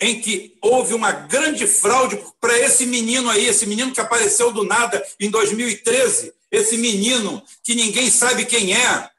[0.00, 4.62] em que houve uma grande fraude para esse menino aí, esse menino que apareceu do
[4.62, 9.10] nada em 2013, esse menino que ninguém sabe quem é,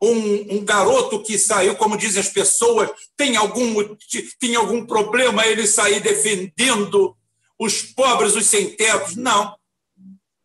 [0.00, 3.96] um, um, garoto que saiu, como dizem as pessoas, tem algum,
[4.38, 7.16] tem algum problema ele sair defendendo
[7.58, 9.16] os pobres, os sem tetos.
[9.16, 9.56] Não.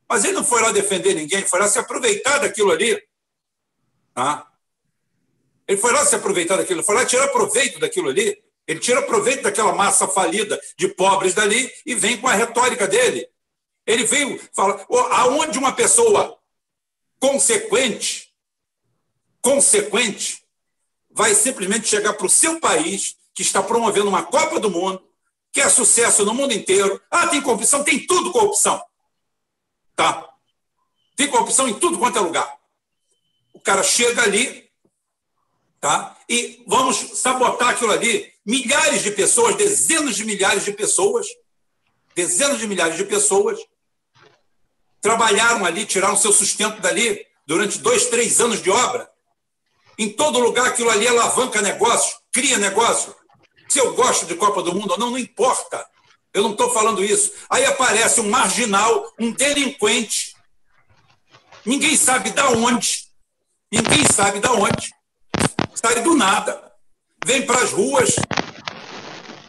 [0.08, 3.02] Mas ele não foi lá defender ninguém, foi lá se aproveitar daquilo ali.
[4.14, 4.48] Tá?
[5.68, 8.42] Ele foi lá se aproveitar daquilo, foi lá tirar proveito daquilo ali.
[8.68, 13.28] Ele tira proveito daquela massa falida de pobres dali e vem com a retórica dele.
[13.86, 16.40] Ele veio falar aonde uma pessoa
[17.20, 18.34] consequente,
[19.42, 20.44] consequente,
[21.10, 25.04] vai simplesmente chegar para o seu país, que está promovendo uma Copa do Mundo,
[25.52, 27.02] que é sucesso no mundo inteiro.
[27.10, 27.84] Ah, tem corrupção?
[27.84, 28.82] Tem tudo corrupção.
[29.96, 30.30] Tá?
[31.16, 32.58] Tem corrupção em tudo quanto é lugar.
[33.54, 34.72] O cara chega ali
[35.82, 36.16] Tá?
[36.30, 38.31] E vamos sabotar aquilo ali.
[38.46, 41.28] Milhares de pessoas, dezenas de milhares de pessoas,
[42.16, 43.60] dezenas de milhares de pessoas
[45.00, 49.10] trabalharam ali, tiraram seu sustento dali durante dois, três anos de obra.
[49.98, 53.16] Em todo lugar, aquilo ali alavanca negócio, cria negócio.
[53.68, 55.86] Se eu gosto de Copa do Mundo ou não, não importa.
[56.34, 57.32] Eu não estou falando isso.
[57.50, 60.36] Aí aparece um marginal, um delinquente.
[61.66, 63.06] Ninguém sabe da onde.
[63.72, 64.94] Ninguém sabe da onde.
[65.74, 66.71] Sai do nada.
[67.26, 68.16] Vem para as ruas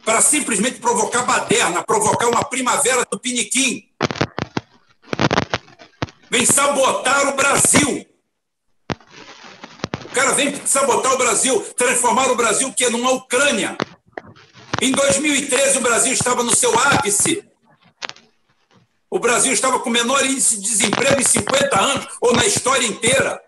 [0.05, 3.93] para simplesmente provocar baderna, provocar uma primavera do piniquim
[6.33, 8.07] vem sabotar o Brasil.
[10.07, 13.77] O cara vem sabotar o Brasil, transformar o Brasil que é numa Ucrânia.
[14.81, 17.45] Em 2013, o Brasil estava no seu ápice.
[19.11, 22.87] O Brasil estava com o menor índice de desemprego em 50 anos, ou na história
[22.87, 23.39] inteira.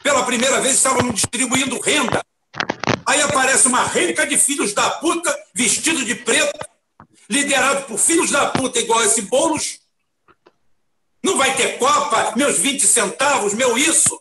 [0.00, 2.22] Pela primeira vez, estávamos distribuindo renda.
[3.08, 6.52] Aí aparece uma renca de filhos da puta, vestido de preto,
[7.30, 9.80] liderado por filhos da puta igual esse Boulos,
[11.24, 14.20] não vai ter Copa, meus 20 centavos, meu isso.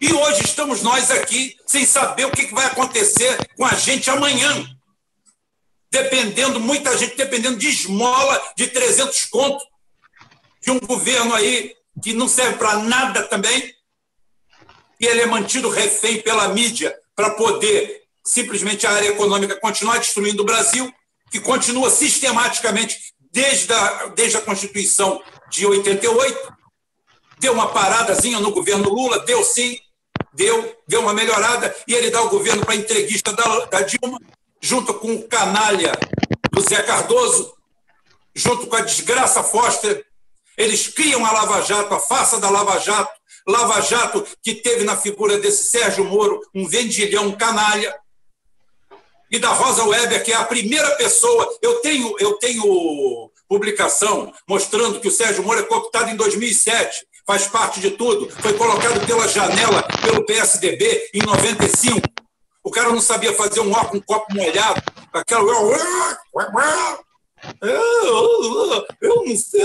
[0.00, 4.68] E hoje estamos nós aqui sem saber o que vai acontecer com a gente amanhã.
[5.90, 9.66] Dependendo, muita gente dependendo de esmola de 300 contos,
[10.60, 13.74] de um governo aí que não serve para nada também,
[15.00, 20.42] e ele é mantido refém pela mídia para poder simplesmente a área econômica continuar destruindo
[20.42, 20.92] o Brasil,
[21.30, 22.96] que continua sistematicamente
[23.32, 26.52] desde a, desde a Constituição de 88,
[27.40, 29.78] deu uma paradazinha no governo Lula, deu sim,
[30.34, 34.18] deu, deu uma melhorada, e ele dá o governo para entreguista da, da Dilma,
[34.60, 35.92] junto com o canalha
[36.52, 37.54] do Zé Cardoso,
[38.34, 40.06] junto com a desgraça Foster,
[40.56, 43.12] eles criam a Lava Jato, a farsa da Lava Jato,
[43.46, 47.94] Lava Jato que teve na figura desse Sérgio Moro um vendilhão canalha,
[49.32, 51.58] e da Rosa Weber, que é a primeira pessoa.
[51.62, 57.46] Eu tenho, eu tenho publicação mostrando que o Sérgio Moro é cooptado em 2007, faz
[57.48, 62.00] parte de tudo, foi colocado pela janela pelo PSDB em 95.
[62.62, 65.50] O cara não sabia fazer um ó com um copo molhado, aquela.
[69.00, 69.62] Eu não sei.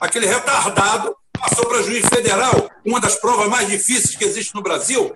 [0.00, 5.14] Aquele retardado passou para juiz federal, uma das provas mais difíceis que existe no Brasil.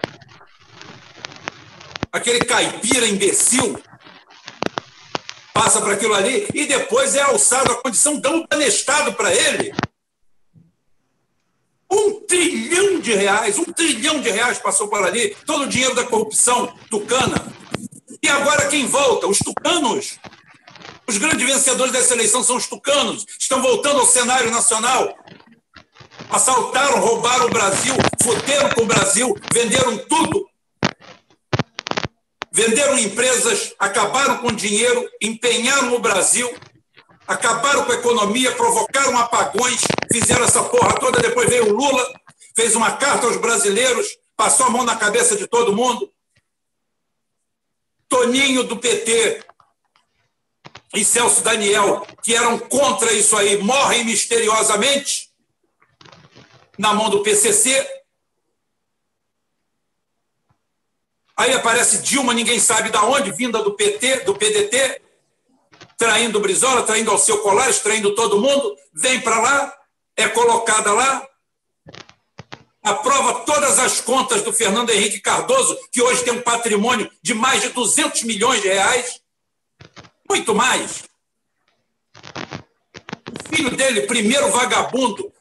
[2.12, 3.82] Aquele caipira imbecil
[5.54, 9.74] passa para aquilo ali e depois é alçado a condição, dão um Estado para ele.
[11.90, 16.04] Um trilhão de reais, um trilhão de reais passou por ali, todo o dinheiro da
[16.04, 17.52] corrupção tucana.
[18.22, 19.26] E agora quem volta?
[19.26, 20.18] Os tucanos.
[21.06, 25.16] Os grandes vencedores dessa eleição são os tucanos, estão voltando ao cenário nacional.
[26.30, 30.51] Assaltaram, roubaram o Brasil, fuderam com o Brasil, venderam tudo
[32.52, 36.48] venderam empresas, acabaram com dinheiro, empenharam o Brasil,
[37.26, 39.80] acabaram com a economia, provocaram apagões,
[40.12, 41.20] fizeram essa porra toda.
[41.20, 42.20] Depois veio o Lula,
[42.54, 46.12] fez uma carta aos brasileiros, passou a mão na cabeça de todo mundo.
[48.08, 49.42] Toninho do PT
[50.94, 55.30] e Celso Daniel, que eram contra isso aí, morrem misteriosamente
[56.78, 58.01] na mão do PCC.
[61.42, 65.02] Aí aparece Dilma, ninguém sabe de onde, vinda do PT, do PDT,
[65.98, 69.76] traindo Brizola, traindo ao seu Colares, traindo todo mundo, vem para lá,
[70.16, 71.26] é colocada lá,
[72.80, 77.60] aprova todas as contas do Fernando Henrique Cardoso, que hoje tem um patrimônio de mais
[77.60, 79.20] de 200 milhões de reais,
[80.30, 81.02] muito mais.
[83.32, 85.31] O filho dele, primeiro vagabundo,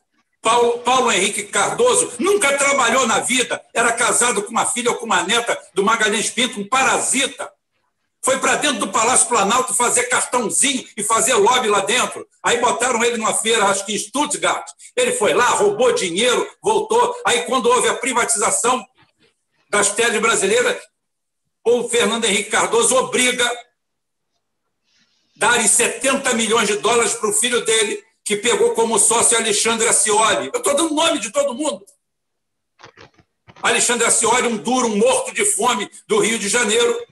[0.41, 5.05] Paulo, Paulo Henrique Cardoso nunca trabalhou na vida, era casado com uma filha ou com
[5.05, 7.51] uma neta do Magalhães Pinto, um parasita.
[8.23, 12.27] Foi para dentro do Palácio Planalto fazer cartãozinho e fazer lobby lá dentro.
[12.43, 14.67] Aí botaram ele numa feira, acho que em Stuttgart.
[14.95, 17.15] Ele foi lá, roubou dinheiro, voltou.
[17.25, 18.85] Aí, quando houve a privatização
[19.69, 20.77] das teles brasileiras,
[21.65, 23.55] o Fernando Henrique Cardoso obriga a
[25.35, 30.49] dar 70 milhões de dólares para o filho dele que pegou como sócio Alexandre Acioli.
[30.53, 31.85] Eu estou dando nome de todo mundo.
[33.61, 37.05] Alexandre Acioli, um duro, um morto de fome do Rio de Janeiro,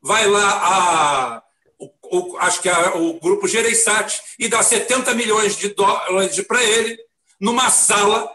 [0.00, 1.42] vai lá a,
[1.78, 6.62] o, o, acho que é o grupo Gereissati e dá 70 milhões de dólares para
[6.62, 6.98] ele
[7.40, 8.30] numa sala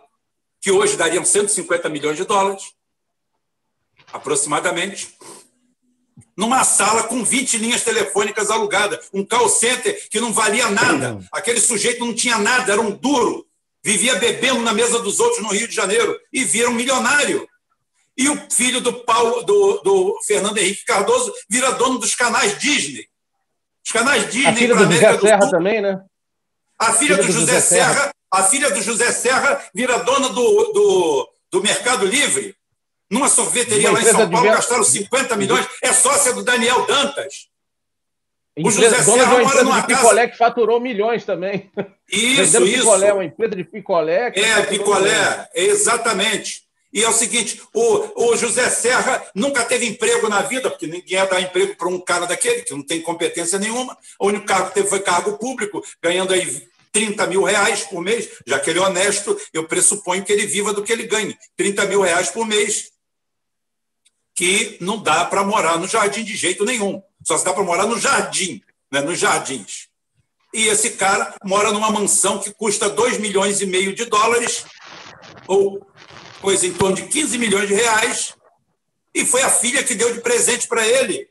[0.62, 2.74] que hoje dariam 150 milhões de dólares,
[4.12, 5.16] aproximadamente,
[6.40, 11.20] numa sala com 20 linhas telefônicas alugadas, um call center que não valia nada.
[11.34, 13.46] Aquele sujeito não tinha nada, era um duro,
[13.84, 17.46] vivia bebendo na mesa dos outros no Rio de Janeiro e vira um milionário.
[18.18, 23.06] E o filho do, Paulo, do, do Fernando Henrique Cardoso vira dono dos canais Disney.
[23.86, 24.48] Os canais Disney.
[24.48, 25.52] A filha do José do Serra Sul.
[25.52, 26.02] também, né?
[26.80, 30.00] A filha, filha do, do, José, José Serra, Serra, a filha do José Serra vira
[30.00, 32.56] dona do, do, do Mercado Livre.
[33.10, 35.66] Numa sorveteria lá em São Paulo, gastaram 50 milhões.
[35.82, 37.50] É sócia do Daniel Dantas.
[38.58, 40.28] O José Serra mora empresa numa de picolé casa...
[40.28, 41.72] que faturou milhões também.
[42.12, 42.80] Isso, isso.
[42.80, 44.32] Picolé, uma empresa de picolé.
[44.36, 46.64] é, picolé, exatamente.
[46.92, 51.20] E é o seguinte: o, o José Serra nunca teve emprego na vida, porque ninguém
[51.20, 53.98] ia dar emprego para um cara daquele, que não tem competência nenhuma.
[54.20, 58.30] O único cargo que teve foi cargo público, ganhando aí 30 mil reais por mês,
[58.46, 61.38] já que ele é honesto, eu pressuponho que ele viva do que ele ganhe.
[61.56, 62.92] 30 mil reais por mês,
[64.40, 67.04] que não dá para morar no jardim de jeito nenhum.
[67.28, 69.90] Só se dá para morar no jardim, né, nos jardins.
[70.54, 74.64] E esse cara mora numa mansão que custa 2 milhões e meio de dólares,
[75.46, 75.86] ou
[76.40, 78.34] coisa em torno de 15 milhões de reais,
[79.14, 81.28] e foi a filha que deu de presente para ele.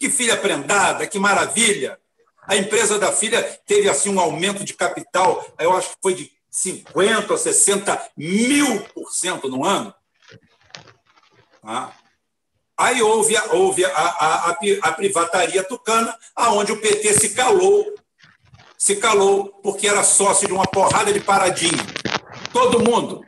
[0.00, 1.96] Que filha prendada, que maravilha!
[2.42, 6.32] A empresa da filha teve assim um aumento de capital, eu acho que foi de
[6.50, 9.94] 50 ou 60 mil por cento no ano.
[11.62, 11.92] Ah.
[12.78, 17.86] Aí houve, houve a, a, a, a privataria tucana, aonde o PT se calou,
[18.76, 21.78] se calou porque era sócio de uma porrada de paradinho.
[22.52, 23.24] Todo mundo.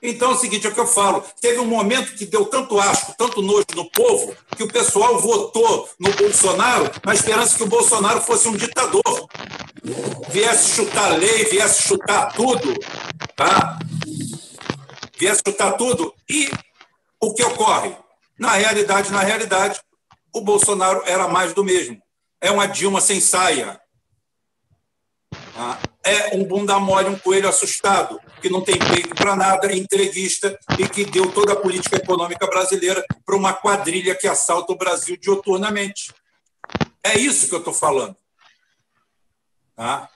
[0.00, 1.24] Então é o seguinte, é o que eu falo.
[1.40, 5.88] Teve um momento que deu tanto asco, tanto nojo no povo, que o pessoal votou
[5.98, 9.02] no Bolsonaro na esperança que o Bolsonaro fosse um ditador.
[10.28, 12.74] Viesse chutar lei, viesse chutar tudo,
[13.34, 13.78] tá?
[15.18, 16.14] Viesse chutar tudo.
[16.28, 16.50] E
[17.18, 18.03] o que ocorre?
[18.38, 19.80] Na realidade, na realidade,
[20.32, 22.02] o Bolsonaro era mais do mesmo.
[22.40, 23.80] É uma Dilma sem saia.
[25.54, 25.78] Tá?
[26.04, 30.86] É um bunda mole, um coelho assustado, que não tem peito para nada, entreguista e
[30.86, 36.12] que deu toda a política econômica brasileira para uma quadrilha que assalta o Brasil dioturnamente.
[37.02, 38.16] É isso que eu estou falando.
[39.74, 40.10] Tá?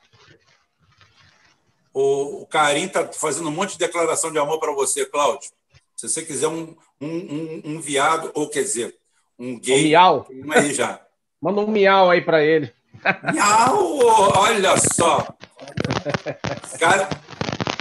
[1.93, 5.51] O Carim está fazendo um monte de declaração de amor para você, Cláudio.
[5.99, 8.95] Se você quiser um, um, um, um viado, ou quer dizer,
[9.37, 9.81] um gay.
[9.81, 10.29] Um miau.
[10.55, 11.05] Aí já.
[11.43, 12.73] Manda um miau aí para ele.
[13.35, 13.99] Miau!
[14.37, 15.27] Olha só!
[16.79, 17.09] Cara,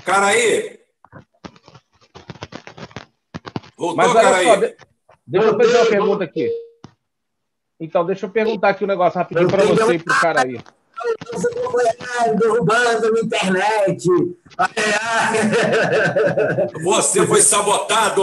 [0.03, 0.79] cara aí!
[3.77, 4.75] Voltou, Mas olha cara só, aí.
[5.27, 6.51] deixa eu fazer uma pergunta aqui.
[7.79, 10.59] Então, deixa eu perguntar aqui um negócio rapidinho para você e para o cara aí.
[12.39, 14.07] Derrubando a internet.
[16.83, 18.21] Você foi sabotado.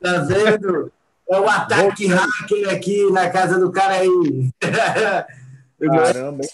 [0.00, 0.92] Tá vendo?
[1.28, 2.16] É o ataque Vou...
[2.16, 4.50] hacker aqui na casa do cara aí.
[5.80, 6.44] Caramba.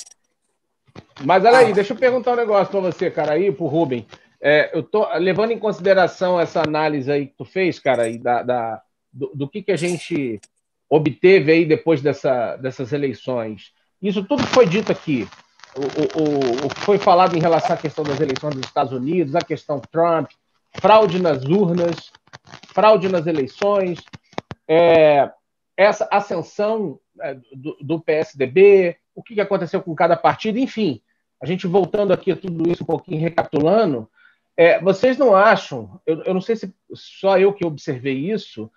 [1.24, 4.06] Mas olha aí, deixa eu perguntar um negócio para você, cara, aí, pro Rubem.
[4.40, 8.42] É, eu tô levando em consideração essa análise aí que tu fez, cara, aí, da,
[8.42, 8.82] da
[9.12, 10.40] do, do, que, que a gente
[10.88, 13.72] obteve aí depois dessa, dessas eleições.
[14.00, 15.28] Isso tudo que foi dito aqui,
[15.76, 19.34] o, o, o que foi falado em relação à questão das eleições dos Estados Unidos,
[19.34, 20.30] a questão Trump,
[20.80, 22.12] fraude nas urnas,
[22.74, 24.00] fraude nas eleições,
[24.68, 25.30] é,
[25.76, 31.00] essa ascensão é, do, do, PSDB, o que aconteceu com cada partido, enfim.
[31.40, 34.08] A gente voltando aqui a tudo isso um pouquinho, recapitulando,
[34.56, 38.70] é, vocês não acham, eu, eu, não sei se só eu que observei isso,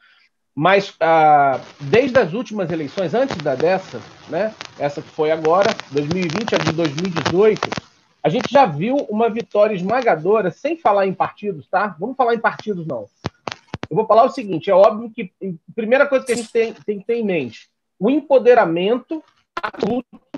[0.55, 6.55] mas ah, desde as últimas eleições, antes da dessa, né, essa que foi agora, 2020
[6.55, 7.69] a de 2018,
[8.23, 11.95] a gente já viu uma vitória esmagadora, sem falar em partidos, tá?
[11.99, 13.05] Vamos falar em partidos, não.
[13.89, 16.73] Eu vou falar o seguinte: é óbvio que a primeira coisa que a gente tem,
[16.73, 17.69] tem que ter em mente
[17.99, 19.23] o empoderamento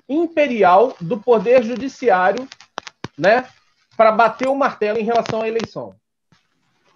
[0.07, 2.47] imperial do poder judiciário,
[3.17, 3.47] né,
[3.95, 5.95] para bater o martelo em relação à eleição.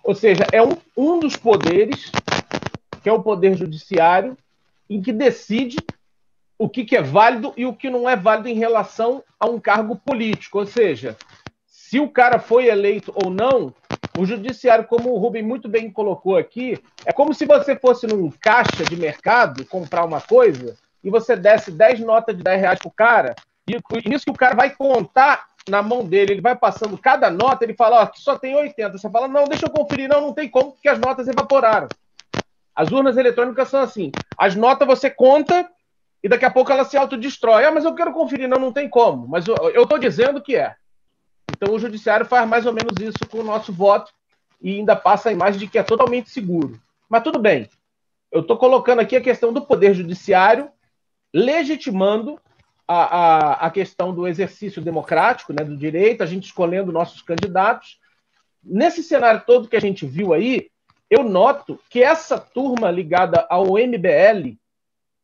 [0.03, 2.11] Ou seja, é um, um dos poderes,
[3.01, 4.37] que é o poder judiciário,
[4.89, 5.77] em que decide
[6.57, 9.59] o que, que é válido e o que não é válido em relação a um
[9.59, 10.59] cargo político.
[10.59, 11.17] Ou seja,
[11.65, 13.73] se o cara foi eleito ou não,
[14.17, 18.29] o judiciário, como o Rubem muito bem colocou aqui, é como se você fosse num
[18.29, 22.91] caixa de mercado comprar uma coisa e você desse 10 notas de 10 reais pro
[22.91, 23.33] cara,
[23.67, 27.63] e isso que o cara vai contar na mão dele, ele vai passando cada nota,
[27.63, 28.97] ele fala, ó, que só tem 80.
[28.97, 31.87] Você fala, não, deixa eu conferir, não, não tem como, porque as notas evaporaram.
[32.81, 34.11] As urnas eletrônicas são assim.
[34.35, 35.69] As notas você conta
[36.23, 37.63] e daqui a pouco ela se autodestrói.
[37.63, 39.27] Ah, mas eu quero conferir, não, não tem como.
[39.27, 40.73] Mas eu estou dizendo que é.
[41.51, 44.11] Então, o judiciário faz mais ou menos isso com o nosso voto
[44.59, 46.81] e ainda passa a imagem de que é totalmente seguro.
[47.07, 47.69] Mas tudo bem.
[48.31, 50.67] Eu estou colocando aqui a questão do poder judiciário
[51.31, 52.41] legitimando
[52.87, 57.99] a, a, a questão do exercício democrático, né, do direito, a gente escolhendo nossos candidatos.
[58.63, 60.70] Nesse cenário todo que a gente viu aí,
[61.11, 64.55] eu noto que essa turma ligada ao MBL,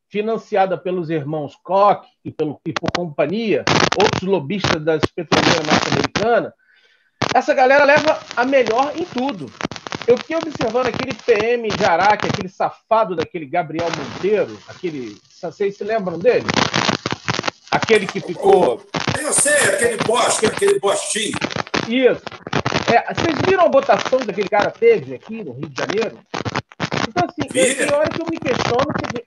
[0.09, 3.63] financiada pelos irmãos Koch e, pelo, e por companhia,
[3.97, 6.51] outros lobistas das petroleiras norte-americanas,
[7.33, 9.49] essa galera leva a melhor em tudo.
[10.05, 15.17] Eu fiquei observando aquele PM de Araque, aquele safado daquele Gabriel Monteiro, aquele.
[15.29, 16.45] Vocês se lembram dele?
[17.71, 18.81] Aquele que ficou.
[19.17, 21.37] Eu sei, aquele bosta, aquele bostinho.
[21.87, 22.21] Isso.
[22.89, 26.19] É, vocês viram a votação que aquele cara teve aqui no Rio de Janeiro?
[27.07, 28.93] Então, assim, eu, tem hora que eu me questiono.
[29.13, 29.25] Que,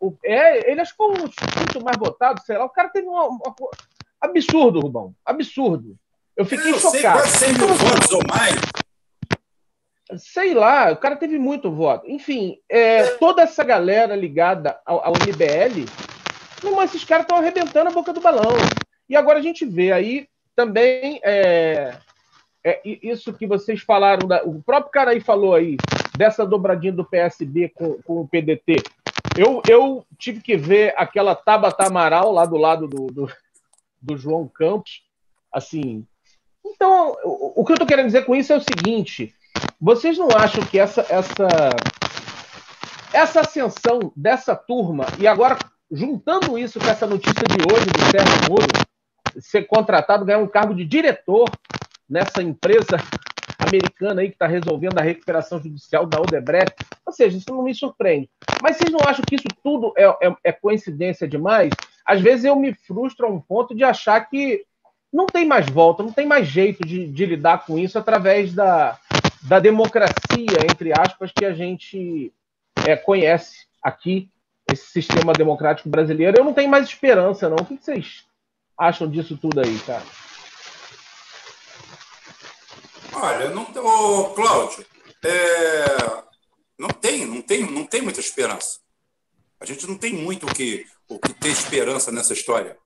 [0.00, 2.64] o, é, ele acho que foi o quinto mais votado, sei lá.
[2.64, 3.38] O cara teve um
[4.20, 5.14] absurdo, Rubão.
[5.24, 5.96] Absurdo.
[6.36, 7.26] Eu fiquei eu chocado.
[7.28, 8.56] Sei, quase 100 mil votos ou mais.
[10.16, 12.10] Sei lá, o cara teve muito voto.
[12.10, 15.84] Enfim, é, toda essa galera ligada ao, ao MBL,
[16.64, 18.56] não, esses caras estão arrebentando a boca do balão.
[19.08, 21.96] E agora a gente vê aí também é,
[22.64, 25.76] é, isso que vocês falaram, da, o próprio cara aí falou aí,
[26.16, 28.82] dessa dobradinha do PSB com, com o PDT.
[29.36, 33.32] Eu, eu tive que ver aquela Tabata Amaral lá do lado do, do,
[34.00, 35.02] do João Campos.
[35.52, 36.04] Assim,
[36.64, 39.34] então, o, o que eu estou querendo dizer com isso é o seguinte:
[39.80, 41.48] vocês não acham que essa, essa,
[43.12, 45.58] essa ascensão dessa turma, e agora
[45.90, 48.66] juntando isso com essa notícia de hoje do Sérgio Moro,
[49.40, 51.50] ser contratado, ganhar um cargo de diretor
[52.10, 52.96] nessa empresa
[53.58, 56.74] americana aí que está resolvendo a recuperação judicial da Odebrecht.
[57.06, 58.28] Ou seja, isso não me surpreende.
[58.62, 61.72] Mas vocês não acham que isso tudo é, é, é coincidência demais?
[62.04, 64.64] Às vezes eu me frustro a um ponto de achar que
[65.12, 68.98] não tem mais volta, não tem mais jeito de, de lidar com isso através da,
[69.42, 72.32] da democracia, entre aspas, que a gente
[72.86, 74.28] é, conhece aqui,
[74.70, 76.38] esse sistema democrático brasileiro.
[76.38, 77.56] Eu não tenho mais esperança, não.
[77.56, 78.24] O que vocês
[78.78, 80.02] acham disso tudo aí, cara?
[83.22, 83.66] Olha, não,
[84.34, 84.86] Cláudio,
[85.22, 86.24] é,
[86.78, 88.80] não tem, não tem, não tem muita esperança.
[89.60, 92.78] A gente não tem muito o que, o que ter esperança nessa história.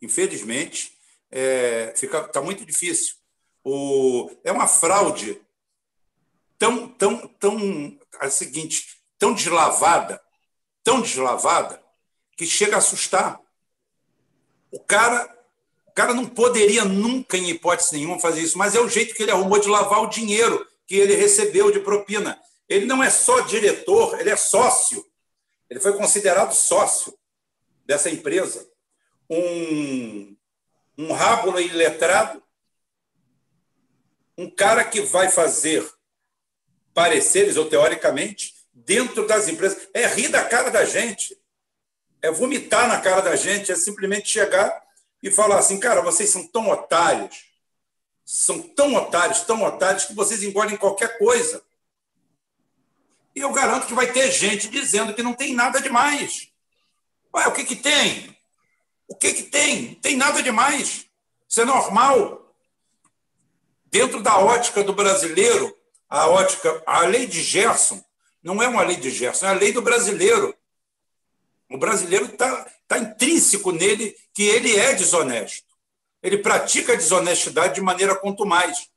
[0.00, 0.96] Infelizmente,
[1.30, 3.16] é, fica, tá muito difícil.
[3.62, 5.42] O, é uma fraude
[6.58, 10.18] tão, tão, tão, a seguinte, tão deslavada,
[10.82, 11.82] tão deslavada,
[12.34, 13.38] que chega a assustar.
[14.70, 15.35] O cara,
[15.96, 19.32] cara não poderia nunca, em hipótese nenhuma, fazer isso, mas é o jeito que ele
[19.32, 22.38] arrumou de lavar o dinheiro que ele recebeu de propina.
[22.68, 25.04] Ele não é só diretor, ele é sócio.
[25.70, 27.16] Ele foi considerado sócio
[27.86, 28.68] dessa empresa.
[29.30, 30.36] Um,
[30.98, 32.42] um rábulo iletrado,
[34.36, 35.90] um cara que vai fazer
[36.92, 39.88] pareceres, ou teoricamente, dentro das empresas.
[39.94, 41.40] É rir da cara da gente,
[42.20, 44.85] é vomitar na cara da gente, é simplesmente chegar
[45.22, 47.46] e falar assim, cara, vocês são tão otários,
[48.24, 51.62] são tão otários, tão otários, que vocês engolem qualquer coisa.
[53.34, 56.50] E eu garanto que vai ter gente dizendo que não tem nada demais.
[57.34, 58.36] Ué, o que, que tem?
[59.06, 59.90] O que, que tem?
[59.90, 61.06] Não tem nada demais.
[61.48, 62.54] Isso é normal.
[63.84, 65.76] Dentro da ótica do brasileiro,
[66.08, 68.02] a ótica, a lei de Gerson
[68.42, 70.54] não é uma lei de Gerson, é a lei do brasileiro.
[71.68, 72.28] O brasileiro
[72.86, 75.66] está tá intrínseco nele que ele é desonesto.
[76.22, 78.88] Ele pratica a desonestidade de maneira mais.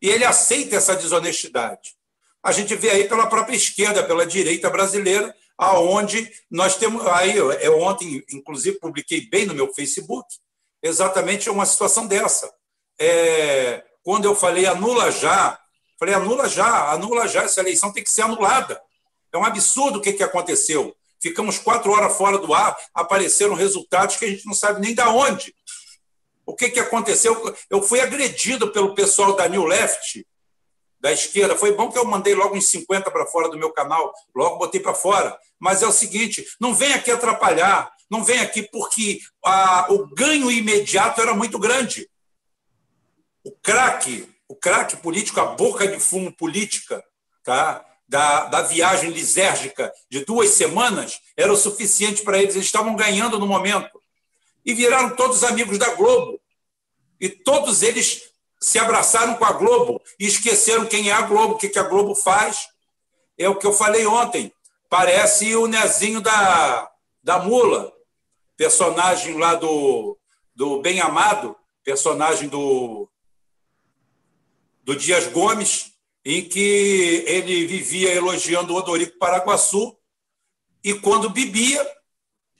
[0.00, 1.94] E ele aceita essa desonestidade.
[2.42, 7.06] A gente vê aí pela própria esquerda, pela direita brasileira, aonde nós temos.
[7.06, 10.28] Aí, eu ontem, inclusive, publiquei bem no meu Facebook,
[10.82, 12.52] exatamente uma situação dessa.
[12.98, 15.58] É, quando eu falei anula já,
[15.98, 18.80] falei anula já, anula já, essa eleição tem que ser anulada.
[19.32, 20.94] É um absurdo o que, que aconteceu.
[21.24, 25.00] Ficamos quatro horas fora do ar, apareceram resultados que a gente não sabe nem de
[25.00, 25.54] onde.
[26.44, 27.56] O que, que aconteceu?
[27.70, 30.22] Eu fui agredido pelo pessoal da New Left,
[31.00, 31.56] da esquerda.
[31.56, 34.82] Foi bom que eu mandei logo uns 50 para fora do meu canal, logo botei
[34.82, 35.34] para fora.
[35.58, 40.50] Mas é o seguinte: não vem aqui atrapalhar, não vem aqui porque a, o ganho
[40.50, 42.06] imediato era muito grande.
[43.42, 47.02] O craque, o craque político, a boca de fumo política,
[47.42, 47.82] tá?
[48.06, 52.54] Da, da viagem lisérgica de duas semanas era o suficiente para eles.
[52.54, 54.00] Eles estavam ganhando no momento.
[54.64, 56.40] E viraram todos amigos da Globo.
[57.20, 58.22] E todos eles
[58.60, 62.14] se abraçaram com a Globo e esqueceram quem é a Globo, o que, a Globo
[62.14, 62.68] faz.
[63.38, 64.52] É o que eu falei ontem.
[64.88, 66.90] Parece o Nezinho da,
[67.22, 67.92] da Mula,
[68.56, 70.18] personagem lá do,
[70.54, 73.08] do Bem Amado, personagem do,
[74.82, 75.93] do Dias Gomes,
[76.24, 79.96] em que ele vivia elogiando o Odorico Paraguaçu
[80.82, 81.86] e quando bebia,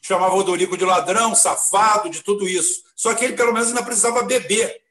[0.02, 2.82] chamava o Odorico de ladrão, safado, de tudo isso.
[2.94, 4.84] Só que ele, pelo menos, ainda precisava beber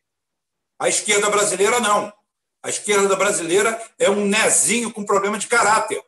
[0.79, 2.11] a esquerda brasileira não.
[2.61, 6.03] A esquerda brasileira é um nezinho com problema de caráter.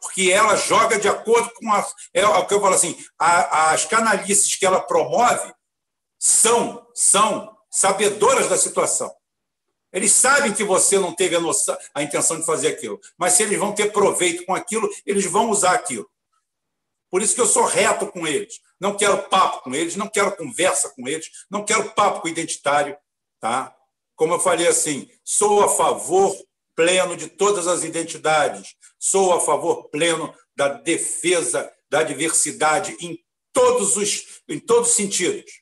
[0.00, 3.84] Porque ela joga de acordo com a, é o que eu falo assim, a, as
[3.84, 5.52] canalices que ela promove
[6.18, 9.14] são, são sabedoras da situação.
[9.92, 13.42] Eles sabem que você não teve a, noção, a intenção de fazer aquilo, mas se
[13.42, 16.08] eles vão ter proveito com aquilo, eles vão usar aquilo.
[17.10, 18.60] Por isso que eu sou reto com eles.
[18.78, 22.96] Não quero papo com eles, não quero conversa com eles, não quero papo com identitário.
[23.40, 23.74] Tá?
[24.14, 26.36] Como eu falei assim, sou a favor
[26.76, 33.18] pleno de todas as identidades, sou a favor pleno da defesa da diversidade em
[33.52, 35.59] todos os, em todos os sentidos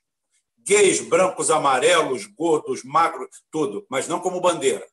[0.69, 4.87] gays, brancos, amarelos, gordos, magros, tudo, mas não como bandeira.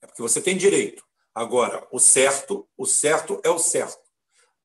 [0.00, 1.04] É porque você tem direito.
[1.34, 3.98] Agora, o certo, o certo é o certo.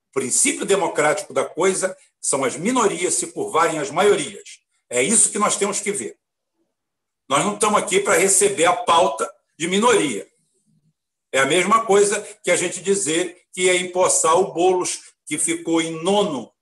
[0.10, 4.62] O princípio democrático da coisa são as minorias se curvarem às maiorias.
[4.90, 6.18] É isso que nós temos que ver.
[7.28, 9.30] Nós não estamos aqui para receber a pauta
[9.60, 10.26] de minoria.
[11.30, 15.82] É a mesma coisa que a gente dizer que é empossar o Boulos, que ficou
[15.82, 16.54] em nono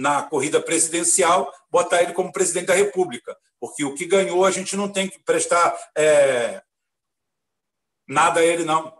[0.00, 4.74] na corrida presidencial, botar ele como presidente da República, porque o que ganhou a gente
[4.74, 6.62] não tem que prestar é,
[8.08, 8.98] nada a ele, não.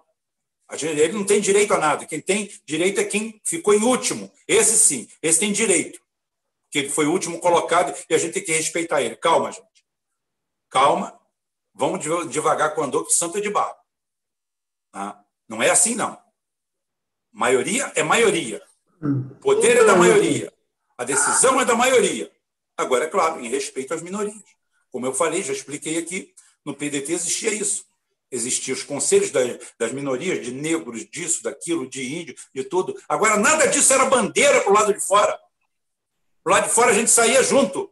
[0.68, 2.04] A gente, ele não tem direito a nada.
[2.04, 4.30] Quem tem direito é quem ficou em último.
[4.46, 5.98] Esse sim, esse tem direito.
[6.70, 9.16] Que ele foi o último colocado e a gente tem que respeitar ele.
[9.16, 9.66] Calma, gente.
[10.68, 11.18] Calma.
[11.72, 13.74] Vamos devagar com o andor, que santo é de barro.
[14.92, 15.24] Tá?
[15.48, 16.20] Não é assim, não.
[17.32, 18.62] Maioria é maioria.
[19.02, 20.52] O poder é da maioria.
[21.00, 22.30] A decisão é da maioria.
[22.76, 24.44] Agora, é claro, em respeito às minorias.
[24.90, 27.86] Como eu falei, já expliquei aqui, no PDT existia isso.
[28.30, 32.94] Existiam os conselhos das, minorias, de negros, disso, daquilo, de índio, de tudo.
[33.08, 35.40] Agora, nada disso era bandeira para o lado de fora.
[36.44, 37.90] Para o lado de fora a gente saía junto.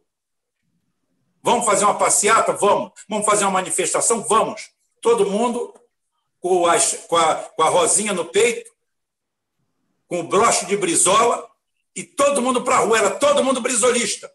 [1.41, 2.53] Vamos fazer uma passeata?
[2.53, 2.91] Vamos.
[3.09, 4.21] Vamos fazer uma manifestação?
[4.21, 4.69] Vamos.
[5.01, 5.73] Todo mundo
[6.39, 8.71] com, as, com, a, com a rosinha no peito,
[10.07, 11.48] com o broche de brisola,
[11.99, 14.33] e todo mundo para a rua, era todo mundo brisolista.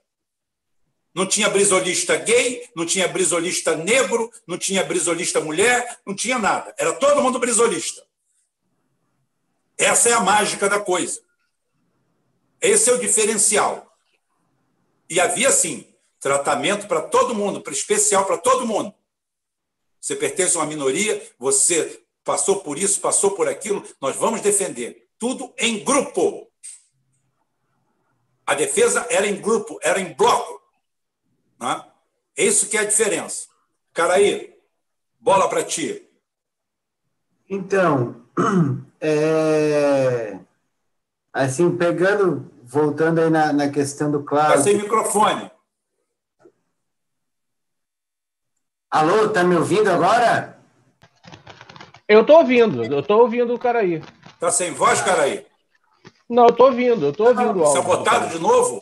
[1.15, 6.74] Não tinha brisolista gay, não tinha brisolista negro, não tinha brisolista mulher, não tinha nada.
[6.77, 8.07] Era todo mundo brisolista.
[9.78, 11.23] Essa é a mágica da coisa.
[12.61, 13.91] Esse é o diferencial.
[15.09, 15.86] E havia, sim,
[16.20, 18.95] tratamento para todo mundo, para especial para todo mundo.
[19.99, 25.09] Você pertence a uma minoria, você passou por isso, passou por aquilo, nós vamos defender.
[25.19, 26.51] Tudo em grupo.
[28.47, 30.61] A defesa era em grupo, era em bloco.
[31.61, 31.85] Né?
[32.37, 33.49] Isso que é a diferença.
[33.93, 34.55] Caraí,
[35.19, 36.07] bola para ti.
[37.49, 38.23] Então,
[39.01, 40.39] é...
[41.33, 44.53] assim, pegando, voltando aí na, na questão do Cláudio.
[44.53, 45.51] Está sem microfone.
[48.91, 50.59] Alô, tá me ouvindo agora?
[52.07, 54.03] Eu estou ouvindo, eu estou ouvindo o Caraí.
[54.35, 55.47] Está sem voz, Caraí?
[56.28, 57.82] Não, eu tô ouvindo, eu tô ouvindo o áudio.
[57.82, 58.80] Sabotado de novo?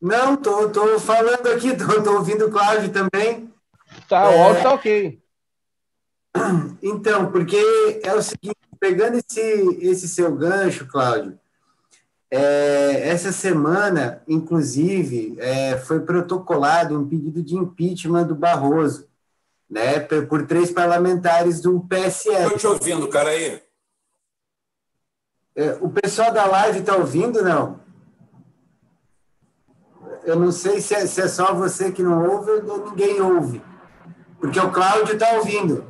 [0.00, 3.52] Não, tô, tô falando aqui, tô, tô ouvindo o Cláudio também.
[4.08, 5.20] Tá, o áudio tá ok.
[6.82, 7.60] Então, porque
[8.02, 9.40] é o seguinte, pegando esse,
[9.80, 11.38] esse seu gancho, Cláudio,
[12.30, 19.08] é, essa semana, inclusive, é, foi protocolado um pedido de impeachment do Barroso,
[19.68, 22.54] né, por três parlamentares do PSL.
[22.54, 23.60] Estou te ouvindo, cara aí.
[25.60, 27.78] É, o pessoal da live está ouvindo, não?
[30.24, 33.60] Eu não sei se é, se é, só você que não ouve ou ninguém ouve.
[34.38, 35.84] Porque o Cláudio está ouvindo.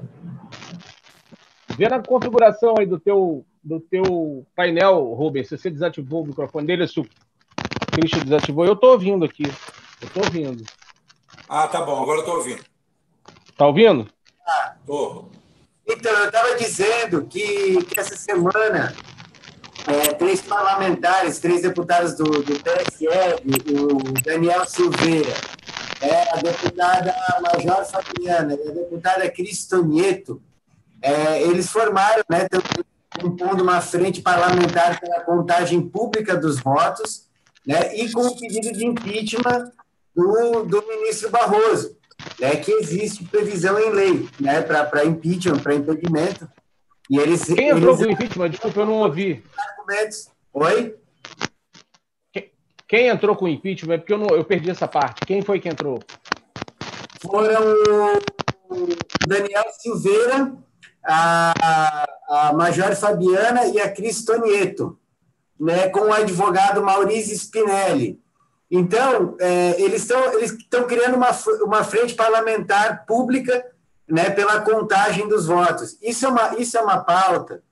[1.77, 6.67] Vê na configuração aí do teu, do teu painel, Rubens, se você desativou o microfone
[6.67, 7.07] dele, se o
[7.93, 9.45] Christian desativou, eu estou ouvindo aqui.
[10.01, 10.65] Eu estou ouvindo.
[11.49, 12.65] Ah, tá bom, agora eu estou ouvindo.
[13.57, 14.09] Tá ouvindo?
[14.45, 15.27] Ah, tô.
[15.87, 18.93] Então, eu estava dizendo que, que essa semana
[19.87, 23.43] é, três parlamentares, três deputados do, do PSL,
[23.79, 25.33] o Daniel Silveira,
[26.01, 30.41] é, a deputada Major Fabiana e a deputada Cristonieto,
[31.03, 32.47] é, eles formaram, né,
[33.21, 37.27] compondo uma frente parlamentar pela contagem pública dos votos,
[37.67, 39.73] né, e com o pedido de impeachment
[40.15, 41.97] do, do ministro Barroso,
[42.39, 46.49] né, que existe previsão em lei né, para impeachment, para impedimento,
[47.11, 47.99] e eles, Quem entrou eles...
[47.99, 48.51] com o impeachment?
[48.51, 49.43] Desculpa, eu não ouvi.
[50.53, 50.97] Oi?
[52.87, 53.99] Quem entrou com o impeachment?
[53.99, 55.27] Porque eu, não, eu perdi essa parte.
[55.27, 56.01] Quem foi que entrou?
[57.21, 57.75] Foram
[58.69, 58.87] o
[59.27, 60.57] Daniel Silveira,
[61.05, 64.97] a, a Major Fabiana e a Cris Tonieto,
[65.59, 68.21] né, com o advogado Maurício Spinelli.
[68.71, 70.53] Então, é, eles estão eles
[70.89, 71.31] criando uma,
[71.65, 73.65] uma frente parlamentar pública
[74.11, 75.97] né, pela contagem dos votos.
[76.03, 77.63] Isso é uma, isso é uma pauta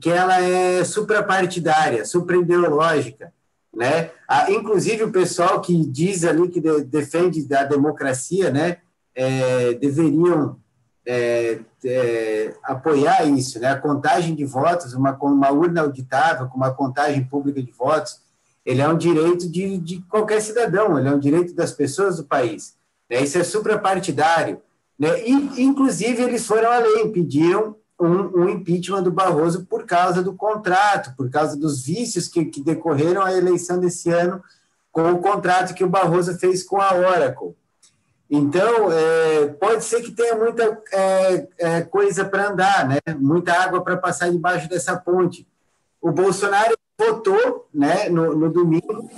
[0.00, 3.32] que ela é suprapartidária, supraideológica.
[3.74, 4.10] Né?
[4.48, 8.78] Inclusive, o pessoal que diz ali que de, defende da democracia né,
[9.14, 10.58] é, deveriam
[11.04, 13.68] é, é, apoiar isso, né?
[13.68, 18.20] A contagem de votos, uma, uma urna auditável, com uma contagem pública de votos,
[18.64, 22.24] ele é um direito de, de qualquer cidadão, ele é um direito das pessoas do
[22.24, 22.74] país.
[23.08, 23.22] Né?
[23.22, 24.60] Isso é suprapartidário.
[24.98, 25.28] Né?
[25.28, 31.14] E, inclusive, eles foram além, pediram um, um, impeachment do Barroso por causa do contrato,
[31.16, 34.42] por causa dos vícios que, que decorreram a eleição desse ano
[34.92, 37.54] com o contrato que o Barroso fez com a Oracle.
[38.30, 42.98] Então, é, pode ser que tenha muita é, é, coisa para andar, né?
[43.18, 45.46] muita água para passar debaixo dessa ponte.
[46.00, 49.08] O Bolsonaro votou né, no, no domingo,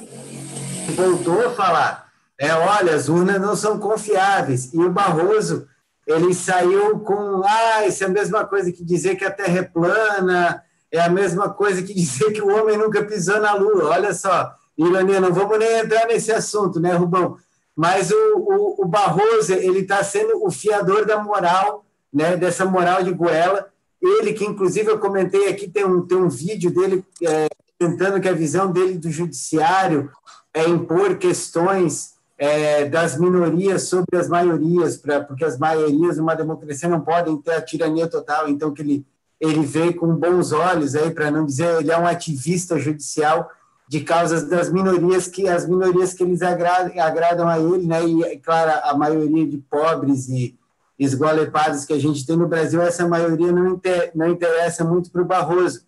[0.95, 2.08] voltou a falar:
[2.39, 4.73] é, olha, as urnas não são confiáveis.
[4.73, 5.67] E o Barroso
[6.07, 9.63] ele saiu com: ah, isso é a mesma coisa que dizer que a Terra é
[9.63, 13.91] plana, é a mesma coisa que dizer que o homem nunca pisou na Lua.
[13.91, 17.39] Olha só, ironia, não vamos nem entrar nesse assunto, né, Rubão?
[17.79, 23.05] mas o, o, o Barroso ele está sendo o fiador da moral, né, dessa moral
[23.05, 23.69] de goela.
[24.03, 27.47] Ele que, inclusive, eu comentei aqui, tem um, tem um vídeo dele é,
[27.79, 30.11] tentando que a visão dele do judiciário
[30.53, 36.89] é impor questões é, das minorias sobre as maiorias, pra, porque as maiorias numa democracia
[36.89, 39.07] não podem ter a tirania total, então que ele,
[39.41, 43.51] ele vê com bons olhos, aí para não dizer, ele é um ativista judicial,
[43.89, 48.05] de causas das minorias que as minorias que eles agradam, agradam a ele, né?
[48.05, 50.59] E claro, a maioria de pobres e
[50.99, 55.23] esgolepados que a gente tem no Brasil, essa maioria não, inter, não interessa muito para
[55.23, 55.87] o Barroso.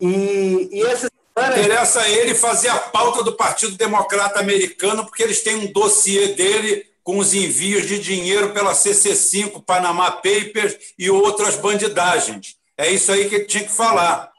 [0.00, 1.11] E, e.
[1.36, 6.28] Interessa a ele fazer a pauta do Partido Democrata Americano, porque eles têm um dossiê
[6.28, 12.56] dele com os envios de dinheiro pela CC5, Panama Papers e outras bandidagens.
[12.76, 14.30] É isso aí que ele tinha que falar.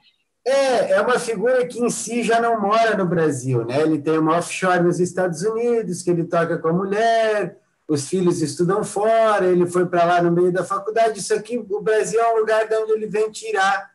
[0.45, 3.81] É, é uma figura que em si já não mora no Brasil, né?
[3.81, 7.57] Ele tem uma offshore nos Estados Unidos, que ele toca com a mulher,
[7.87, 11.19] os filhos estudam fora, ele foi para lá no meio da faculdade.
[11.19, 13.92] Isso aqui, o Brasil é um lugar de onde ele vem tirar.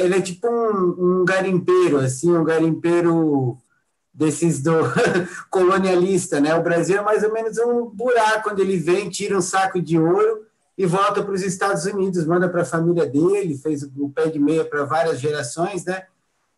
[0.00, 3.58] Ele é tipo um, um garimpeiro, assim, um garimpeiro
[4.12, 4.72] desses do
[5.50, 6.54] colonialista, né?
[6.54, 9.98] O Brasil é mais ou menos um buraco onde ele vem, tira um saco de
[9.98, 10.46] ouro
[10.76, 14.38] e volta para os Estados Unidos, manda para a família dele, fez o pé de
[14.38, 16.04] meia para várias gerações, né?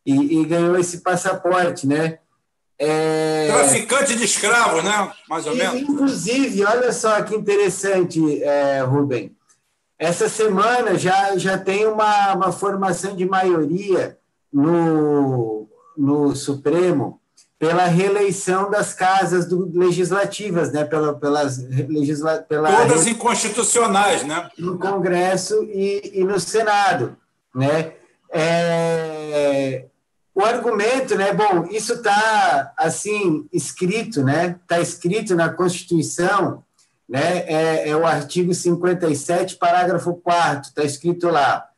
[0.06, 2.18] E, e, ganhou esse passaporte, né?
[2.78, 3.48] É...
[3.48, 5.12] Traficante de escravos, né?
[5.28, 5.80] Mais ou e, menos.
[5.80, 9.34] Inclusive, olha só que interessante, é, Rubem.
[10.04, 14.18] Essa semana já, já tem uma, uma formação de maioria
[14.52, 15.66] no,
[15.96, 17.20] no Supremo
[17.58, 20.84] pela reeleição das casas do, legislativas, né?
[20.84, 24.50] Pela, pelas legisla, pela todas inconstitucionais, né?
[24.58, 27.16] No Congresso e, e no Senado,
[27.54, 27.94] né?
[28.30, 29.86] É,
[30.34, 31.32] o argumento, né?
[31.32, 34.58] Bom, isso está assim escrito, né?
[34.62, 36.63] Está escrito na Constituição,
[37.08, 37.44] né?
[37.46, 41.68] É, é o artigo 57, parágrafo 4 está escrito lá.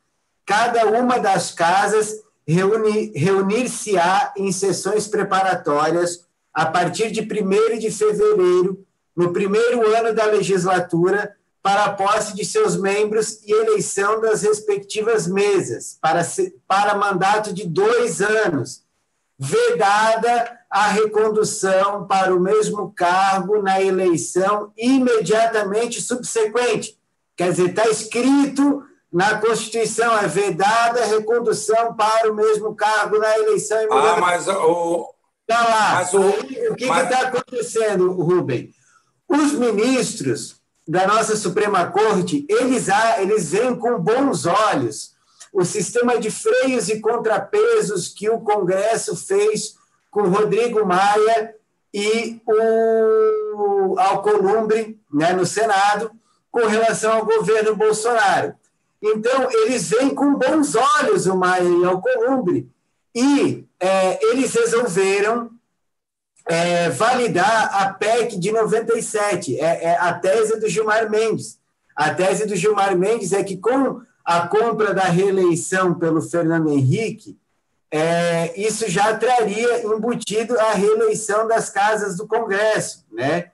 [0.45, 2.15] Cada uma das casas
[2.47, 6.25] reunir-se-á em sessões preparatórias
[6.55, 12.45] a partir de 1 de fevereiro, no primeiro ano da legislatura, para a posse de
[12.45, 16.23] seus membros e eleição das respectivas mesas, para,
[16.69, 18.86] para mandato de dois anos,
[19.39, 26.99] vedada a recondução para o mesmo cargo na eleição imediatamente subsequente.
[27.37, 28.83] Quer dizer, está escrito
[29.13, 35.15] na Constituição é vedada a recondução para o mesmo cargo na eleição Ah, mas o.
[35.49, 35.95] Está lá.
[35.95, 37.05] Mas o, o que mas...
[37.05, 38.71] está acontecendo, Rubem?
[39.29, 40.57] Os ministros
[40.87, 42.89] da nossa Suprema Corte, eles,
[43.19, 45.16] eles veem com bons olhos
[45.57, 49.77] o sistema de freios e contrapesos que o Congresso fez
[50.11, 51.55] com Rodrigo Maia
[51.95, 56.11] e o Alcolumbre né, no Senado
[56.51, 58.55] com relação ao governo Bolsonaro.
[59.03, 62.71] Então, eles veem com bons olhos o Maia e Alcolumbre
[63.15, 65.51] e é, eles resolveram
[66.45, 71.59] é, validar a PEC de 97, é, é, a tese do Gilmar Mendes.
[71.95, 77.39] A tese do Gilmar Mendes é que, com a compra da reeleição pelo Fernando Henrique,
[77.89, 83.53] é, isso já traria embutido a reeleição das casas do Congresso, né?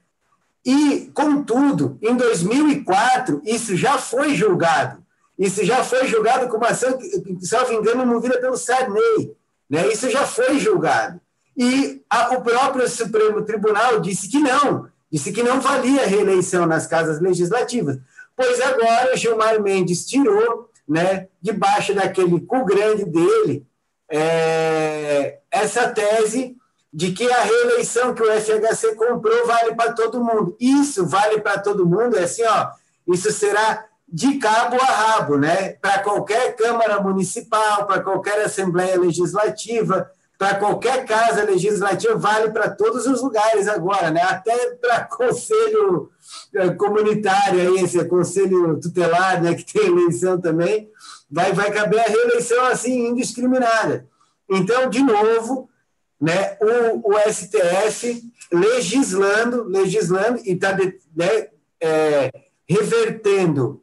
[0.64, 5.02] E, contudo, em 2004, isso já foi julgado.
[5.38, 6.98] Isso já foi julgado como ação,
[7.42, 9.36] salvo engano, movida pelo Sarney.
[9.68, 9.88] Né?
[9.88, 11.20] Isso já foi julgado.
[11.56, 16.86] E a, o próprio Supremo Tribunal disse que não, disse que não valia reeleição nas
[16.86, 17.98] casas legislativas.
[18.44, 23.64] Pois agora Gilmar Mendes tirou, né, debaixo daquele cu grande dele,
[24.10, 26.56] é, essa tese
[26.92, 30.56] de que a reeleição que o FHC comprou vale para todo mundo.
[30.58, 32.70] Isso vale para todo mundo, é assim, ó,
[33.06, 35.74] isso será de cabo a rabo, né?
[35.80, 40.10] Para qualquer Câmara Municipal, para qualquer Assembleia Legislativa,
[40.42, 44.22] para qualquer casa legislativa, vale para todos os lugares agora, né?
[44.22, 46.10] Até para conselho
[46.52, 50.90] eh, comunitário, esse conselho tutelar, né, que tem eleição também,
[51.30, 54.08] vai, vai caber a reeleição assim, indiscriminada.
[54.50, 55.70] Então, de novo,
[56.20, 58.20] né, o, o STF
[58.52, 61.50] legislando, legislando e está né,
[61.80, 62.32] é,
[62.68, 63.80] revertendo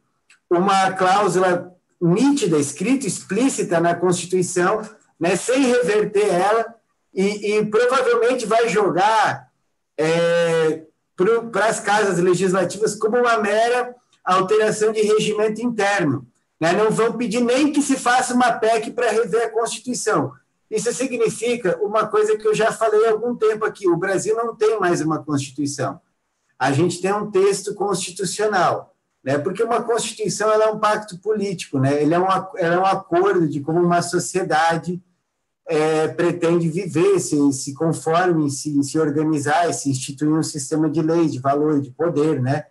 [0.50, 4.82] uma cláusula nítida, escrita, explícita na Constituição,
[5.20, 6.74] né, sem reverter ela,
[7.14, 9.50] e, e provavelmente vai jogar
[9.98, 10.84] é,
[11.52, 13.94] para as casas legislativas como uma mera
[14.24, 16.26] alteração de regimento interno.
[16.58, 16.72] Né?
[16.72, 20.32] Não vão pedir nem que se faça uma PEC para rever a Constituição.
[20.70, 24.54] Isso significa uma coisa que eu já falei há algum tempo aqui: o Brasil não
[24.54, 26.00] tem mais uma Constituição.
[26.58, 28.90] A gente tem um texto constitucional
[29.22, 29.38] né?
[29.38, 32.02] Porque uma constituição é um pacto político, né?
[32.02, 32.26] Ele é um,
[32.56, 35.00] é um acordo de como uma sociedade
[35.70, 41.28] é, pretende viver, se, se conforme, se, se organizar, se instituir um sistema de lei,
[41.28, 42.64] de valor, de poder, né?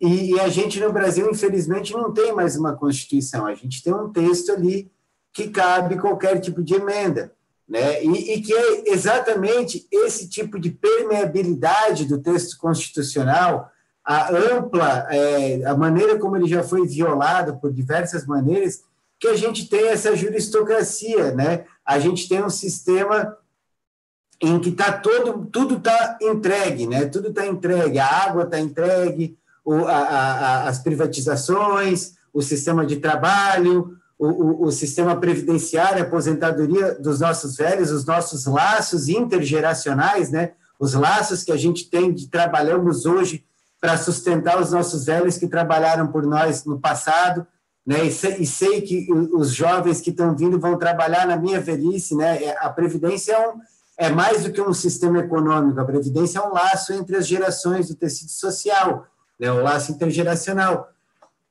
[0.00, 3.44] E, e, a gente no Brasil, infelizmente, não tem mais uma constituição.
[3.44, 4.90] A gente tem um texto ali
[5.34, 7.30] que cabe qualquer tipo de emenda,
[7.68, 8.02] né?
[8.02, 13.70] E, e que é exatamente esse tipo de permeabilidade do texto constitucional
[14.02, 18.80] a ampla, é, a maneira como ele já foi violado por diversas maneiras,
[19.18, 21.66] que a gente tem essa juristocracia, né?
[21.84, 23.36] A gente tem um sistema
[24.40, 27.04] em que tá todo, tudo está entregue, né?
[27.04, 32.96] Tudo está entregue, a água está entregue, o, a, a, as privatizações, o sistema de
[32.96, 40.30] trabalho, o, o, o, sistema previdenciário, a aposentadoria dos nossos velhos, os nossos laços intergeracionais,
[40.30, 40.52] né?
[40.78, 43.44] Os laços que a gente tem de trabalhamos hoje
[43.80, 47.46] para sustentar os nossos velhos que trabalharam por nós no passado,
[47.90, 48.06] né?
[48.06, 52.14] E sei, e sei que os jovens que estão vindo vão trabalhar na minha velhice,
[52.14, 52.40] né?
[52.40, 53.54] É, a previdência é, um,
[53.98, 55.80] é mais do que um sistema econômico.
[55.80, 59.08] A previdência é um laço entre as gerações do tecido social,
[59.40, 59.50] né?
[59.50, 60.88] Um laço intergeracional.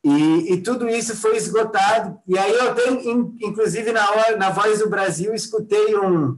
[0.01, 2.17] E, e, tudo isso foi esgotado.
[2.25, 6.37] E aí eu tenho, inclusive na hora, na Voz do Brasil, escutei um,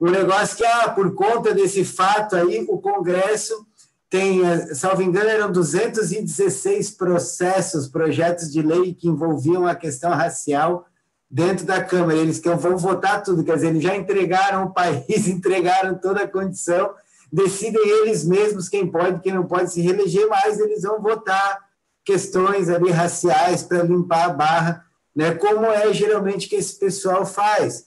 [0.00, 3.66] um negócio que, ah, por conta desse fato aí, o Congresso
[4.12, 10.84] tem, eh, salvo engano, eram 216 processos, projetos de lei que envolviam a questão racial
[11.30, 12.18] dentro da Câmara.
[12.18, 16.28] Eles que vão votar tudo, quer dizer, eles já entregaram o país, entregaram toda a
[16.28, 16.90] condição,
[17.32, 21.60] decidem eles mesmos quem pode quem não pode se reeleger, mas eles vão votar
[22.04, 24.84] questões ali raciais para limpar a barra,
[25.16, 27.86] né, como é geralmente que esse pessoal faz.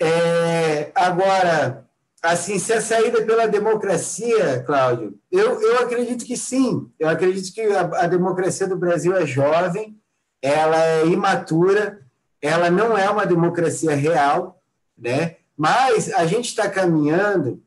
[0.00, 1.87] É, agora,
[2.22, 6.90] assim, se a saída pela democracia, Cláudio, eu, eu acredito que sim.
[6.98, 9.96] Eu acredito que a, a democracia do Brasil é jovem,
[10.42, 12.00] ela é imatura,
[12.40, 14.62] ela não é uma democracia real,
[14.96, 15.36] né?
[15.56, 17.62] Mas a gente está caminhando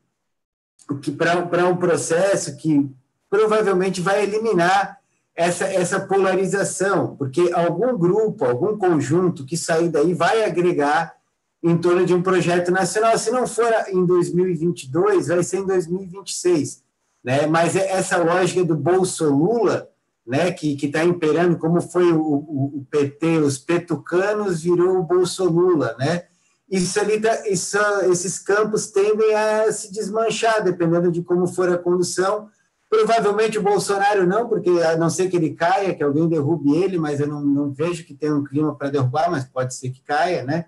[1.50, 2.90] para um processo que
[3.28, 4.98] provavelmente vai eliminar
[5.34, 11.14] essa, essa polarização, porque algum grupo, algum conjunto que sair daí vai agregar
[11.62, 13.16] em torno de um projeto nacional.
[13.16, 16.82] Se não for em 2022, vai ser em 2026.
[17.22, 17.46] Né?
[17.46, 19.88] Mas é essa lógica do Bolso-Lula,
[20.26, 25.96] né, que está imperando, como foi o, o, o, PT, os petucanos virou o Bolso-Lula,
[25.98, 26.24] né?
[26.70, 27.76] Isso ali, tá, isso,
[28.10, 32.48] esses campos tendem a se desmanchar, dependendo de como for a condução.
[32.88, 36.98] Provavelmente o Bolsonaro não, porque a não ser que ele caia, que alguém derrube ele,
[36.98, 40.02] mas eu não, não vejo que tenha um clima para derrubar, mas pode ser que
[40.02, 40.66] caia, né?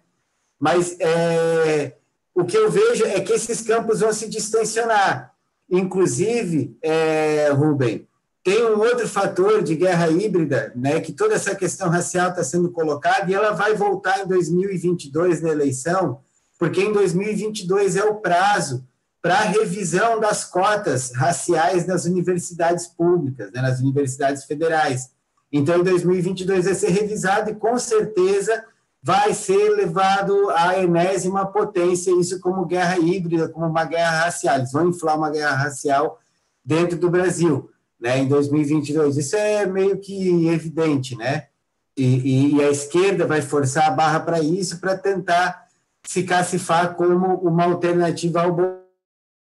[0.58, 1.96] Mas é,
[2.34, 5.32] o que eu vejo é que esses campos vão se distensionar.
[5.70, 8.06] Inclusive, é, Rubem,
[8.44, 12.70] tem um outro fator de guerra híbrida, né, que toda essa questão racial está sendo
[12.70, 16.20] colocada e ela vai voltar em 2022 na eleição,
[16.58, 18.84] porque em 2022 é o prazo
[19.22, 25.08] para a revisão das cotas raciais nas universidades públicas, né, nas universidades federais.
[25.50, 28.62] Então, em 2022 vai ser revisado e, com certeza,
[29.04, 34.56] vai ser levado à enésima potência, isso como guerra híbrida, como uma guerra racial.
[34.56, 36.18] Eles vão inflar uma guerra racial
[36.64, 37.70] dentro do Brasil,
[38.00, 39.18] né, em 2022.
[39.18, 41.48] Isso é meio que evidente, né?
[41.94, 45.66] E, e, e a esquerda vai forçar a barra para isso, para tentar
[46.02, 48.56] se cacifar como uma alternativa ao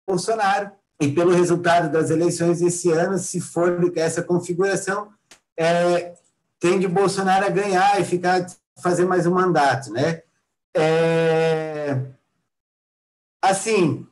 [0.08, 0.70] Bolsonaro.
[0.98, 5.08] E pelo resultado das eleições esse ano, se for essa configuração,
[5.58, 6.14] é,
[6.58, 8.46] tende Bolsonaro a ganhar e ficar
[8.80, 10.22] fazer mais um mandato, né?
[10.74, 11.98] É,
[13.40, 14.06] assim,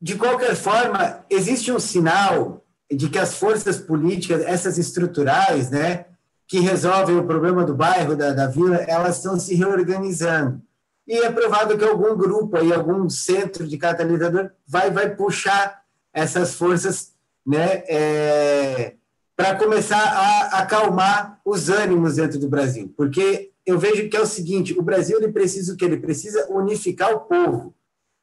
[0.00, 6.06] de qualquer forma, existe um sinal de que as forças políticas, essas estruturais, né,
[6.48, 10.60] que resolvem o problema do bairro, da, da vila, elas estão se reorganizando.
[11.06, 15.82] E é provável que algum grupo aí, algum centro de catalisador vai, vai puxar
[16.12, 17.12] essas forças
[17.46, 18.94] né, é,
[19.36, 22.92] para começar a acalmar os ânimos dentro do Brasil.
[22.96, 25.84] Porque eu vejo que é o seguinte, o Brasil ele precisa o quê?
[25.84, 27.74] Ele precisa unificar o povo.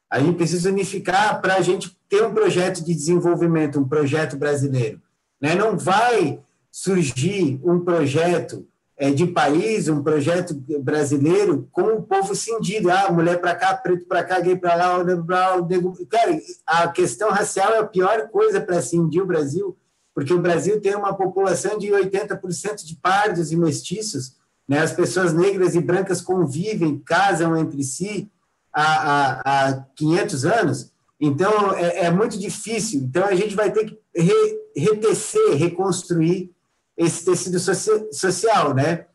[0.10, 5.02] A gente precisa unificar para a gente ter um projeto de desenvolvimento, um projeto brasileiro.
[5.42, 5.56] Né?
[5.56, 6.40] Não vai
[6.72, 8.66] surgir um projeto
[8.98, 12.90] é, de país, um projeto brasileiro com o povo cindido.
[12.90, 15.06] Ah, mulher para cá, preto para cá, gay para lá.
[16.10, 19.78] Cara, a questão racial é a pior coisa para cindir o Brasil,
[20.16, 24.36] porque o Brasil tem uma população de 80% de pardos e mestiços.
[24.68, 24.80] Né?
[24.80, 28.30] As pessoas negras e brancas convivem, casam entre si,
[28.74, 33.02] há, há, há 500 anos, então é, é, muito difícil.
[33.02, 36.52] Então a gente vai ter que re, retecer, reconstruir
[36.96, 39.06] esse tecido social, né?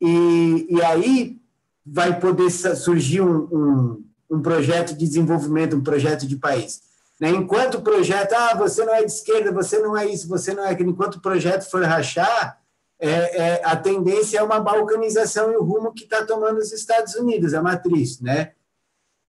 [0.00, 1.38] E, e aí
[1.84, 6.82] vai poder surgir um, um, um, projeto de desenvolvimento, um projeto de país.
[7.20, 7.30] Né?
[7.30, 10.64] Enquanto o projeto, ah, você não é de esquerda, você não é isso, você não
[10.64, 12.58] é aquilo, enquanto o projeto for rachar,
[12.98, 17.14] é, é, a tendência é uma balcanização e o rumo que está tomando os Estados
[17.14, 18.52] Unidos, a matriz, né?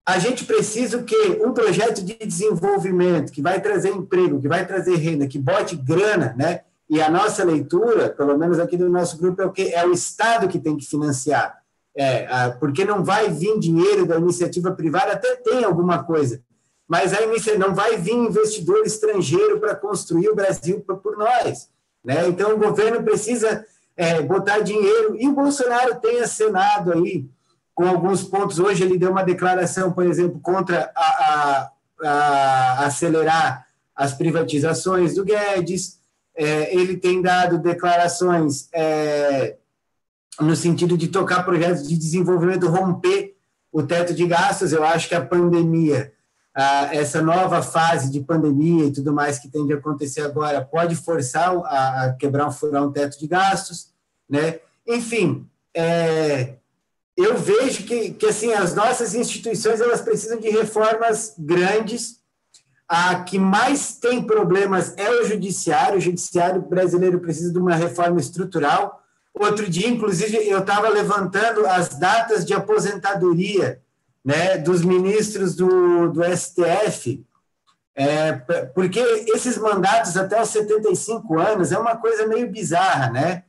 [0.06, 1.42] a gente precisa o quê?
[1.44, 6.36] Um projeto de desenvolvimento que vai trazer emprego, que vai trazer renda, que bote grana,
[6.38, 6.62] né?
[6.90, 9.72] E a nossa leitura, pelo menos aqui do nosso grupo, é o quê?
[9.74, 11.58] É o Estado que tem que financiar.
[11.96, 16.42] É, porque não vai vir dinheiro da iniciativa privada, até tem alguma coisa,
[16.88, 17.20] mas a
[17.58, 21.70] não vai vir investidor estrangeiro para construir o Brasil por nós.
[22.04, 22.28] Né?
[22.28, 23.66] Então, o governo precisa
[23.96, 27.26] é, botar dinheiro, e o Bolsonaro tem acenado aí,
[27.74, 28.60] com alguns pontos.
[28.60, 31.72] Hoje ele deu uma declaração, por exemplo, contra a, a,
[32.04, 33.66] a acelerar
[33.96, 36.00] as privatizações do Guedes.
[36.36, 39.56] É, ele tem dado declarações é,
[40.40, 43.36] no sentido de tocar projetos de desenvolvimento, romper
[43.72, 44.72] o teto de gastos.
[44.72, 46.13] Eu acho que a pandemia,
[46.56, 50.96] a, essa nova fase de pandemia e tudo mais que tem de acontecer agora, pode
[50.96, 53.92] forçar a, a quebrar, furar um teto de gastos,
[54.30, 54.60] né?
[54.88, 56.56] Enfim, é,
[57.16, 62.22] eu vejo que, que assim as nossas instituições elas precisam de reformas grandes.
[62.88, 65.98] A que mais tem problemas é o judiciário.
[65.98, 69.02] O judiciário brasileiro precisa de uma reforma estrutural.
[69.34, 73.82] Outro dia, inclusive, eu estava levantando as datas de aposentadoria
[74.24, 77.26] né, dos ministros do, do STF,
[77.96, 78.34] é,
[78.74, 79.00] porque
[79.34, 83.44] esses mandatos até os 75 anos é uma coisa meio bizarra, né?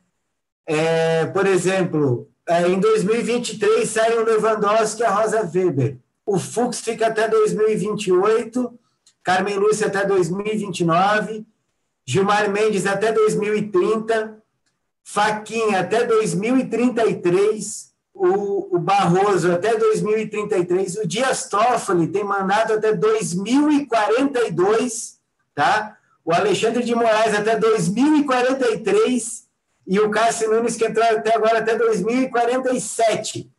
[0.67, 5.97] É, por exemplo, é, em 2023 sai o Lewandowski e a Rosa Weber.
[6.25, 8.79] O Fux fica até 2028,
[9.23, 11.45] Carmen Lúcia até 2029,
[12.05, 14.37] Gilmar Mendes até 2030,
[15.03, 17.84] Faquinha até 2033,
[18.15, 25.19] o, o Barroso até 2033, o Dias Toffoli tem mandato até 2042,
[25.53, 25.97] tá?
[26.23, 29.43] O Alexandre de Moraes até 2043
[29.85, 33.51] e o Cássio Nunes que entrou até agora até 2047.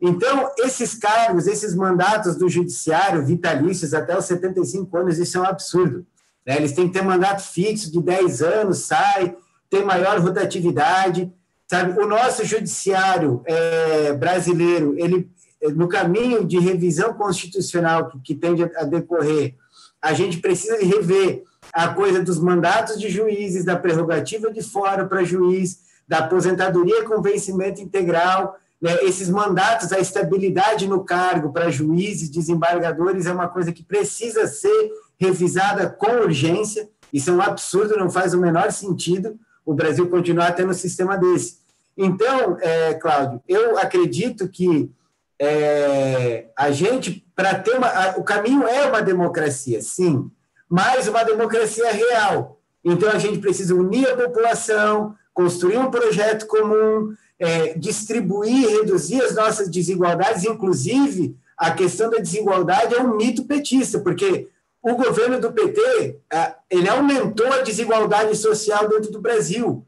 [0.00, 5.44] Então, esses cargos, esses mandatos do judiciário vitalícios até os 75 anos, isso é um
[5.44, 6.06] absurdo.
[6.46, 6.54] Né?
[6.56, 9.36] Eles têm que ter mandato fixo de 10 anos, sai,
[9.68, 11.32] tem maior rotatividade.
[11.74, 12.00] Sabe?
[12.00, 15.28] O nosso judiciário é, brasileiro, ele
[15.74, 19.56] no caminho de revisão constitucional que, que tende a decorrer,
[20.00, 21.42] a gente precisa rever
[21.72, 27.22] a coisa dos mandatos de juízes, da prerrogativa de fora para juiz, da aposentadoria com
[27.22, 33.72] vencimento integral, né, esses mandatos, a estabilidade no cargo para juízes, desembargadores, é uma coisa
[33.72, 36.88] que precisa ser revisada com urgência.
[37.12, 41.16] Isso é um absurdo, não faz o menor sentido o Brasil continuar tendo um sistema
[41.16, 41.63] desse.
[41.96, 44.90] Então, é, Cláudio, eu acredito que
[45.38, 47.88] é, a gente, para ter uma.
[47.88, 50.30] A, o caminho é uma democracia, sim,
[50.68, 52.60] mas uma democracia real.
[52.84, 59.34] Então, a gente precisa unir a população, construir um projeto comum, é, distribuir, reduzir as
[59.34, 64.48] nossas desigualdades, inclusive a questão da desigualdade é um mito petista, porque
[64.82, 69.84] o governo do PT é, ele aumentou a desigualdade social dentro do Brasil.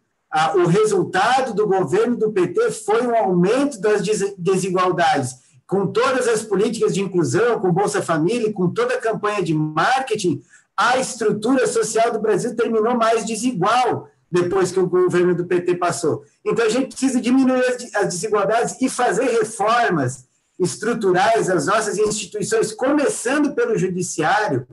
[0.54, 4.02] O resultado do governo do PT foi um aumento das
[4.36, 5.46] desigualdades.
[5.66, 10.40] com todas as políticas de inclusão, com Bolsa Família, com toda a campanha de marketing,
[10.76, 16.22] a estrutura social do Brasil terminou mais desigual depois que o governo do PT passou.
[16.44, 17.64] Então, a gente precisa diminuir
[17.96, 20.26] as desigualdades e fazer reformas
[20.58, 24.66] estruturais às nossas instituições, começando pelo judiciário,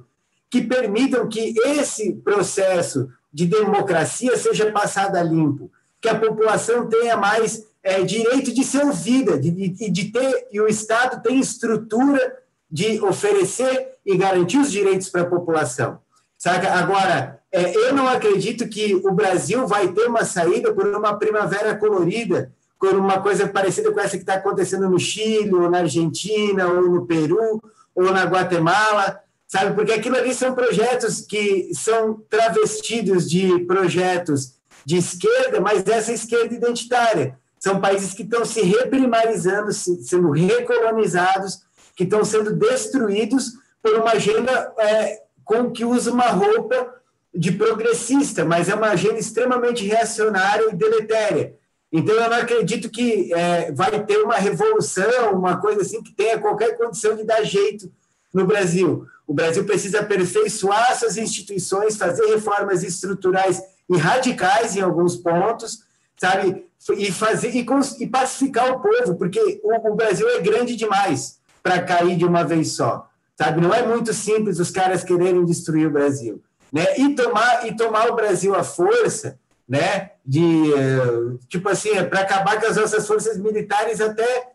[0.50, 7.18] que permitam que esse processo de democracia seja passado a limpo, que a população tenha
[7.18, 12.38] mais é, direito de ser ouvida, de, de, de ter, e o Estado tem estrutura
[12.70, 16.00] de oferecer e garantir os direitos para a população.
[16.38, 16.72] Saca?
[16.74, 21.76] Agora, é, eu não acredito que o Brasil vai ter uma saída por uma primavera
[21.76, 26.68] colorida, por uma coisa parecida com essa que está acontecendo no Chile, ou na Argentina,
[26.68, 27.62] ou no Peru,
[27.96, 29.23] ou na Guatemala,
[29.54, 29.76] sabe?
[29.76, 36.56] Porque aquilo ali são projetos que são travestidos de projetos de esquerda, mas dessa esquerda
[36.56, 37.38] identitária.
[37.60, 41.60] São países que estão se reprimarizando, sendo recolonizados,
[41.96, 46.92] que estão sendo destruídos por uma agenda é, com que usa uma roupa
[47.32, 51.56] de progressista, mas é uma agenda extremamente reacionária e deletéria.
[51.92, 56.40] Então, eu não acredito que é, vai ter uma revolução, uma coisa assim, que tenha
[56.40, 57.92] qualquer condição de dar jeito
[58.34, 59.06] no Brasil.
[59.28, 65.84] O Brasil precisa aperfeiçoar suas instituições, fazer reformas estruturais e radicais em alguns pontos,
[66.18, 66.66] sabe?
[66.98, 67.66] E fazer e,
[68.00, 72.44] e pacificar o povo, porque o, o Brasil é grande demais para cair de uma
[72.44, 73.08] vez só,
[73.38, 73.62] sabe?
[73.62, 76.42] Não é muito simples os caras quererem destruir o Brasil,
[76.72, 76.86] né?
[76.98, 80.12] E tomar e tomar o Brasil à força, né?
[80.26, 84.53] De eh, tipo assim, é para acabar com as nossas forças militares até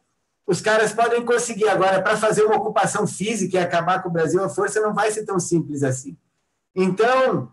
[0.48, 1.68] os caras podem conseguir.
[1.68, 5.10] Agora, para fazer uma ocupação física e acabar com o Brasil, a força não vai
[5.10, 6.16] ser tão simples assim.
[6.74, 7.52] Então,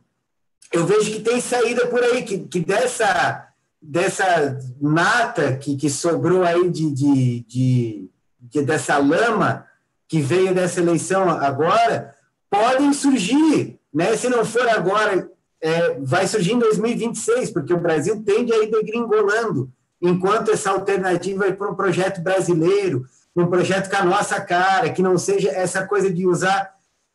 [0.71, 3.49] eu vejo que tem saída por aí, que, que dessa,
[3.81, 8.09] dessa nata que, que sobrou aí de, de, de,
[8.39, 9.67] de, dessa lama
[10.07, 12.15] que veio dessa eleição agora,
[12.49, 14.15] podem surgir, né?
[14.15, 18.71] se não for agora, é, vai surgir em 2026, porque o Brasil tende a ir
[18.71, 19.69] degringolando,
[20.07, 23.05] enquanto essa alternativa é para um projeto brasileiro,
[23.35, 26.73] um projeto com a nossa cara, que não seja essa coisa de usar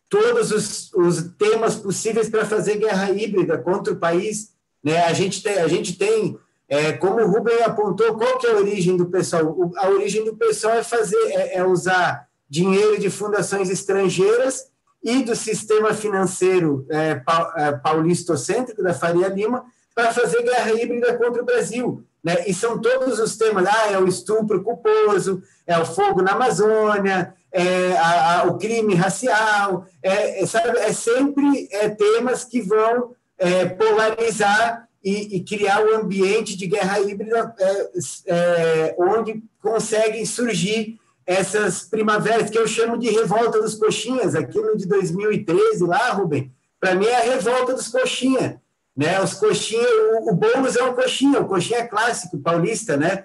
[0.09, 4.53] todos os, os temas possíveis para fazer guerra híbrida contra o país.
[4.83, 5.05] Né?
[5.05, 6.39] A gente tem, a gente tem
[6.69, 9.73] é, como o Rubem apontou, qual que é a origem do pessoal?
[9.77, 14.71] A origem do pessoal é fazer, é, é usar dinheiro de fundações estrangeiras
[15.03, 17.21] e do sistema financeiro é,
[17.57, 19.65] é paulistocêntrico da Faria Lima
[20.01, 22.03] para fazer guerra híbrida contra o Brasil.
[22.25, 22.45] Né?
[22.47, 27.35] E são todos os temas, ah, é o estupro culposo, é o fogo na Amazônia,
[27.53, 33.15] é a, a, o crime racial, é, é, sabe, é sempre é, temas que vão
[33.39, 37.91] é, polarizar e, e, criar um ambiente de guerra híbrida é,
[38.27, 44.87] é, onde conseguem surgir essas primaveras, que eu chamo de revolta dos coxinhas, aquilo de
[44.87, 48.57] 2013 lá, Rubem, para mim é a revolta dos coxinhas,
[49.01, 49.19] né?
[49.23, 53.25] Os coxinha, o, o Boulos é um coxinha, o coxinha é clássico paulista, né?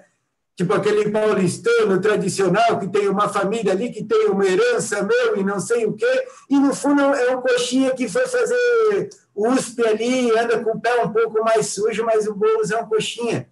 [0.56, 5.44] Tipo aquele paulistano tradicional que tem uma família ali que tem uma herança meu e
[5.44, 10.30] não sei o quê, e no fundo é um coxinha que foi fazer USP ali,
[10.38, 13.46] anda com o pé um pouco mais sujo, mas o Boulos é um coxinha,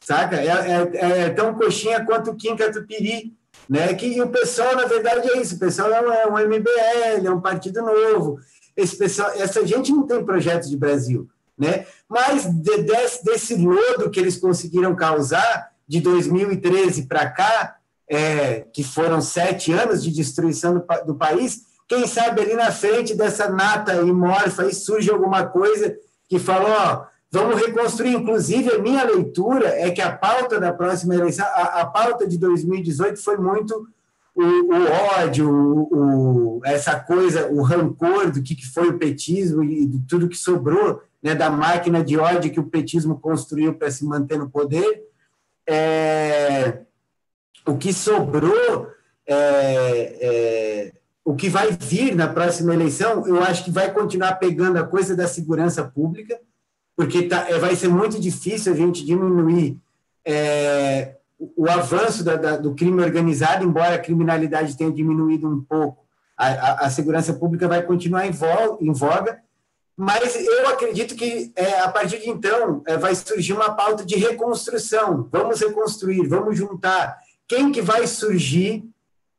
[0.00, 0.34] saca?
[0.34, 3.32] É, é, é tão coxinha quanto o Kim Catupiry,
[3.68, 3.94] né?
[3.94, 7.30] Que o pessoal, na verdade, é isso, o pessoal é um, é um MBL, é
[7.30, 8.40] um partido novo,
[8.76, 11.28] esse pessoal, essa gente não tem projeto de Brasil,
[11.58, 11.86] né?
[12.08, 17.76] Mas de, desse, desse lodo que eles conseguiram causar de 2013 para cá,
[18.08, 23.14] é, que foram sete anos de destruição do, do, país, quem sabe ali na frente
[23.14, 25.96] dessa nata imorfa aí surge alguma coisa
[26.28, 28.14] que falou, ó, vamos reconstruir.
[28.14, 32.38] Inclusive, a minha leitura é que a pauta da próxima eleição, a, a pauta de
[32.38, 33.86] 2018 foi muito
[34.34, 39.64] o, o ódio, o, o, essa coisa, o rancor do que, que foi o petismo
[39.64, 43.90] e de tudo que sobrou né, da máquina de ódio que o petismo construiu para
[43.90, 45.02] se manter no poder.
[45.68, 46.80] É,
[47.66, 48.88] o que sobrou,
[49.26, 49.34] é,
[50.20, 50.92] é,
[51.24, 55.14] o que vai vir na próxima eleição, eu acho que vai continuar pegando a coisa
[55.14, 56.38] da segurança pública,
[56.96, 59.78] porque tá, é, vai ser muito difícil a gente diminuir
[60.24, 66.06] é, o avanço da, da, do crime organizado, embora a criminalidade tenha diminuído um pouco,
[66.36, 69.38] a, a, a segurança pública vai continuar em voga, em voga
[69.98, 74.14] mas eu acredito que é, a partir de então é, vai surgir uma pauta de
[74.14, 75.28] reconstrução.
[75.32, 77.18] Vamos reconstruir, vamos juntar.
[77.48, 78.84] Quem que vai surgir,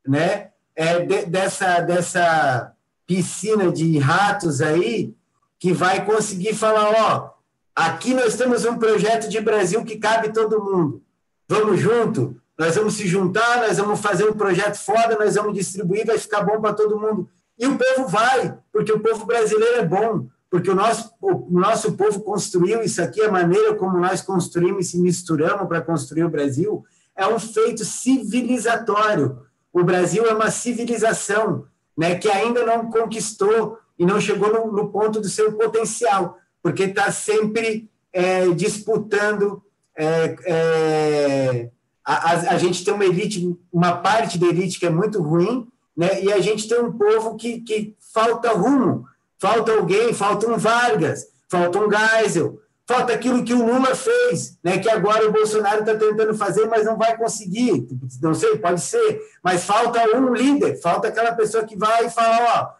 [0.05, 0.49] né?
[0.75, 2.73] É, de, dessa dessa
[3.07, 5.13] piscina de ratos aí
[5.57, 7.31] que vai conseguir falar, ó,
[7.75, 11.01] aqui nós temos um projeto de Brasil que cabe todo mundo.
[11.47, 16.05] Vamos junto nós vamos se juntar, nós vamos fazer um projeto foda, nós vamos distribuir,
[16.05, 17.29] vai ficar bom para todo mundo.
[17.57, 21.93] E o povo vai, porque o povo brasileiro é bom, porque o nosso, o nosso
[21.93, 26.29] povo construiu isso aqui, a maneira como nós construímos e se misturamos para construir o
[26.29, 26.83] Brasil,
[27.15, 29.39] é um feito civilizatório.
[29.71, 31.65] O Brasil é uma civilização
[31.95, 36.83] né, que ainda não conquistou e não chegou no, no ponto do seu potencial, porque
[36.83, 39.61] está sempre é, disputando.
[39.95, 41.69] É, é,
[42.03, 46.23] a, a, gente tem uma elite, uma parte da elite que é muito ruim, né,
[46.23, 49.05] e a gente tem um povo que, que falta rumo,
[49.39, 54.79] falta alguém, falta um Vargas, falta um Geisel, falta aquilo que o Lula fez, né,
[54.79, 57.87] que agora o Bolsonaro está tentando fazer, mas não vai conseguir.
[58.21, 62.75] Não sei, pode ser, mas falta um líder, falta aquela pessoa que vai e fala: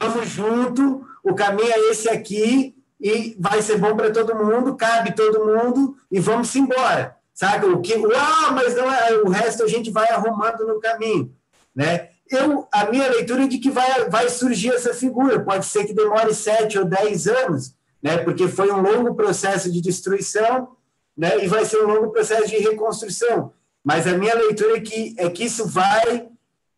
[0.00, 4.76] ó, vamos junto, o caminho é esse aqui e vai ser bom para todo mundo,
[4.76, 7.16] cabe todo mundo e vamos embora.
[7.34, 7.66] Sabe?
[7.66, 11.34] O que, ah, mas não é, o resto a gente vai arrumando no caminho,
[11.74, 12.10] né?
[12.32, 15.38] Eu, a minha leitura é de que vai, vai surgir essa figura.
[15.38, 18.16] Pode ser que demore sete ou dez anos, né?
[18.16, 20.74] porque foi um longo processo de destruição
[21.14, 21.44] né?
[21.44, 23.52] e vai ser um longo processo de reconstrução.
[23.84, 26.26] Mas a minha leitura é que, é que isso vai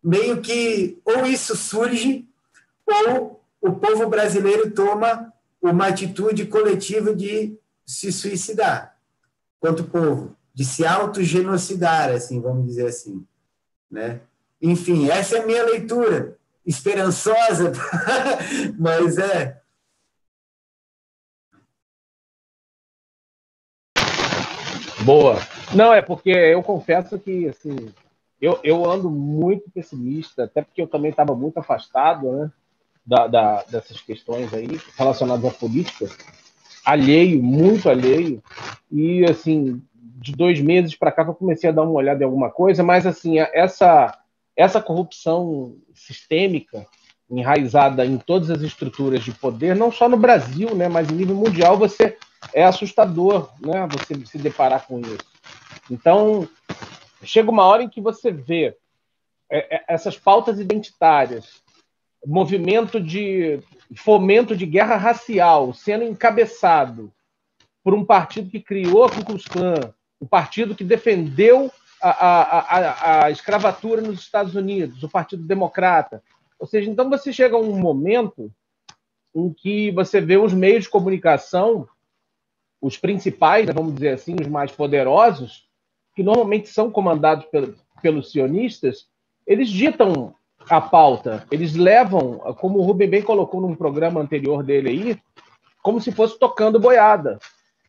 [0.03, 2.27] meio que, ou isso surge,
[2.85, 5.33] ou o povo brasileiro toma
[5.63, 7.57] uma atitude coletiva de
[7.87, 8.97] se suicidar,
[9.61, 13.25] quanto povo, de se autogenocidar, assim, vamos dizer assim,
[13.91, 14.21] né?
[14.65, 17.73] Enfim, essa é a minha leitura, esperançosa,
[18.81, 19.61] mas é,
[25.05, 25.37] Boa.
[25.75, 27.93] Não, é porque eu confesso que assim,
[28.41, 32.51] eu, eu ando muito pessimista, até porque eu também estava muito afastado né,
[33.05, 36.09] da, da, dessas questões aí relacionadas à política,
[36.87, 38.43] alheio, muito alheio,
[38.91, 42.51] e assim, de dois meses para cá eu comecei a dar uma olhada em alguma
[42.51, 44.24] coisa, mas assim, essa,
[44.57, 46.87] essa corrupção sistêmica,
[47.31, 51.35] enraizada em todas as estruturas de poder, não só no Brasil, né, mas em nível
[51.35, 52.17] mundial, você
[52.53, 53.87] é assustador, né?
[53.93, 55.19] Você se deparar com isso.
[55.91, 56.49] Então,
[57.23, 58.77] chega uma hora em que você vê
[59.51, 61.63] é, é, essas pautas identitárias,
[62.27, 63.61] movimento de
[63.97, 67.13] fomento de guerra racial sendo encabeçado
[67.83, 71.71] por um partido que criou a Ku Klux Klan, o partido que defendeu
[72.11, 76.23] a, a, a, escravatura nos Estados Unidos, o Partido Democrata.
[76.59, 78.53] Ou seja, então você chega a um momento
[79.35, 81.89] em que você vê os meios de comunicação
[82.85, 85.67] os principais, né, vamos dizer assim, os mais poderosos,
[86.15, 89.09] que normalmente são comandados pelo, pelos sionistas,
[89.47, 90.35] eles ditam
[90.69, 95.19] a pauta, eles levam, como o Rubem bem colocou num programa anterior dele aí,
[95.83, 97.39] como se fosse tocando boiada.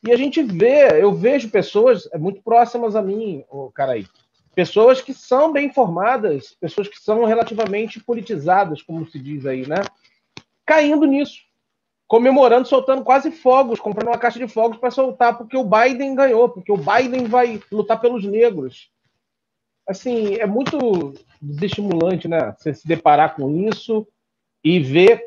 [0.05, 4.05] E a gente vê, eu vejo pessoas é muito próximas a mim, o cara aí,
[4.53, 9.77] pessoas que são bem informadas, pessoas que são relativamente politizadas, como se diz aí, né?
[10.65, 11.45] Caindo nisso
[12.07, 16.49] comemorando, soltando quase fogos, comprando uma caixa de fogos para soltar, porque o Biden ganhou,
[16.49, 18.91] porque o Biden vai lutar pelos negros.
[19.87, 22.55] Assim, é muito desestimulante, né?
[22.57, 24.07] Você se deparar com isso
[24.63, 25.23] e ver.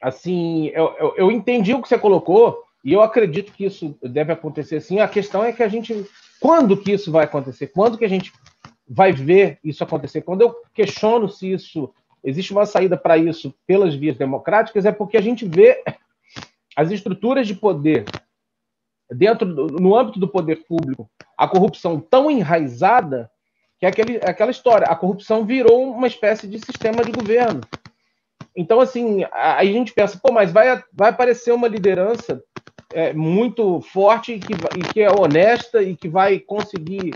[0.00, 4.32] Assim, eu, eu, eu entendi o que você colocou e eu acredito que isso deve
[4.32, 5.00] acontecer sim.
[5.00, 6.06] A questão é que a gente.
[6.38, 7.68] Quando que isso vai acontecer?
[7.68, 8.30] Quando que a gente
[8.86, 10.20] vai ver isso acontecer?
[10.20, 11.92] Quando eu questiono se isso
[12.22, 15.82] existe uma saída para isso pelas vias democráticas, é porque a gente vê
[16.76, 18.04] as estruturas de poder
[19.10, 23.30] dentro do, no âmbito do poder público, a corrupção tão enraizada
[23.78, 27.60] que é aquele, é aquela história, a corrupção virou uma espécie de sistema de governo.
[28.56, 32.42] Então, assim, aí a gente pensa, pô, mas vai, vai aparecer uma liderança
[32.94, 37.14] é, muito forte e que, e que é honesta e que vai conseguir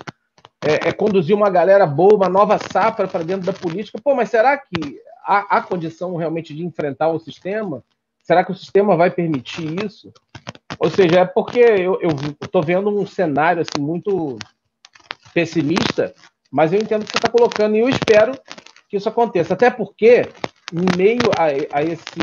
[0.61, 4.01] é, é, conduzir uma galera boa, uma nova safra para dentro da política.
[4.03, 7.83] Pô, mas será que há, há condição realmente de enfrentar o sistema?
[8.23, 10.13] Será que o sistema vai permitir isso?
[10.79, 11.99] Ou seja, é porque eu
[12.43, 14.39] estou vendo um cenário assim muito
[15.33, 16.15] pessimista,
[16.51, 18.33] mas eu entendo o que você está colocando e eu espero
[18.89, 19.55] que isso aconteça.
[19.55, 20.29] Até porque,
[20.73, 22.21] em meio a, a esse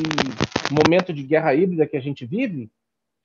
[0.72, 2.70] momento de guerra híbrida que a gente vive,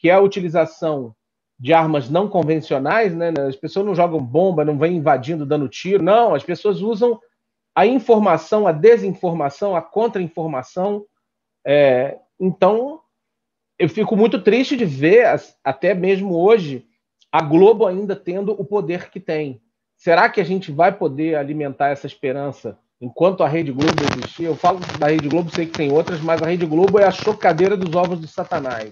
[0.01, 1.15] que é a utilização
[1.59, 3.35] de armas não convencionais, né?
[3.47, 6.03] As pessoas não jogam bomba, não vêm invadindo, dando tiro.
[6.03, 7.21] Não, as pessoas usam
[7.75, 11.05] a informação, a desinformação, a contra-informação.
[11.65, 13.01] É, então,
[13.79, 15.27] eu fico muito triste de ver,
[15.63, 16.87] até mesmo hoje,
[17.31, 19.61] a Globo ainda tendo o poder que tem.
[19.97, 24.45] Será que a gente vai poder alimentar essa esperança enquanto a Rede Globo existir?
[24.45, 27.11] Eu falo da Rede Globo, sei que tem outras, mas a Rede Globo é a
[27.11, 28.91] chocadeira dos ovos de Satanás.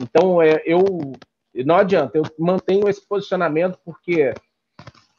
[0.00, 0.82] Então, é, eu
[1.54, 4.32] não adianta, eu mantenho esse posicionamento porque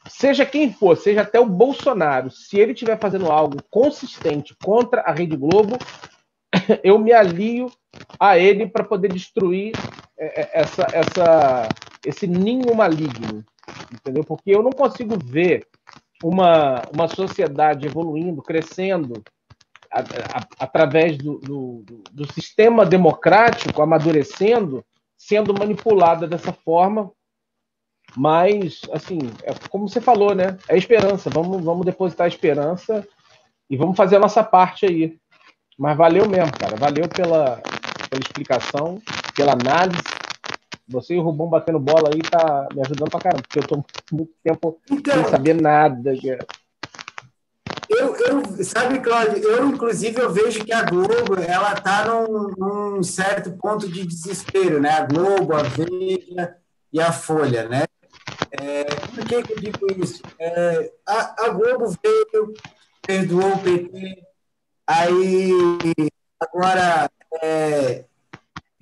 [0.08, 5.12] seja quem for, seja até o Bolsonaro, se ele estiver fazendo algo consistente contra a
[5.12, 5.78] Rede Globo,
[6.84, 7.72] eu me alio
[8.20, 9.74] a ele para poder destruir
[10.18, 11.70] é, é, essa, essa,
[12.06, 13.44] esse ninho maligno,
[13.92, 14.24] entendeu?
[14.24, 15.68] Porque eu não consigo ver
[16.24, 19.24] uma, uma sociedade evoluindo, crescendo
[19.94, 24.84] a, a, através do, do, do sistema democrático, amadurecendo,
[25.18, 27.12] sendo manipulada dessa forma
[28.16, 30.58] mas, assim, é como você falou, né?
[30.68, 31.30] É esperança.
[31.30, 33.08] Vamos, vamos depositar a esperança
[33.70, 35.18] e vamos fazer a nossa parte aí.
[35.78, 36.76] Mas valeu mesmo, cara.
[36.76, 37.60] Valeu pela,
[38.10, 39.02] pela explicação,
[39.36, 40.04] pela análise.
[40.88, 43.84] Você e o Rubão batendo bola aí tá me ajudando pra caramba, porque eu tô
[44.12, 46.14] muito tempo então, sem saber nada.
[46.22, 46.38] Eu,
[48.28, 53.52] eu, sabe, Cláudio, eu inclusive eu vejo que a Globo ela tá num, num certo
[53.52, 54.90] ponto de desespero, né?
[54.90, 56.56] A Globo, a Veja
[56.92, 57.84] e a Folha, né?
[58.52, 60.22] É, por que, que eu digo isso?
[60.40, 62.54] É, a, a, Globo veio,
[63.02, 64.24] perdoou o PT,
[64.88, 65.52] aí
[66.40, 67.10] agora
[67.42, 68.06] é,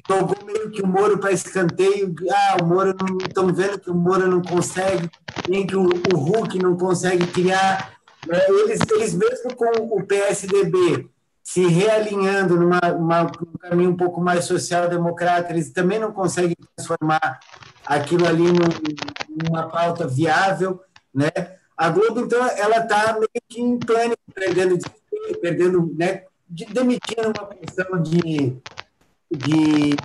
[0.07, 2.13] jogou meio que o Moro para escanteio.
[2.29, 3.17] Ah, o Moro não.
[3.17, 5.09] Estão vendo que o Moro não consegue,
[5.47, 8.00] nem que o, o Hulk não consegue criar.
[8.29, 11.09] É, eles, eles mesmo com o PSDB
[11.43, 17.39] se realinhando numa, uma, um caminho um pouco mais social-democrata, eles também não conseguem transformar
[17.85, 18.45] aquilo ali
[19.29, 20.79] numa pauta viável,
[21.13, 21.29] né?
[21.75, 24.77] A Globo, então, ela está meio que em pânico, perdendo,
[25.41, 28.55] perdendo né, de, demitindo uma porção de,
[29.31, 29.95] de,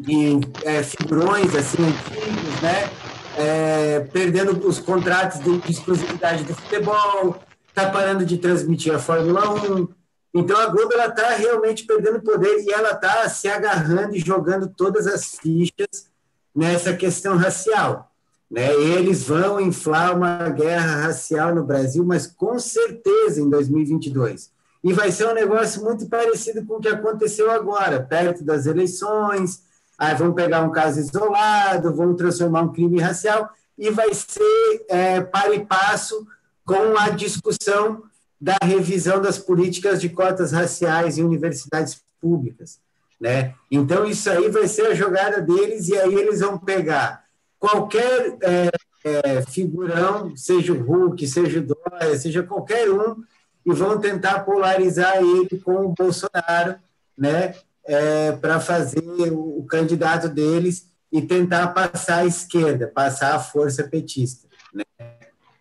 [0.00, 2.90] de é, figurões assim, antigos, né?
[3.36, 7.38] É, perdendo os contratos de, de exclusividade do futebol,
[7.68, 9.88] está parando de transmitir a Fórmula 1,
[10.36, 15.06] então a Globo está realmente perdendo poder e ela está se agarrando e jogando todas
[15.06, 16.10] as fichas
[16.54, 18.10] nessa questão racial.
[18.50, 18.72] Né?
[18.74, 24.50] Eles vão inflar uma guerra racial no Brasil, mas com certeza em 2022.
[24.84, 29.62] E vai ser um negócio muito parecido com o que aconteceu agora, perto das eleições.
[29.98, 35.20] Aí vão pegar um caso isolado, vão transformar um crime racial e vai ser é,
[35.20, 36.26] para e passo
[36.64, 38.02] com a discussão
[38.40, 42.78] da revisão das políticas de cotas raciais em universidades públicas.
[43.20, 43.54] Né?
[43.70, 47.24] Então, isso aí vai ser a jogada deles, e aí eles vão pegar
[47.58, 48.70] qualquer é,
[49.04, 53.22] é, figurão, seja o Hulk, seja o Dória, seja qualquer um,
[53.64, 56.76] e vão tentar polarizar ele com o Bolsonaro,
[57.16, 57.54] né?
[57.88, 63.84] É, para fazer o, o candidato deles e tentar passar a esquerda, passar a força
[63.84, 64.48] petista.
[64.74, 64.82] Né?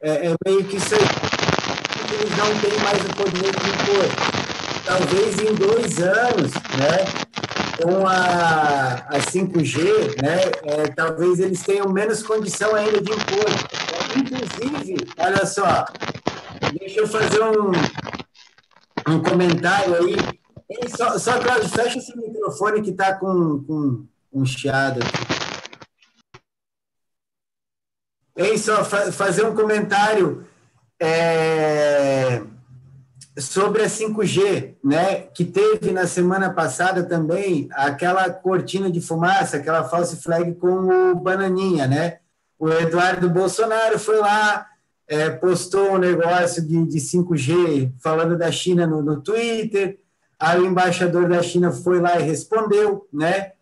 [0.01, 1.01] É, é meio que isso aí
[2.15, 4.05] eles não têm mais o poder de impor.
[4.85, 7.05] Talvez em dois anos, né,
[7.81, 13.45] com a, a 5G, né, é, talvez eles tenham menos condição ainda de impor.
[14.15, 15.85] Inclusive, olha só,
[16.79, 17.71] deixa eu fazer um,
[19.11, 20.15] um comentário aí.
[20.95, 25.35] Só, só, Cláudio, fecha esse microfone que está com, com um chiado aqui.
[28.35, 30.45] Ei, só fa fazer um comentário
[30.99, 32.41] é,
[33.37, 39.83] sobre a 5G, né, que teve na semana passada também aquela cortina de fumaça, aquela
[39.85, 42.19] false flag com o Bananinha, né?
[42.57, 44.67] O Eduardo Bolsonaro foi lá,
[45.07, 49.99] é, postou um negócio de, de 5G falando da China no, no Twitter,
[50.39, 53.53] aí o embaixador da China foi lá e respondeu, né?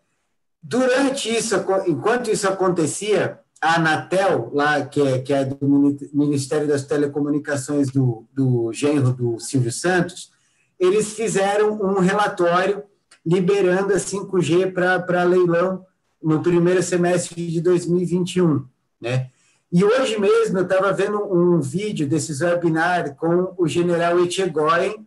[0.62, 1.54] Durante isso,
[1.86, 8.26] enquanto isso acontecia, a Anatel, lá, que é, que é do Ministério das Telecomunicações do,
[8.32, 10.30] do genro do Silvio Santos,
[10.78, 12.82] eles fizeram um relatório
[13.24, 15.84] liberando a 5G para leilão
[16.22, 18.64] no primeiro semestre de 2021,
[19.00, 19.30] né?
[19.72, 25.06] E hoje mesmo eu estava vendo um vídeo desses webinars com o general Etchegoyen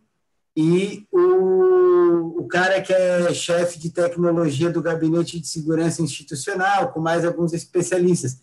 [0.60, 7.00] e o, o cara que é chefe de tecnologia do Gabinete de Segurança Institucional, com
[7.00, 8.40] mais alguns especialistas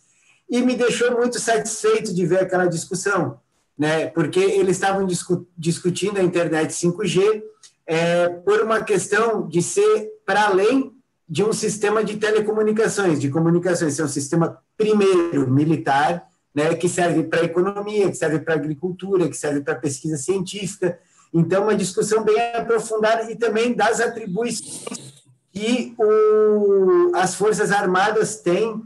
[0.48, 3.40] e me deixou muito satisfeito de ver aquela discussão,
[3.76, 4.06] né?
[4.06, 7.42] porque eles estavam discu discutindo a internet 5G
[7.84, 10.92] é, por uma questão de ser para além
[11.28, 17.24] de um sistema de telecomunicações, de comunicações, é um sistema, primeiro, militar, né, que serve
[17.24, 20.96] para economia, que serve para agricultura, que serve para pesquisa científica.
[21.34, 25.12] Então, uma discussão bem aprofundada e também das atribuições
[25.52, 28.80] que o, as Forças Armadas têm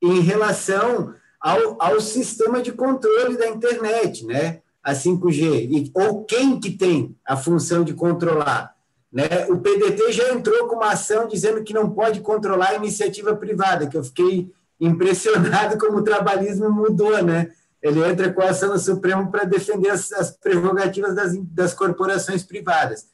[0.00, 4.60] em relação ao, ao sistema de controle da internet, né?
[4.82, 8.74] A 5G, e, ou quem que tem a função de controlar.
[9.12, 9.24] Né?
[9.48, 13.86] O PDT já entrou com uma ação dizendo que não pode controlar a iniciativa privada,
[13.86, 14.50] que eu fiquei
[14.80, 17.50] impressionado como o trabalhismo mudou, né?
[17.82, 22.42] Ele entra com a ação no Supremo para defender as, as prerrogativas das, das corporações
[22.42, 23.06] privadas.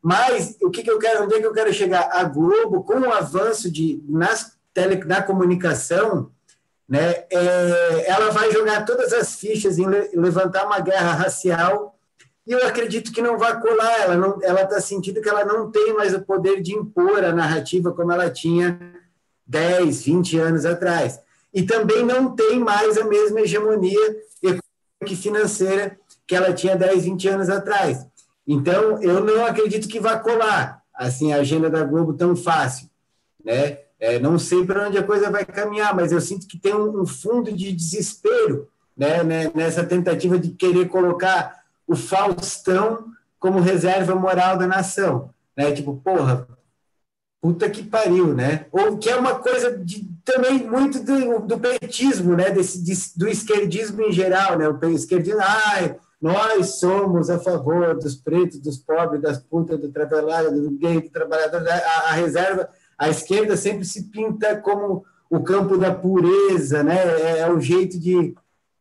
[0.00, 2.08] Mas o que, que eu quero, onde é que eu quero chegar?
[2.12, 6.30] A Globo, com o avanço de nas tele, na comunicação,
[6.88, 11.96] né, é, ela vai jogar todas as fichas em le, levantar uma guerra racial
[12.46, 14.00] e eu acredito que não vai colar.
[14.00, 17.32] Ela não, ela está sentindo que ela não tem mais o poder de impor a
[17.32, 18.78] narrativa como ela tinha
[19.46, 21.20] 10, 20 anos atrás.
[21.52, 24.62] E também não tem mais a mesma hegemonia econômica
[25.06, 28.06] e financeira que ela tinha 10, 20 anos atrás.
[28.46, 32.88] Então, eu não acredito que vá colar assim a agenda da Globo tão fácil,
[33.44, 33.78] né?
[33.98, 37.02] É, não sei para onde a coisa vai caminhar, mas eu sinto que tem um,
[37.02, 43.06] um fundo de desespero né, né, nessa tentativa de querer colocar o Faustão
[43.38, 45.30] como reserva moral da nação.
[45.56, 45.72] Né?
[45.72, 46.46] Tipo, porra,
[47.40, 48.66] puta que pariu, né?
[48.70, 52.50] Ou que é uma coisa de, também muito do, do petismo, né?
[52.50, 54.68] Desse, de, do esquerdismo em geral, né?
[54.68, 60.52] O esquerdismo, ai, nós somos a favor dos pretos, dos pobres, das putas, do trabalhador,
[60.52, 61.66] do gay, do trabalhador.
[61.68, 66.98] A, a, reserva, a esquerda sempre se pinta como o campo da pureza, né?
[67.20, 68.34] É, é o jeito de,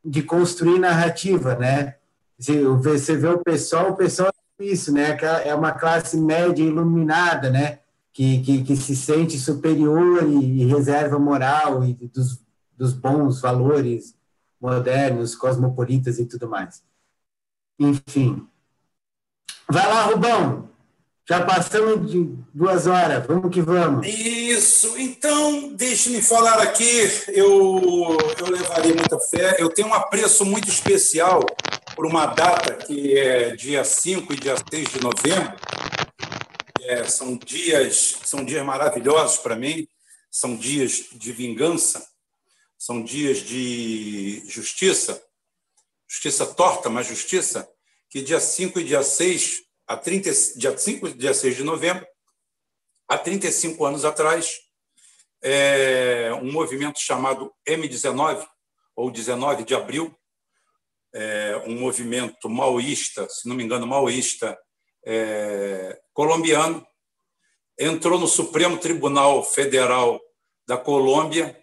[0.06, 1.96] de construir narrativa, né?
[2.38, 5.18] Você vê o pessoal, o pessoal é isso, né?
[5.46, 7.80] É uma classe média iluminada, né?
[8.14, 12.44] Que, que, que se sente superior e, e reserva moral e dos,
[12.78, 14.16] dos bons valores
[14.60, 16.84] modernos, cosmopolitas e tudo mais.
[17.80, 18.48] Enfim.
[19.70, 20.70] Vai lá, Rubão.
[21.28, 23.26] Já passamos de duas horas.
[23.26, 24.06] Vamos que vamos.
[24.06, 24.98] Isso.
[24.98, 27.10] Então, deixe-me falar aqui.
[27.30, 29.56] Eu, eu levaria muita fé.
[29.58, 31.40] Eu tenho um apreço muito especial
[31.96, 35.54] por uma data que é dia 5 e dia 6 de novembro.
[36.92, 39.88] É, são dias são dias maravilhosos para mim.
[40.30, 42.06] São dias de vingança.
[42.78, 45.24] São dias de justiça
[46.12, 47.66] justiça torta, mas justiça,
[48.10, 52.06] que dia 5 e dia 6, a 30, dia 5 e dia 6 de novembro,
[53.08, 54.60] há 35 anos atrás,
[55.42, 58.46] é, um movimento chamado M19,
[58.94, 60.14] ou 19 de abril,
[61.14, 64.60] é, um movimento maoísta, se não me engano, maoísta
[65.04, 66.86] é, colombiano,
[67.78, 70.22] entrou no Supremo Tribunal Federal
[70.68, 71.60] da Colômbia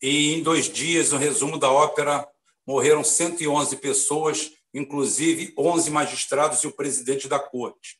[0.00, 2.28] e, em dois dias, um resumo da ópera
[2.66, 7.98] morreram 111 pessoas, inclusive 11 magistrados e o presidente da corte.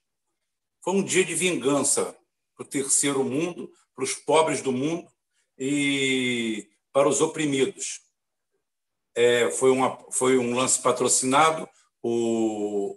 [0.82, 2.16] Foi um dia de vingança
[2.54, 5.08] para o terceiro mundo, para os pobres do mundo
[5.58, 8.00] e para os oprimidos.
[9.14, 11.68] É, foi, uma, foi um lance patrocinado.
[12.02, 12.96] O,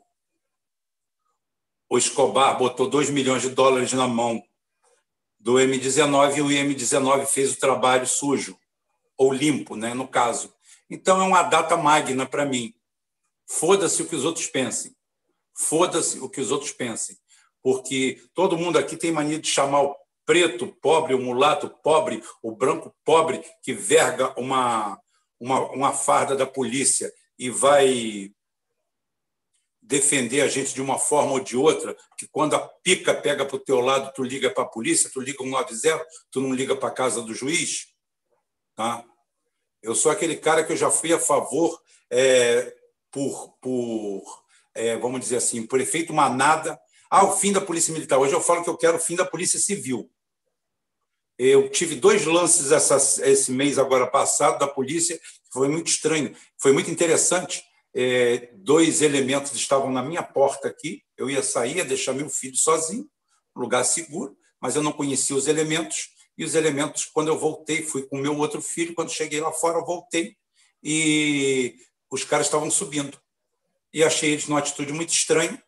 [1.90, 4.44] o Escobar botou 2 milhões de dólares na mão
[5.40, 8.58] do M19 e o M19 fez o trabalho sujo,
[9.18, 10.54] ou limpo, né, no caso.
[10.90, 12.74] Então, é uma data magna para mim.
[13.48, 14.96] Foda-se o que os outros pensem.
[15.56, 17.16] Foda-se o que os outros pensem.
[17.62, 19.96] Porque todo mundo aqui tem mania de chamar o
[20.26, 25.00] preto pobre, o mulato pobre, o branco pobre, que verga uma,
[25.40, 28.32] uma, uma farda da polícia e vai
[29.88, 33.56] defender a gente de uma forma ou de outra, que quando a pica pega para
[33.56, 36.90] o teu lado, tu liga para a polícia, tu liga 190, tu não liga para
[36.90, 37.88] a casa do juiz.
[38.76, 39.06] Tá?
[39.82, 41.80] Eu sou aquele cara que eu já fui a favor
[42.10, 42.76] é,
[43.12, 44.24] por, por
[44.74, 46.80] é, vamos dizer assim, por efeito manada.
[47.10, 48.18] Ah, o fim da Polícia Militar.
[48.18, 50.10] Hoje eu falo que eu quero o fim da Polícia Civil.
[51.38, 52.96] Eu tive dois lances essa,
[53.30, 55.20] esse mês agora passado da polícia,
[55.52, 57.62] foi muito estranho, foi muito interessante.
[57.96, 61.02] É, dois elementos estavam na minha porta aqui.
[61.18, 63.10] Eu ia sair, ia deixar meu filho sozinho,
[63.56, 68.04] lugar seguro, mas eu não conhecia os elementos e os elementos, quando eu voltei, fui
[68.04, 70.36] com meu outro filho, quando cheguei lá fora, eu voltei
[70.84, 71.76] e
[72.12, 73.18] os caras estavam subindo.
[73.94, 75.62] E achei eles numa atitude muito estranha.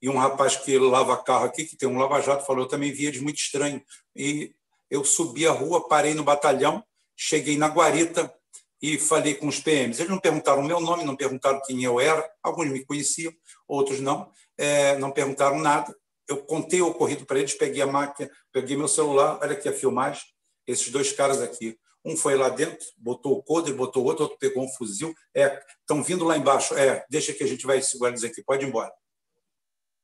[0.00, 3.06] E um rapaz que lava carro aqui, que tem um lava-jato, falou: eu também vi
[3.06, 3.82] eles muito estranho.
[4.14, 4.54] E
[4.90, 6.84] eu subi a rua, parei no batalhão,
[7.16, 8.32] cheguei na guarita
[8.80, 9.98] e falei com os PMs.
[10.00, 13.32] Eles não perguntaram o meu nome, não perguntaram quem eu era, alguns me conheciam,
[13.66, 15.94] outros não, é, não perguntaram nada
[16.28, 19.72] eu contei o ocorrido para eles, peguei a máquina, peguei meu celular, olha aqui a
[19.72, 20.24] filmagem,
[20.66, 21.78] esses dois caras aqui.
[22.04, 25.12] Um foi lá dentro, botou o coder, botou o outro, outro pegou um fuzil.
[25.34, 26.74] É, estão vindo lá embaixo.
[26.76, 28.92] É, deixa que a gente vai segurar eles aqui, pode ir embora.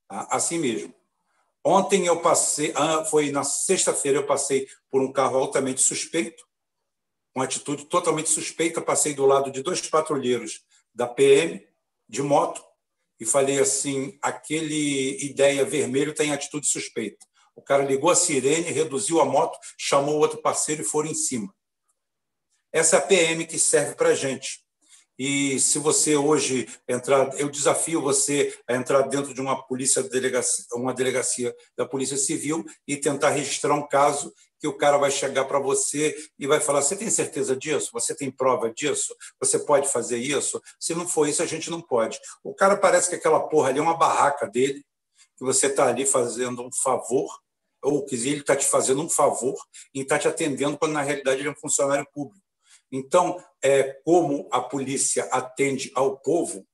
[0.09, 0.27] Tá?
[0.31, 0.93] Assim mesmo.
[1.65, 6.43] Ontem eu passei, ah, foi na sexta-feira, eu passei por um carro altamente suspeito,
[7.35, 8.81] uma atitude totalmente suspeita.
[8.81, 10.63] Passei do lado de dois patrulheiros
[10.95, 11.67] da PM
[12.09, 12.63] de moto,
[13.23, 17.25] e falei assim: aquele ideia vermelho tem atitude suspeita.
[17.55, 21.55] O cara ligou a sirene, reduziu a moto, chamou outro parceiro e foram em cima.
[22.73, 24.61] Essa é a PM que serve para a gente.
[25.17, 30.65] E se você hoje entrar, eu desafio você a entrar dentro de uma polícia delegacia,
[30.73, 35.45] uma delegacia da Polícia Civil e tentar registrar um caso que o cara vai chegar
[35.47, 37.91] para você e vai falar: "Você tem certeza disso?
[37.93, 39.13] Você tem prova disso?
[39.41, 42.21] Você pode fazer isso?" Se não for isso, a gente não pode.
[42.45, 44.87] O cara parece que aquela porra ali é uma barraca dele,
[45.37, 47.29] que você está ali fazendo um favor
[47.83, 49.61] ou que ele está te fazendo um favor
[49.93, 52.47] e está te atendendo quando na realidade ele é um funcionário público.
[52.93, 56.65] Então, é, como a polícia atende ao povo,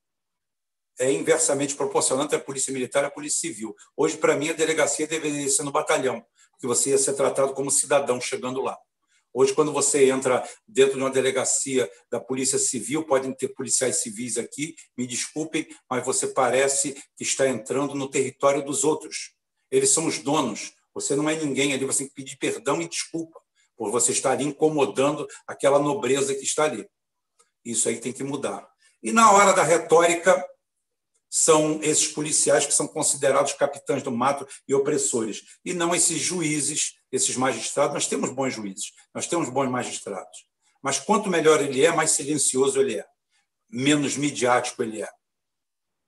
[0.99, 3.75] é inversamente proporcional entre a polícia militar e a polícia civil.
[3.97, 6.23] Hoje, para mim, a delegacia deveria ser no batalhão,
[6.59, 8.77] que você ia ser tratado como cidadão chegando lá.
[9.33, 14.37] Hoje, quando você entra dentro de uma delegacia da Polícia Civil, podem ter policiais civis
[14.37, 19.35] aqui, me desculpem, mas você parece que está entrando no território dos outros.
[19.69, 20.73] Eles são os donos.
[20.95, 23.39] Você não é ninguém ali, você tem que pedir perdão e desculpa
[23.77, 26.85] por você estar ali incomodando aquela nobreza que está ali.
[27.63, 28.67] Isso aí tem que mudar.
[29.01, 30.45] E na hora da retórica,
[31.29, 36.95] são esses policiais que são considerados capitães do mato e opressores, e não esses juízes,
[37.11, 37.93] esses magistrados.
[37.93, 40.47] Nós temos bons juízes, nós temos bons magistrados.
[40.81, 43.05] Mas quanto melhor ele é, mais silencioso ele é,
[43.69, 45.09] menos midiático ele é,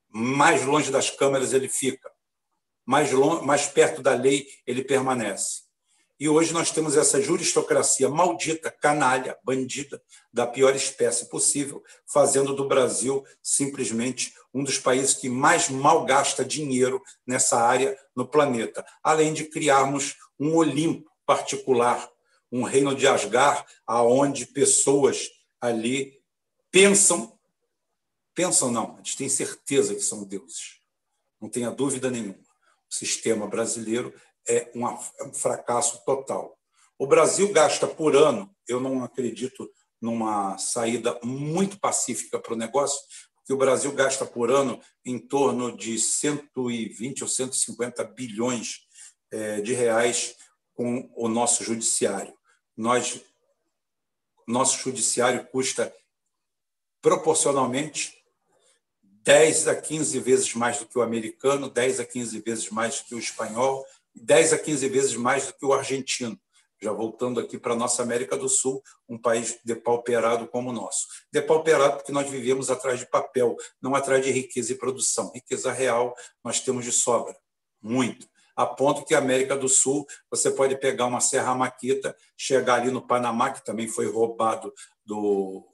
[0.10, 2.12] mais longe das câmeras ele fica,
[2.86, 5.62] mais, longe, mais perto da lei ele permanece.
[6.22, 10.00] E hoje nós temos essa juristocracia maldita, canalha, bandida,
[10.32, 17.02] da pior espécie possível, fazendo do Brasil simplesmente um dos países que mais malgasta dinheiro
[17.26, 22.08] nessa área no planeta, além de criarmos um Olimpo particular,
[22.52, 25.28] um reino de Asgard, aonde pessoas
[25.60, 26.22] ali
[26.70, 27.36] pensam,
[28.36, 30.82] pensam não, gente tem certeza que são deuses,
[31.42, 32.38] não tenha dúvida nenhuma.
[32.88, 34.14] O sistema brasileiro
[34.48, 36.58] é, é um fracasso total.
[36.98, 39.70] O Brasil gasta por ano, eu não acredito
[40.02, 43.00] numa saída muito pacífica para o negócio,
[43.36, 48.82] porque o Brasil gasta por ano em torno de 120 ou 150 bilhões
[49.32, 50.36] é, de reais
[50.74, 52.34] com o nosso judiciário.
[52.76, 53.22] Nós,
[54.48, 55.94] nosso judiciário custa
[57.02, 58.14] proporcionalmente
[59.24, 63.06] 10 a 15 vezes mais do que o americano, 10 a 15 vezes mais do
[63.06, 63.86] que o espanhol
[64.16, 66.40] 10 a 15 vezes mais do que o argentino.
[66.82, 71.06] Já voltando aqui para a nossa América do Sul, um país depauperado como o nosso.
[71.32, 75.32] Depauperado porque nós vivemos atrás de papel, não atrás de riqueza e produção.
[75.34, 77.38] Riqueza real nós temos de sobra,
[77.80, 78.28] muito.
[78.56, 82.92] A ponto que a América do Sul, você pode pegar uma Serra Maquita, chegar ali
[82.92, 84.74] no Panamá, que também foi roubado
[85.06, 85.68] do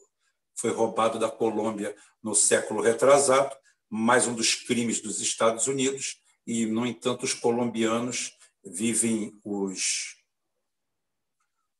[0.55, 3.55] foi roubado da Colômbia no século retrasado,
[3.89, 6.17] mais um dos crimes dos Estados Unidos,
[6.47, 8.31] e, no entanto, os colombianos
[8.65, 10.15] vivem os.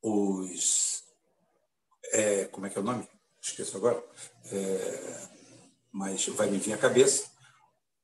[0.03, 1.03] os
[2.11, 3.07] é, como é que é o nome?
[3.41, 4.03] Esqueço agora.
[4.51, 5.27] É,
[5.89, 7.31] mas vai me vir à cabeça.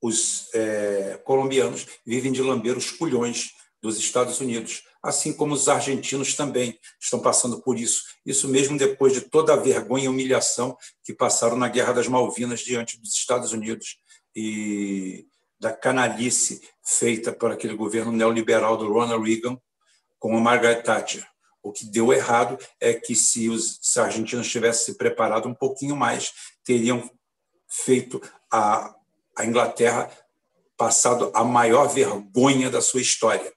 [0.01, 6.33] Os é, colombianos vivem de lamber os culhões dos Estados Unidos, assim como os argentinos
[6.33, 8.03] também estão passando por isso.
[8.25, 12.61] Isso mesmo depois de toda a vergonha e humilhação que passaram na Guerra das Malvinas
[12.61, 13.97] diante dos Estados Unidos.
[14.33, 15.27] E
[15.63, 19.57] da canalice feita por aquele governo neoliberal do Ronald Reagan
[20.19, 21.25] com a Margaret Thatcher.
[21.63, 26.33] O que deu errado é que, se os argentinos tivessem se preparado um pouquinho mais,
[26.65, 27.09] teriam
[27.69, 28.21] feito
[28.51, 28.93] a,
[29.37, 30.11] a Inglaterra
[30.75, 33.49] passado a maior vergonha da sua história,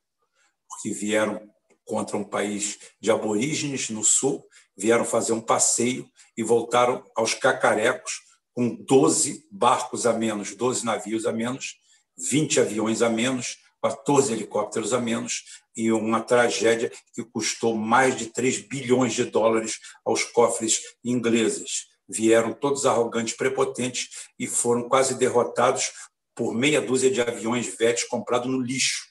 [0.69, 1.51] porque vieram
[1.85, 4.47] contra um país de aborígenes no sul,
[4.77, 8.21] vieram fazer um passeio e voltaram aos cacarecos
[8.55, 11.85] com 12 barcos a menos, 12 navios a menos,
[12.19, 15.45] 20 aviões a menos, 14 helicópteros a menos
[15.77, 21.87] e uma tragédia que custou mais de 3 bilhões de dólares aos cofres ingleses.
[22.09, 25.93] Vieram todos arrogantes, prepotentes e foram quase derrotados
[26.35, 29.07] por meia dúzia de aviões velhos comprados no lixo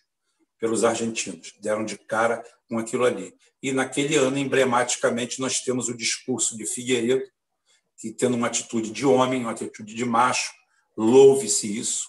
[0.60, 1.54] pelos argentinos.
[1.60, 3.34] Deram de cara com aquilo ali.
[3.62, 7.24] E naquele ano, emblematicamente, nós temos o discurso de Figueiredo,
[7.98, 10.52] que, tendo uma atitude de homem, uma atitude de macho,
[10.96, 12.08] louve-se isso,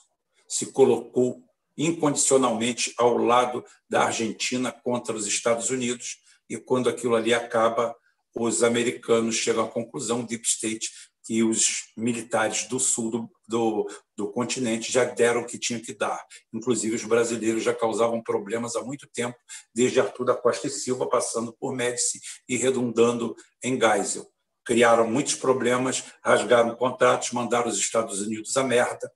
[0.49, 1.43] se colocou
[1.77, 6.19] incondicionalmente ao lado da Argentina contra os Estados Unidos,
[6.49, 7.95] e quando aquilo ali acaba,
[8.35, 10.91] os americanos chegam à conclusão, Deep State,
[11.27, 15.93] que os militares do sul do, do, do, continente já deram o que tinham que
[15.93, 16.25] dar.
[16.53, 19.37] Inclusive, os brasileiros já causavam problemas há muito tempo,
[19.75, 24.25] desde Arthur da Costa e Silva, passando por Médici e redundando em Geisel.
[24.65, 29.11] Criaram muitos problemas, rasgaram contratos, mandaram os Estados Unidos à merda,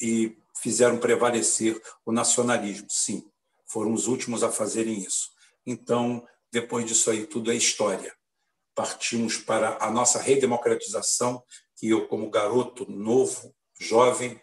[0.00, 2.86] e fizeram prevalecer o nacionalismo.
[2.90, 3.24] Sim,
[3.66, 5.30] foram os últimos a fazerem isso.
[5.66, 8.14] Então, depois disso aí, tudo é história.
[8.74, 11.42] partimos para a nossa redemocratização,
[11.76, 14.40] que eu, como garoto novo, jovem,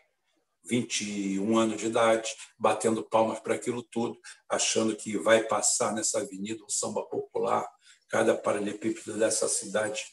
[0.69, 4.19] 21 anos de idade, batendo palmas para aquilo tudo,
[4.49, 7.67] achando que vai passar nessa avenida um samba popular,
[8.09, 10.03] cada paralelepípedo dessa cidade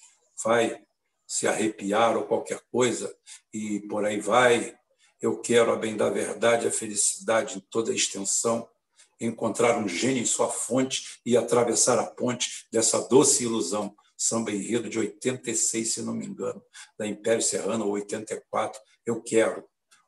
[0.43, 0.83] vai
[1.27, 3.15] se arrepiar ou qualquer coisa,
[3.53, 4.77] e por aí vai.
[5.25, 8.69] Eu quero, a bem da verdade, a felicidade em toda a extensão,
[9.19, 13.97] encontrar um gênio em sua fonte e atravessar a ponte dessa doce ilusão.
[14.19, 16.63] Samba Enredo de 86, se não me engano,
[16.99, 18.79] da Império Serrano, 84.
[19.07, 19.65] Eu quero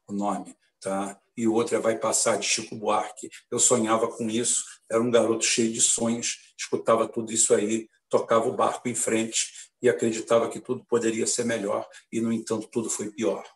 [0.06, 0.54] o nome.
[0.82, 1.18] Tá?
[1.34, 3.30] E o outro é Vai Passar, de Chico Buarque.
[3.50, 8.46] Eu sonhava com isso, era um garoto cheio de sonhos, escutava tudo isso aí, tocava
[8.48, 9.46] o barco em frente
[9.80, 13.55] e acreditava que tudo poderia ser melhor, e, no entanto, tudo foi pior.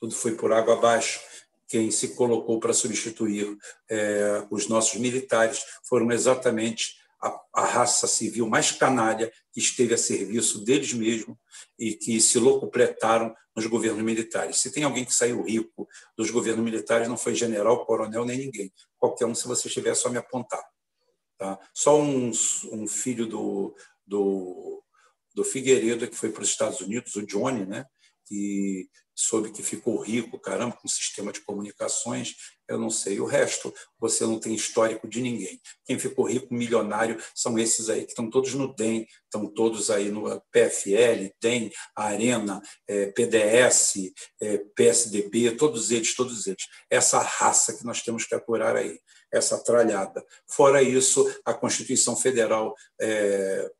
[0.00, 1.20] Tudo foi por água abaixo.
[1.68, 3.56] Quem se colocou para substituir
[3.88, 9.98] é, os nossos militares foram exatamente a, a, raça civil mais canalha que esteve a
[9.98, 11.36] serviço deles mesmos
[11.78, 14.56] e que se locupletaram nos governos militares.
[14.56, 15.86] Se tem alguém que saiu rico
[16.16, 18.72] dos governos militares, não foi general, coronel, nem ninguém.
[18.98, 20.64] Qualquer um, se você estiver, é só me apontar.
[21.36, 21.58] Tá?
[21.74, 22.30] Só um,
[22.72, 23.74] um filho do,
[24.06, 24.82] do,
[25.34, 27.84] do Figueiredo, que foi para os Estados Unidos, o Johnny, né?
[28.26, 28.88] que
[29.20, 32.34] soube que ficou rico, caramba, com sistema de comunicações,
[32.66, 33.20] eu não sei.
[33.20, 35.60] O resto, você não tem histórico de ninguém.
[35.84, 40.10] Quem ficou rico, milionário, são esses aí, que estão todos no DEM, estão todos aí
[40.10, 46.66] no PFL, DEM, Arena, é, PDS, é, PSDB, todos eles, todos eles.
[46.88, 48.98] Essa raça que nós temos que apurar aí,
[49.30, 50.24] essa tralhada.
[50.48, 53.70] Fora isso, a Constituição Federal é,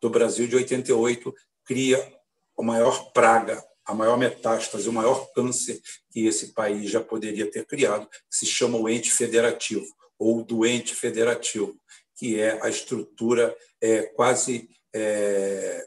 [0.00, 1.32] do Brasil de 88
[1.64, 2.22] cria
[2.58, 5.80] a maior praga a maior metástase, o maior câncer
[6.10, 9.86] que esse país já poderia ter criado, que se chama o ente federativo,
[10.18, 11.76] ou doente federativo,
[12.16, 15.84] que é a estrutura é, quase é,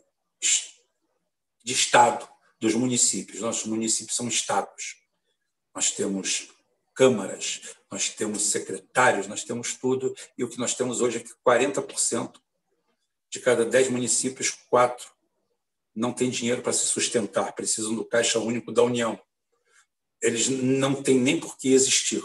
[1.63, 2.27] de Estado
[2.59, 3.39] dos municípios.
[3.39, 4.97] Nossos municípios são estados.
[5.73, 6.49] Nós temos
[6.93, 11.31] câmaras, nós temos secretários, nós temos tudo, e o que nós temos hoje é que
[11.45, 12.35] 40%
[13.29, 15.14] de cada 10 municípios, quatro
[15.95, 19.19] não têm dinheiro para se sustentar, precisam do Caixa Único da União.
[20.21, 22.21] Eles não têm nem por que existir.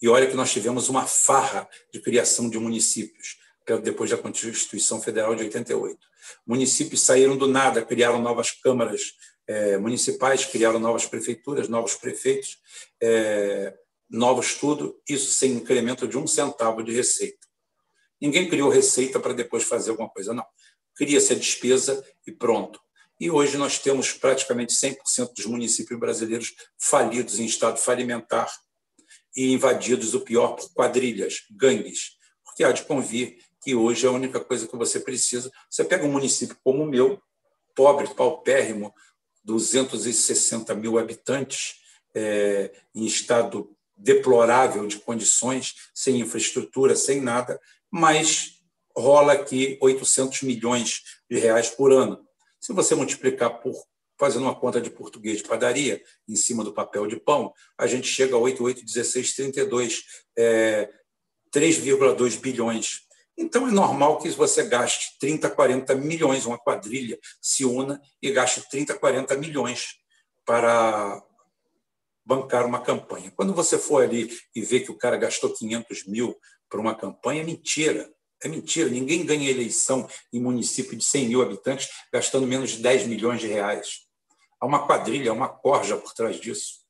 [0.00, 3.38] E olha que nós tivemos uma farra de criação de municípios,
[3.82, 5.98] depois da Constituição Federal de 88.
[6.46, 9.14] Municípios saíram do nada, criaram novas câmaras
[9.46, 12.58] é, municipais, criaram novas prefeituras, novos prefeitos,
[13.02, 13.74] é,
[14.10, 17.46] novos tudo, isso sem incremento de um centavo de receita.
[18.20, 20.44] Ninguém criou receita para depois fazer alguma coisa, não
[20.96, 22.80] cria-se a despesa e pronto.
[23.20, 28.50] E hoje nós temos praticamente 100% dos municípios brasileiros falidos em estado falimentar
[29.34, 32.16] e invadidos, o pior, por quadrilhas, gangues.
[32.44, 35.50] Porque há de convir que hoje a única coisa que você precisa.
[35.68, 37.20] Você pega um município como o meu,
[37.74, 38.94] pobre, paupérrimo,
[39.44, 41.80] 260 mil habitantes,
[42.14, 47.60] é, em estado deplorável de condições, sem infraestrutura, sem nada,
[47.90, 48.55] mas
[48.96, 52.26] rola aqui 800 milhões de reais por ano.
[52.58, 53.74] Se você multiplicar por,
[54.18, 58.08] fazendo uma conta de português de padaria, em cima do papel de pão, a gente
[58.08, 60.04] chega a 8, 8, 16, 32,
[60.36, 60.90] é,
[61.54, 63.02] 3,2 bilhões.
[63.38, 68.66] Então, é normal que você gaste 30, 40 milhões, uma quadrilha se una e gaste
[68.70, 69.96] 30, 40 milhões
[70.44, 71.22] para
[72.24, 73.30] bancar uma campanha.
[73.36, 76.34] Quando você for ali e vê que o cara gastou 500 mil
[76.68, 78.10] para uma campanha, é mentira.
[78.42, 83.06] É mentira, ninguém ganha eleição em município de 100 mil habitantes gastando menos de 10
[83.06, 84.06] milhões de reais.
[84.60, 86.80] Há uma quadrilha, há uma corja por trás disso.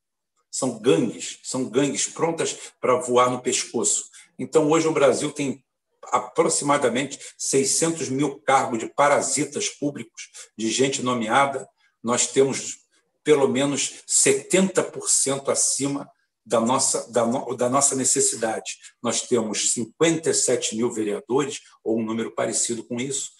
[0.50, 4.10] São gangues, são gangues prontas para voar no pescoço.
[4.38, 5.64] Então, hoje o Brasil tem
[6.04, 11.68] aproximadamente 600 mil cargos de parasitas públicos, de gente nomeada.
[12.02, 12.78] Nós temos
[13.24, 16.08] pelo menos 70% acima
[16.46, 18.78] da nossa, da, da, nossa necessidade.
[19.02, 23.32] Nós temos 57 mil vereadores, ou um número parecido com isso,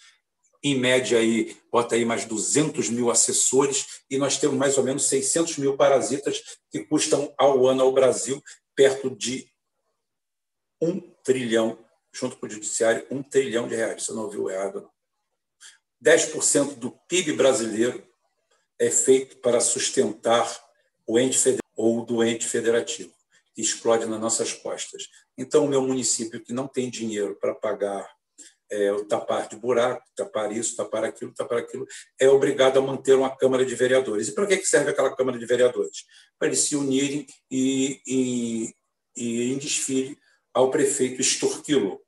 [0.61, 5.05] em média, aí, bota aí mais 200 mil assessores, e nós temos mais ou menos
[5.05, 8.43] 600 mil parasitas que custam ao ano ao Brasil
[8.75, 9.49] perto de
[10.81, 11.79] um trilhão,
[12.11, 14.03] junto com o Judiciário, um trilhão de reais.
[14.03, 14.91] Você não ouviu errado, não.
[16.03, 18.05] 10% do PIB brasileiro
[18.77, 20.45] é feito para sustentar
[21.07, 23.13] o ente federal ou do ente federativo,
[23.53, 25.07] que explode nas nossas costas.
[25.37, 28.09] Então, o meu município que não tem dinheiro para pagar
[28.69, 31.85] é, o tapar de buraco, tapar isso, tapar aquilo, tapar aquilo,
[32.19, 34.27] é obrigado a manter uma Câmara de Vereadores.
[34.27, 36.05] E para que serve aquela Câmara de Vereadores?
[36.37, 38.75] Para eles se unirem e, e,
[39.15, 40.17] e em desfile
[40.53, 42.01] ao prefeito extorquilo.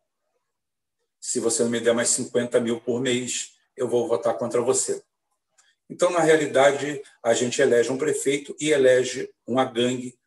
[1.21, 5.01] Se você não me der mais 50 mil por mês, eu vou votar contra você.
[5.89, 10.17] Então, na realidade, a gente elege um prefeito e elege uma gangue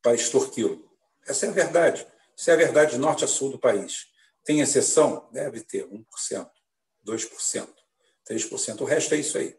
[0.00, 0.88] para extorquí-lo.
[1.26, 2.06] Essa é a verdade.
[2.38, 4.06] Essa é a verdade de norte a sul do país.
[4.44, 5.28] Tem exceção?
[5.32, 6.50] Deve ter 1%,
[7.04, 7.68] 2%,
[8.26, 8.80] 3%.
[8.80, 9.56] O resto é isso aí.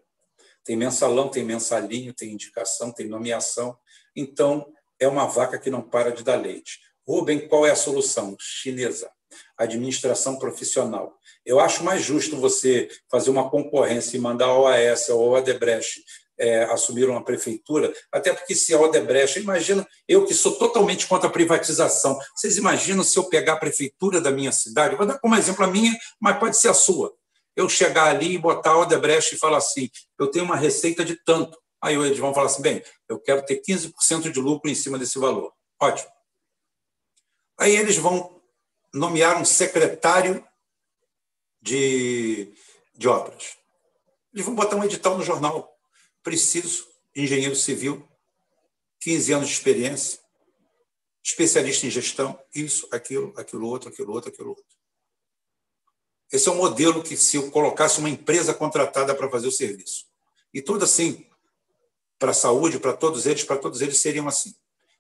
[0.64, 3.78] Tem mensalão, tem mensalinho, tem indicação, tem nomeação.
[4.16, 6.80] Então, é uma vaca que não para de dar leite.
[7.08, 8.36] Rubem, qual é a solução?
[8.40, 9.12] Chinesa.
[9.58, 11.18] Administração profissional.
[11.46, 16.02] Eu acho mais justo você fazer uma concorrência e mandar a OAS ou a Odebrecht
[16.40, 21.28] é, assumir uma prefeitura, até porque se a Odebrecht, imagina, eu que sou totalmente contra
[21.28, 25.36] a privatização, vocês imaginam se eu pegar a prefeitura da minha cidade, vou dar como
[25.36, 27.14] exemplo a minha, mas pode ser a sua,
[27.56, 31.22] eu chegar ali e botar a Odebrecht e falar assim, eu tenho uma receita de
[31.26, 34.98] tanto, aí eles vão falar assim, bem, eu quero ter 15% de lucro em cima
[34.98, 36.10] desse valor, ótimo.
[37.60, 38.39] Aí eles vão
[38.94, 40.46] nomear um secretário
[41.62, 42.54] de,
[42.96, 43.58] de obras.
[44.34, 45.78] Eles vão botar um edital no jornal
[46.24, 48.08] preciso de engenheiro civil,
[49.00, 50.20] 15 anos de experiência,
[51.24, 54.66] especialista em gestão, isso, aquilo, aquilo outro, aquilo outro, aquilo outro.
[56.32, 60.06] Esse é um modelo que, se eu colocasse uma empresa contratada para fazer o serviço,
[60.54, 61.28] e tudo assim,
[62.18, 64.54] para a saúde, para todos eles, para todos eles seriam assim.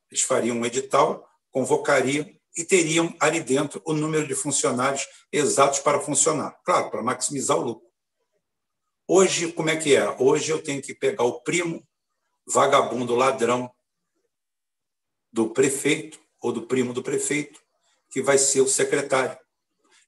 [0.09, 5.97] Eles fariam um edital, convocariam e teriam ali dentro o número de funcionários exatos para
[6.01, 6.59] funcionar.
[6.65, 7.87] Claro, para maximizar o lucro.
[9.07, 10.09] Hoje, como é que é?
[10.19, 11.81] Hoje eu tenho que pegar o primo
[12.45, 13.71] vagabundo ladrão
[15.31, 17.61] do prefeito ou do primo do prefeito,
[18.11, 19.39] que vai ser o secretário.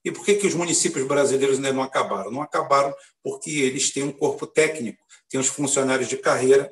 [0.04, 2.30] E por que, que os municípios brasileiros ainda não acabaram?
[2.30, 6.70] Não acabaram porque eles têm um corpo técnico, têm os funcionários de carreira,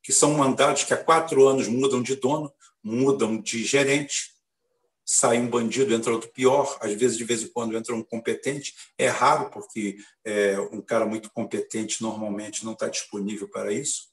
[0.00, 2.52] que são mandados que há quatro anos mudam de dono,
[2.84, 4.33] mudam de gerente,
[5.04, 8.74] sai um bandido, entra outro pior, às vezes, de vez em quando, entra um competente.
[8.96, 14.08] É raro, porque é, um cara muito competente normalmente não está disponível para isso,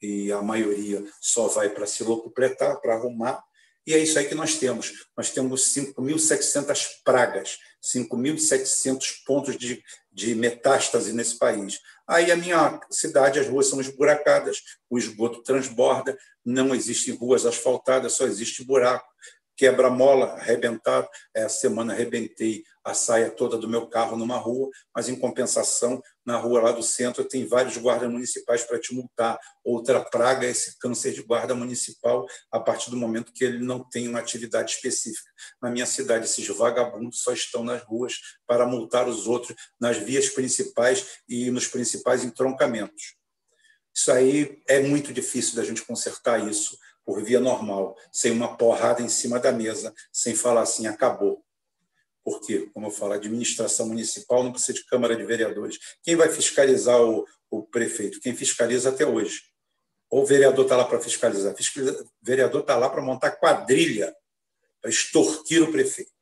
[0.00, 3.42] e a maioria só vai para se locupletar, para arrumar.
[3.84, 4.92] E é isso aí que nós temos.
[5.16, 9.82] Nós temos 5.700 pragas, 5.700 pontos de,
[10.12, 11.80] de metástase nesse país.
[12.06, 18.12] Aí a minha cidade, as ruas são esburacadas, o esgoto transborda, não existem ruas asfaltadas,
[18.12, 19.08] só existe buraco
[19.58, 21.08] quebra-mola, arrebentado.
[21.34, 26.38] Essa semana arrebentei a saia toda do meu carro numa rua, mas, em compensação, na
[26.38, 29.38] rua lá do centro tem vários guardas municipais para te multar.
[29.64, 33.82] Outra praga é esse câncer de guarda municipal, a partir do momento que ele não
[33.82, 35.28] tem uma atividade específica.
[35.60, 38.14] Na minha cidade, esses vagabundos só estão nas ruas
[38.46, 43.18] para multar os outros nas vias principais e nos principais entroncamentos.
[43.94, 46.78] Isso aí é muito difícil da gente consertar isso
[47.08, 51.42] por via normal, sem uma porrada em cima da mesa, sem falar assim, acabou.
[52.22, 55.78] Porque, como eu falo, a administração municipal não precisa de Câmara de Vereadores.
[56.02, 58.20] Quem vai fiscalizar o, o prefeito?
[58.20, 59.40] Quem fiscaliza até hoje?
[60.10, 61.54] Ou o vereador está lá para fiscalizar?
[61.54, 64.14] O vereador está lá para montar quadrilha,
[64.78, 66.12] para extorquir o prefeito.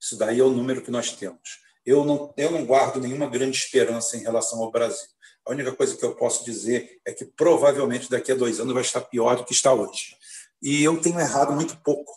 [0.00, 1.64] Isso daí é o número que nós temos.
[1.84, 5.08] Eu não, eu não guardo nenhuma grande esperança em relação ao Brasil.
[5.46, 8.82] A única coisa que eu posso dizer é que provavelmente daqui a dois anos vai
[8.82, 10.16] estar pior do que está hoje.
[10.62, 12.16] E eu tenho errado muito pouco,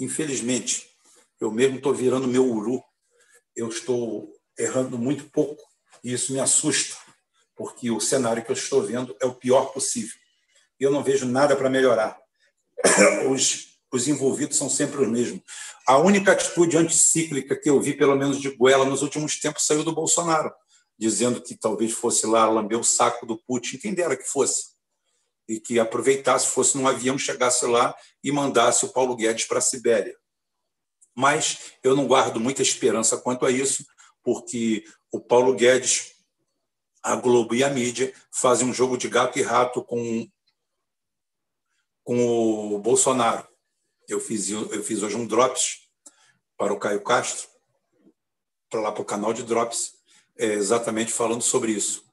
[0.00, 0.88] infelizmente.
[1.40, 2.82] Eu mesmo estou virando meu uru.
[3.54, 5.62] Eu estou errando muito pouco
[6.02, 6.96] e isso me assusta,
[7.54, 10.16] porque o cenário que eu estou vendo é o pior possível.
[10.80, 12.18] E eu não vejo nada para melhorar.
[13.30, 15.42] Os, os envolvidos são sempre os mesmos.
[15.86, 19.84] A única atitude anticíclica que eu vi, pelo menos de goela, nos últimos tempos, saiu
[19.84, 20.52] do Bolsonaro
[20.98, 24.72] dizendo que talvez fosse lá lamber o saco do Putin, quem dera que fosse,
[25.48, 29.62] e que aproveitasse, fosse num avião, chegasse lá e mandasse o Paulo Guedes para a
[29.62, 30.16] Sibéria.
[31.14, 33.84] Mas eu não guardo muita esperança quanto a isso,
[34.22, 36.12] porque o Paulo Guedes,
[37.02, 40.26] a Globo e a mídia fazem um jogo de gato e rato com,
[42.04, 43.46] com o Bolsonaro.
[44.08, 45.88] Eu fiz, eu fiz hoje um Drops
[46.56, 47.48] para o Caio Castro,
[48.70, 49.92] para lá para o canal de Drops,
[50.38, 52.04] exatamente falando sobre isso.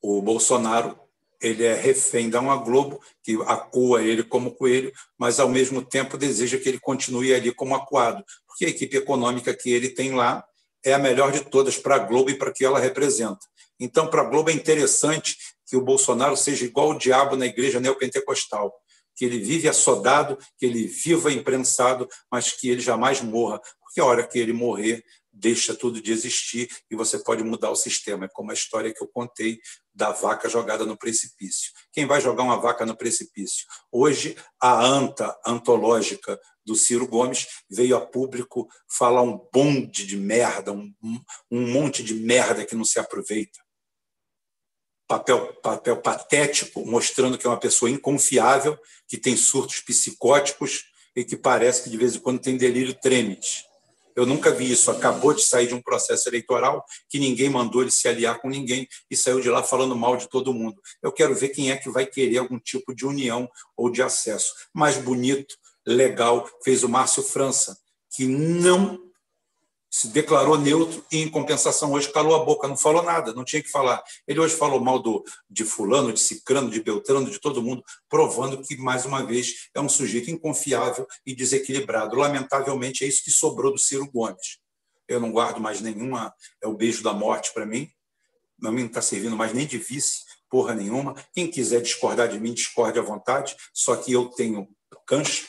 [0.00, 0.98] O Bolsonaro
[1.40, 6.16] ele é refém da uma Globo, que acua ele como coelho, mas, ao mesmo tempo,
[6.16, 10.44] deseja que ele continue ali como acuado, porque a equipe econômica que ele tem lá
[10.84, 13.40] é a melhor de todas para a Globo e para que ela representa.
[13.78, 17.80] Então, para a Globo é interessante que o Bolsonaro seja igual o diabo na igreja
[17.80, 18.72] neopentecostal,
[19.14, 24.04] que ele vive assodado, que ele viva imprensado, mas que ele jamais morra, porque a
[24.04, 25.04] hora que ele morrer,
[25.36, 28.24] deixa tudo de existir e você pode mudar o sistema.
[28.24, 29.60] É como a história que eu contei
[29.94, 31.72] da vaca jogada no precipício.
[31.92, 33.66] Quem vai jogar uma vaca no precipício?
[33.92, 40.72] Hoje, a anta antológica do Ciro Gomes veio a público falar um bonde de merda,
[40.72, 40.92] um,
[41.50, 43.60] um monte de merda que não se aproveita.
[45.06, 48.76] Papel, papel patético, mostrando que é uma pessoa inconfiável,
[49.06, 50.84] que tem surtos psicóticos
[51.14, 53.65] e que parece que de vez em quando tem delírio tremens.
[54.16, 54.90] Eu nunca vi isso.
[54.90, 58.88] Acabou de sair de um processo eleitoral que ninguém mandou ele se aliar com ninguém
[59.10, 60.80] e saiu de lá falando mal de todo mundo.
[61.02, 64.54] Eu quero ver quem é que vai querer algum tipo de união ou de acesso.
[64.72, 65.54] Mais bonito,
[65.86, 67.76] legal, fez o Márcio França,
[68.10, 69.05] que não
[69.98, 73.62] se declarou neutro e, em compensação, hoje calou a boca, não falou nada, não tinha
[73.62, 74.04] que falar.
[74.28, 78.60] Ele hoje falou mal do, de Fulano, de Cicrano, de Beltrano, de todo mundo, provando
[78.60, 82.14] que, mais uma vez, é um sujeito inconfiável e desequilibrado.
[82.14, 84.58] Lamentavelmente, é isso que sobrou do Ciro Gomes.
[85.08, 86.30] Eu não guardo mais nenhuma,
[86.62, 87.88] é o beijo da morte para mim.
[88.60, 91.14] Não me está servindo mais nem de vice, porra nenhuma.
[91.32, 94.68] Quem quiser discordar de mim, discorde à vontade, só que eu tenho
[95.06, 95.46] cancha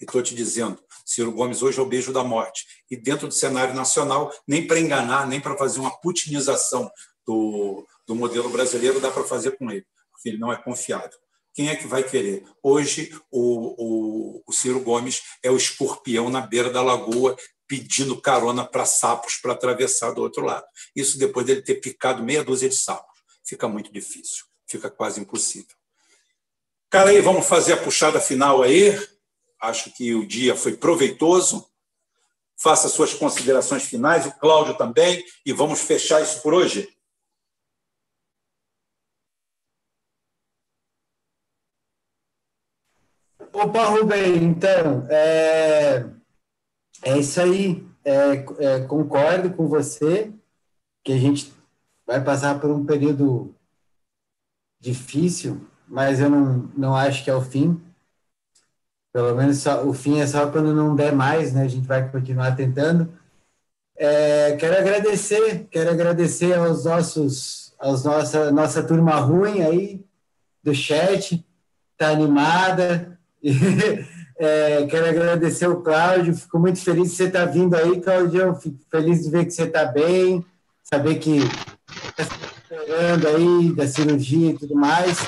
[0.00, 0.78] e estou te dizendo,
[1.12, 2.64] Ciro Gomes hoje é o beijo da morte.
[2.90, 6.90] E dentro do cenário nacional, nem para enganar, nem para fazer uma putinização
[7.26, 11.18] do, do modelo brasileiro dá para fazer com ele, porque ele não é confiável.
[11.54, 12.44] Quem é que vai querer?
[12.62, 17.36] Hoje, o, o, o Ciro Gomes é o escorpião na beira da lagoa,
[17.68, 20.64] pedindo carona para sapos para atravessar do outro lado.
[20.96, 23.20] Isso depois dele ter picado meia dúzia de sapos.
[23.44, 25.76] Fica muito difícil, fica quase impossível.
[26.88, 28.98] Cara, aí, vamos fazer a puxada final aí.
[29.62, 31.64] Acho que o dia foi proveitoso.
[32.60, 36.88] Faça suas considerações finais, o Cláudio também, e vamos fechar isso por hoje.
[43.52, 46.10] Opa, Rubem, então, é,
[47.04, 47.86] é isso aí.
[48.04, 50.32] É, é, concordo com você
[51.04, 51.52] que a gente
[52.04, 53.54] vai passar por um período
[54.80, 57.80] difícil, mas eu não, não acho que é o fim.
[59.12, 61.62] Pelo menos só, o fim é só quando não der mais, né?
[61.62, 63.12] A gente vai continuar tentando.
[63.96, 70.04] É, quero agradecer, quero agradecer aos nossos, aos nossa nossa turma ruim aí
[70.62, 71.44] do chat,
[71.98, 73.18] tá animada.
[74.38, 78.54] é, quero agradecer o Cláudio, fico muito feliz de você estar tá vindo aí, Cláudio.
[78.54, 80.44] Fico feliz de ver que você está bem,
[80.82, 82.42] saber que está se
[83.26, 85.18] aí da cirurgia e tudo mais.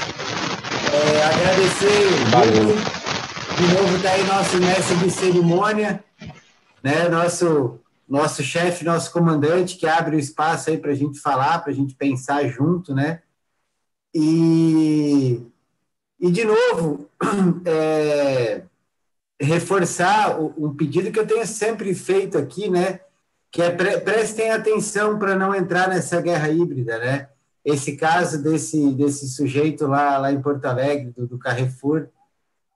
[0.90, 2.30] É, agradecer.
[2.30, 3.03] Valeu.
[3.56, 6.04] De novo está aí nosso mestre de cerimônia,
[6.82, 7.08] né?
[7.08, 11.70] nosso, nosso chefe, nosso comandante, que abre o espaço aí para a gente falar, para
[11.70, 13.22] a gente pensar junto, né?
[14.12, 15.40] E,
[16.18, 17.08] e de novo,
[17.64, 18.62] é,
[19.40, 23.00] reforçar um pedido que eu tenho sempre feito aqui, né?
[23.52, 27.28] Que é pre prestem atenção para não entrar nessa guerra híbrida, né?
[27.64, 32.08] Esse caso desse, desse sujeito lá, lá em Porto Alegre, do, do Carrefour,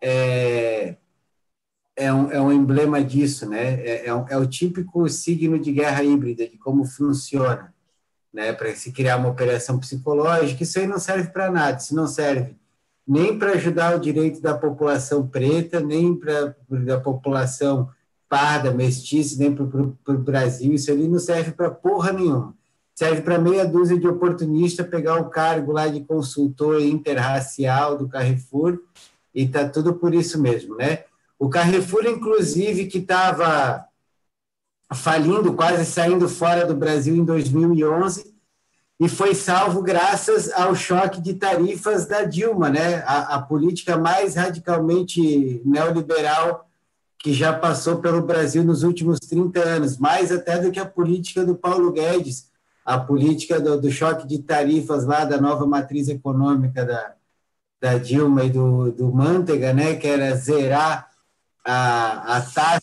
[0.00, 0.96] é,
[1.96, 3.74] é, um, é um emblema disso, né?
[3.80, 7.74] É, é, é, o típico signo de guerra híbrida, de como funciona,
[8.32, 8.52] né?
[8.52, 12.56] Para se criar uma operação psicológica, isso aí não serve para nada, isso não serve
[13.06, 16.54] nem para ajudar o direito da população preta, nem para
[16.94, 17.88] a população
[18.28, 22.54] parda, mestiça, nem para o Brasil, isso ali não serve para porra nenhuma.
[22.94, 28.78] Serve para meia dúzia de oportunistas pegar o cargo lá de consultor interracial do Carrefour
[29.38, 31.04] e está tudo por isso mesmo, né?
[31.38, 33.86] O Carrefour, inclusive, que estava
[34.92, 38.34] falindo, quase saindo fora do Brasil em 2011,
[38.98, 42.96] e foi salvo graças ao choque de tarifas da Dilma, né?
[43.06, 46.68] A, a, política mais radicalmente neoliberal
[47.16, 51.46] que já passou pelo Brasil nos últimos 30 anos, mais até do que a política
[51.46, 52.50] do Paulo Guedes,
[52.84, 57.17] a política do, do choque de tarifas lá da nova matriz econômica da,
[57.80, 61.08] da Dilma e do, do Mantega, né, que era zerar
[61.64, 62.82] a, a taxa,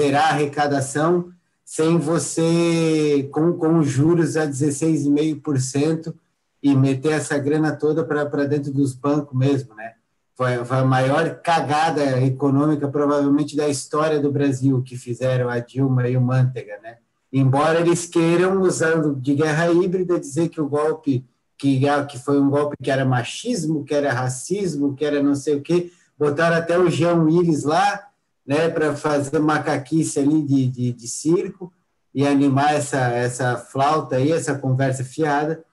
[0.00, 1.32] zerar a arrecadação,
[1.64, 6.14] sem você, com, com juros a 16,5%,
[6.62, 9.92] e meter essa grana toda para dentro dos bancos mesmo, né?
[10.34, 16.08] Foi, foi, a maior cagada econômica, provavelmente, da história do Brasil, que fizeram a Dilma
[16.08, 16.98] e o Mantega, né?
[17.32, 21.24] Embora eles queiram, usando de guerra híbrida, dizer que o golpe
[21.58, 25.56] que, que foi um golpe que era machismo, que era racismo, que era não sei
[25.56, 25.90] o quê.
[26.18, 28.08] Botaram até o Jean Willis lá,
[28.46, 31.72] né, para fazer macaquice ali de, de, de, circo
[32.14, 35.64] e animar essa, essa flauta aí, essa conversa fiada,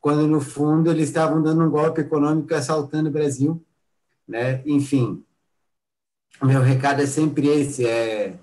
[0.00, 3.62] quando no fundo eles estavam dando um golpe econômico assaltando o Brasil,
[4.26, 4.62] né?
[4.64, 5.22] Enfim,
[6.42, 8.38] meu recado é sempre esse, é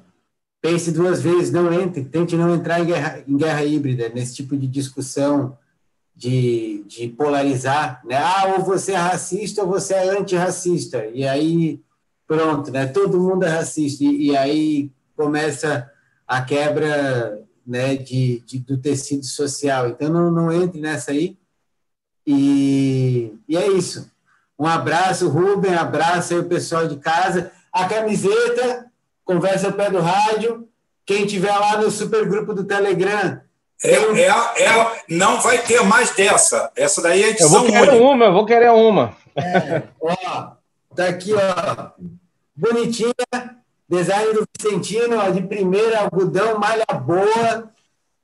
[0.62, 4.56] pense duas vezes, não entre, tente não entrar em guerra, em guerra híbrida, nesse tipo
[4.56, 5.58] de discussão
[6.16, 8.18] de, de polarizar, né?
[8.18, 11.06] Ah, ou você é racista ou você é antirracista.
[11.08, 11.82] E aí,
[12.28, 12.86] pronto, né?
[12.86, 14.04] Todo mundo é racista.
[14.04, 15.90] E, e aí começa
[16.28, 19.90] a quebra né, de, de, do tecido social.
[19.90, 21.38] Então, não, não entre nessa aí.
[22.26, 24.12] E, e é isso.
[24.58, 27.52] Um abraço, Rubem, abraço aí o pessoal de casa.
[27.72, 28.86] A camiseta,
[29.26, 30.68] conversa ao pé do rádio.
[31.06, 33.42] Quem tiver lá no supergrupo do Telegram.
[33.84, 36.72] É, é, é, não vai ter mais dessa.
[36.76, 38.04] Essa daí é edição Eu vou querer única.
[38.04, 39.18] uma, eu vou querer uma.
[39.36, 40.52] É, ó,
[40.96, 41.92] tá aqui, ó.
[42.56, 43.14] Bonitinha.
[43.90, 47.74] Design do Vicentino, ó, de primeira, algodão, malha boa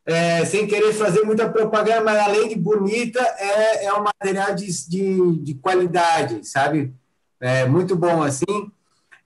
[0.09, 4.65] é, sem querer fazer muita propaganda, mas além de bonita, é, é um material de,
[4.89, 6.91] de, de qualidade, sabe?
[7.39, 8.71] É muito bom assim.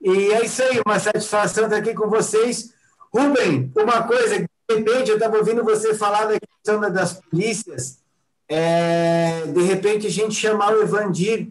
[0.02, 2.74] E é isso aí, uma satisfação estar aqui com vocês.
[3.16, 4.46] Rubem, uma coisa,
[4.76, 8.00] repente eu estava ouvindo você falar da questão das polícias,
[8.48, 11.50] é, de repente a gente chamar o Evandir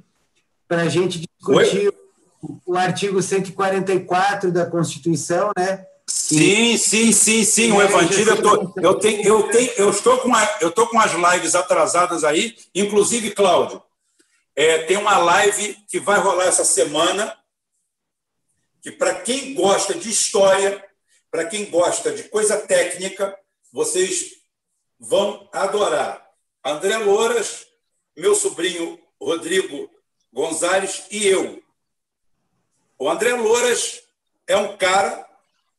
[0.69, 1.93] para a gente discutir
[2.41, 5.85] o, o artigo 144 da Constituição, né?
[6.07, 7.73] Sim, sim, sim, sim.
[7.73, 10.99] O Evangelho, eu, tô, eu, tenho, eu, tenho, eu estou com a, eu estou com
[10.99, 13.83] as lives atrasadas aí, inclusive, Cláudio.
[14.55, 17.35] É, tem uma live que vai rolar essa semana,
[18.83, 20.85] que para quem gosta de história,
[21.33, 23.35] para quem gosta de coisa técnica,
[23.73, 24.33] vocês
[25.01, 26.23] vão adorar.
[26.63, 27.67] André Louras,
[28.15, 29.91] meu sobrinho Rodrigo
[30.31, 31.63] Gonzalez e eu.
[32.99, 34.03] O André Louras
[34.47, 35.27] é um cara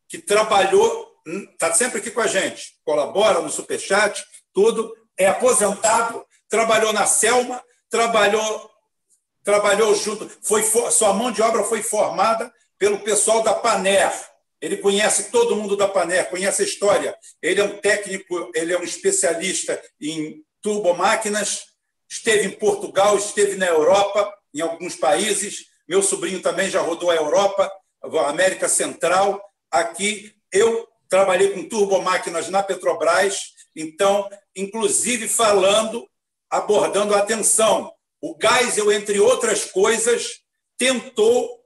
[0.10, 6.92] que trabalhou, está sempre aqui com a gente, colabora no Superchat, tudo, é aposentado, trabalhou
[6.92, 8.72] na Selma, trabalhou
[9.44, 14.33] trabalhou junto, foi sua mão de obra foi formada pelo pessoal da Paner.
[14.64, 17.14] Ele conhece todo mundo da Paner, conhece a história.
[17.42, 21.66] Ele é um técnico, ele é um especialista em turbomáquinas,
[22.10, 25.66] esteve em Portugal, esteve na Europa, em alguns países.
[25.86, 27.70] Meu sobrinho também já rodou a Europa,
[28.02, 33.38] a América Central, aqui eu trabalhei com turbomáquinas na Petrobras,
[33.76, 36.10] então, inclusive falando,
[36.50, 37.94] abordando a atenção.
[38.22, 40.40] O Geisel, entre outras coisas,
[40.78, 41.62] tentou,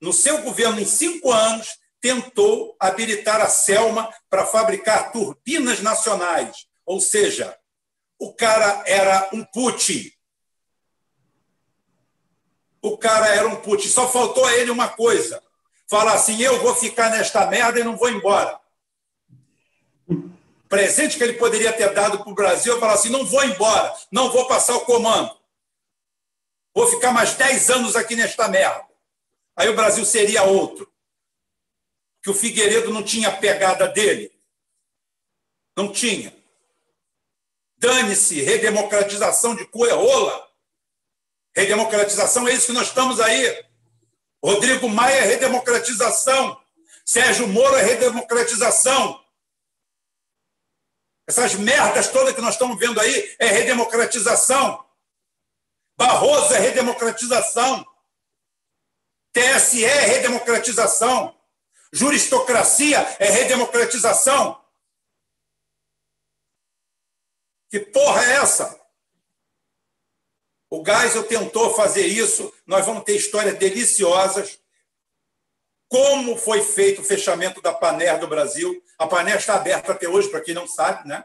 [0.00, 6.66] no seu governo, em cinco anos, tentou habilitar a Selma para fabricar turbinas nacionais.
[6.86, 7.56] Ou seja,
[8.18, 10.16] o cara era um put.
[12.82, 13.86] O cara era um put.
[13.88, 15.42] Só faltou a ele uma coisa:
[15.88, 18.58] falar assim: eu vou ficar nesta merda e não vou embora.
[20.68, 24.30] Presente que ele poderia ter dado para o Brasil, falar assim: não vou embora, não
[24.30, 25.38] vou passar o comando.
[26.74, 28.86] Vou ficar mais 10 anos aqui nesta merda.
[29.56, 30.90] Aí o Brasil seria outro.
[32.22, 34.32] Que o Figueiredo não tinha pegada dele.
[35.76, 36.34] Não tinha.
[37.78, 40.50] Dane-se, redemocratização de rola.
[41.56, 43.64] Redemocratização é isso que nós estamos aí.
[44.42, 46.60] Rodrigo Maia é redemocratização.
[47.04, 49.20] Sérgio Moro é redemocratização.
[51.26, 54.84] Essas merdas todas que nós estamos vendo aí é redemocratização.
[55.96, 57.86] Barroso é redemocratização.
[59.32, 61.39] TSE é redemocratização.
[61.92, 64.60] Juristocracia é redemocratização.
[67.68, 68.80] Que porra é essa?
[70.68, 74.60] O Geisel tentou fazer isso, nós vamos ter histórias deliciosas.
[75.88, 78.80] Como foi feito o fechamento da Paner do Brasil?
[78.96, 81.24] A Paner está aberta até hoje, para quem não sabe, né?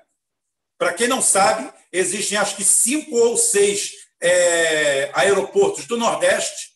[0.77, 6.73] Para quem não sabe, existem acho que cinco ou seis é, aeroportos do Nordeste,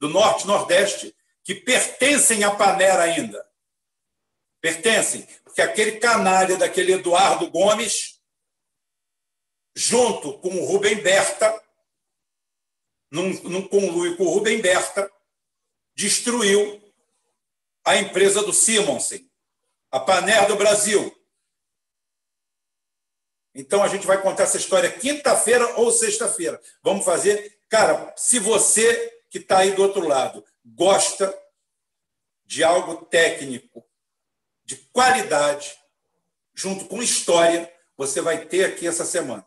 [0.00, 1.14] do Norte-Nordeste,
[1.50, 3.44] que pertencem à Paner ainda.
[4.60, 8.22] Pertencem, porque aquele canalha daquele Eduardo Gomes,
[9.74, 11.60] junto com o Rubem Berta,
[13.10, 15.12] num, num conluio com o Rubem Berta,
[15.92, 16.80] destruiu
[17.84, 19.28] a empresa do Simonsen,
[19.90, 21.12] a Paner do Brasil.
[23.56, 26.62] Então a gente vai contar essa história quinta-feira ou sexta-feira.
[26.80, 27.58] Vamos fazer.
[27.68, 31.36] Cara, se você que está aí do outro lado gosta
[32.44, 33.84] de algo técnico,
[34.64, 35.72] de qualidade,
[36.54, 39.46] junto com história, você vai ter aqui essa semana.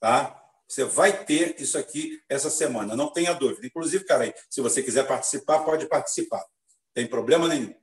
[0.00, 0.36] Tá?
[0.66, 3.66] Você vai ter isso aqui essa semana, não tenha dúvida.
[3.66, 6.44] Inclusive, cara, aí, se você quiser participar, pode participar.
[6.94, 7.74] Tem problema nenhum.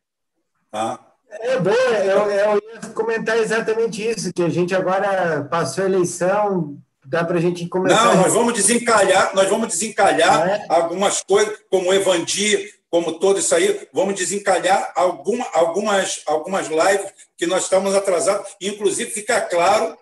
[0.71, 1.13] Tá?
[1.29, 6.81] É bom, eu, eu ia comentar exatamente isso, que a gente agora passou a eleição,
[7.07, 8.03] dá para a gente começar.
[8.03, 10.65] Não, nós vamos desencalhar, nós vamos desencalhar é.
[10.67, 17.13] algumas coisas, como o Evandir, como todo isso aí, vamos desencalhar alguma, algumas, algumas lives
[17.37, 18.55] que nós estamos atrasados.
[18.59, 19.97] Inclusive, fica claro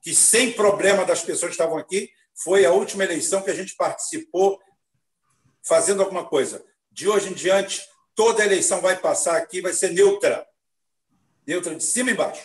[0.00, 3.74] que, sem problema das pessoas que estavam aqui, foi a última eleição que a gente
[3.74, 4.60] participou
[5.62, 6.64] fazendo alguma coisa.
[6.90, 7.82] De hoje em diante,
[8.14, 10.46] toda eleição vai passar aqui, vai ser neutra.
[11.46, 12.42] Neutra de cima e embaixo.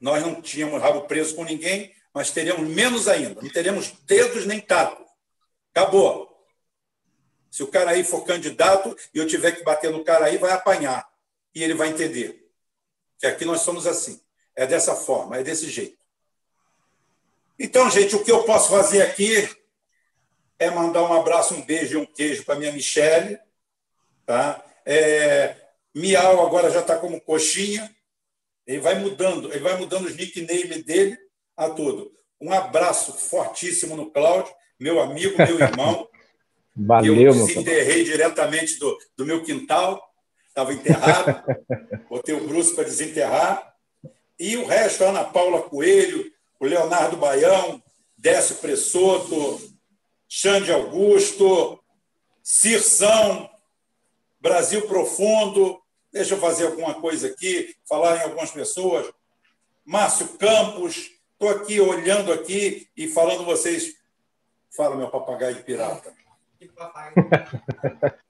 [0.00, 3.40] Nós não tínhamos rabo preso com ninguém, mas teríamos menos ainda.
[3.40, 5.04] Não teremos dedos nem tato.
[5.72, 6.28] Acabou.
[7.50, 10.52] Se o cara aí for candidato e eu tiver que bater no cara aí, vai
[10.52, 11.08] apanhar.
[11.54, 12.50] E ele vai entender
[13.18, 14.20] que aqui nós somos assim.
[14.54, 15.98] É dessa forma, é desse jeito.
[17.58, 19.48] Então, gente, o que eu posso fazer aqui
[20.58, 23.38] é mandar um abraço, um beijo e um queijo para minha Michele.
[24.26, 24.64] Tá?
[24.84, 25.56] É,
[25.94, 27.94] Miau agora já está como coxinha.
[28.66, 31.27] Ele vai mudando, ele vai mudando os nicknames dele
[31.58, 32.12] a tudo.
[32.40, 36.08] Um abraço fortíssimo no Cláudio, meu amigo, meu irmão.
[36.74, 40.00] Valeu, eu desenterrei diretamente do, do meu quintal,
[40.46, 41.42] estava enterrado,
[42.08, 43.74] botei o Bruce para desenterrar.
[44.38, 46.24] E o resto, Ana Paula Coelho,
[46.60, 47.82] o Leonardo Baião,
[48.16, 49.60] Décio Pressoto,
[50.28, 51.82] Xande Augusto,
[52.40, 53.50] Cirção,
[54.40, 55.80] Brasil Profundo.
[56.12, 59.12] Deixa eu fazer alguma coisa aqui, falar em algumas pessoas.
[59.84, 63.94] Márcio Campos, estou aqui olhando aqui e falando vocês.
[64.76, 66.12] Fala, meu papagaio pirata.
[66.58, 67.14] Que papagaio.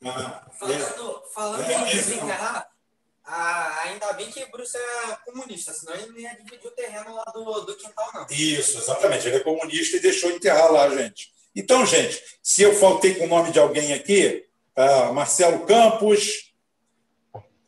[0.05, 2.69] ah, falando, falando é, em desenterrar,
[3.25, 7.25] ah, ainda bem que Bruce é comunista, senão ele não ia dividir o terreno lá
[7.33, 8.27] do, do quintal, não.
[8.31, 9.27] Isso, exatamente.
[9.27, 11.33] Ele é comunista e deixou enterrar lá, gente.
[11.57, 15.11] Então, gente, se eu faltei com o nome de alguém aqui, tá?
[15.11, 16.53] Marcelo Campos,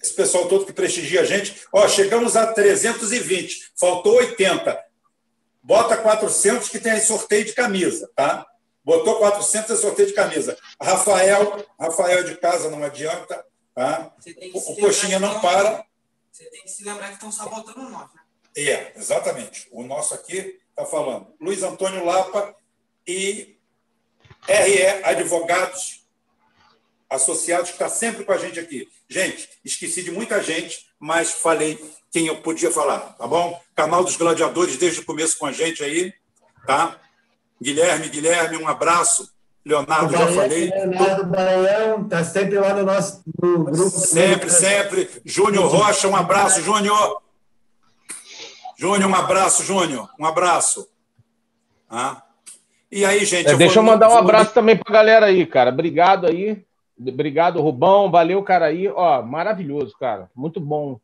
[0.03, 4.90] esse pessoal todo que prestigia a gente, ó, chegamos a 320, faltou 80.
[5.63, 8.47] Bota 400 que tem sorteio de camisa, tá?
[8.83, 10.59] Botou 400 é sorteio de camisa.
[10.81, 13.45] Rafael, Rafael de casa, não adianta.
[13.75, 14.13] Tá?
[14.55, 15.85] O coxinha não para.
[16.33, 18.09] Você tem que se lembrar que estão sabotando nós.
[18.15, 18.21] Né?
[18.57, 19.69] É, exatamente.
[19.71, 21.33] O nosso aqui está falando.
[21.41, 22.55] Luiz Antônio Lapa
[23.07, 23.59] e
[24.49, 26.07] RE Advogados
[27.09, 28.89] Associados, que está sempre com a gente aqui.
[29.09, 31.79] Gente, esqueci de muita gente, mas falei
[32.11, 33.59] quem eu podia falar, tá bom?
[33.75, 36.13] Canal dos Gladiadores desde o começo com a gente aí,
[36.67, 36.97] tá?
[37.63, 39.31] Guilherme, Guilherme, um abraço.
[39.65, 40.71] Leonardo, já falei.
[40.71, 43.91] Leonardo Baião, está sempre lá no nosso no grupo.
[43.91, 45.09] Sempre, sempre.
[45.25, 47.23] Júnior Rocha, um abraço, Júnior.
[48.77, 50.09] Júnior, um abraço, Júnior.
[50.19, 50.89] Um abraço.
[51.89, 52.23] Ah.
[52.91, 53.49] E aí, gente.
[53.49, 55.71] É, eu deixa vou, eu mandar um abraço também para a galera aí, cara.
[55.71, 56.65] Obrigado aí.
[56.99, 58.11] Obrigado, Rubão.
[58.11, 58.89] Valeu, cara aí.
[58.89, 60.31] Ó, maravilhoso, cara.
[60.35, 60.99] Muito bom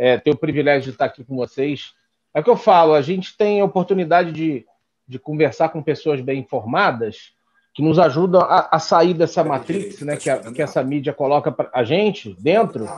[0.00, 1.92] é, ter o privilégio de estar aqui com vocês.
[2.32, 4.64] É o que eu falo, a gente tem a oportunidade de,
[5.06, 7.34] de conversar com pessoas bem informadas
[7.74, 11.52] que nos ajudam a, a sair dessa matrix, né, que, a, que essa mídia coloca
[11.52, 12.88] para a gente dentro.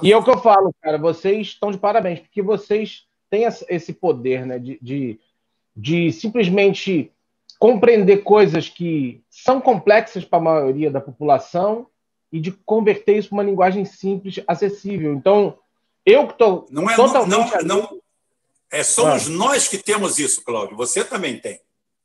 [0.00, 3.92] E é o que eu falo, cara, vocês estão de parabéns, porque vocês têm esse
[3.92, 5.18] poder, né, de, de,
[5.76, 7.10] de simplesmente
[7.58, 11.88] compreender coisas que são complexas para a maioria da população
[12.30, 15.12] e de converter isso para uma linguagem simples, acessível.
[15.12, 15.58] Então,
[16.04, 17.64] eu que estou não é, totalmente...
[17.64, 18.00] Não, não,
[18.70, 19.30] é, somos ah.
[19.30, 20.76] nós que temos isso, Cláudio.
[20.76, 21.60] Você também tem.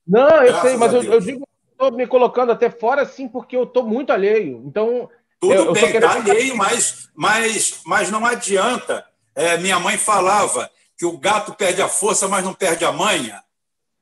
[0.08, 3.56] Não, eu Graças sei, mas eu, eu, digo estou me colocando até fora, sim, porque
[3.56, 4.64] eu estou muito alheio.
[4.66, 5.10] Então.
[5.40, 9.06] Tudo eu, bem, está alheio, mas, mas, mas não adianta.
[9.36, 13.44] É, minha mãe falava que o gato perde a força, mas não perde a manha.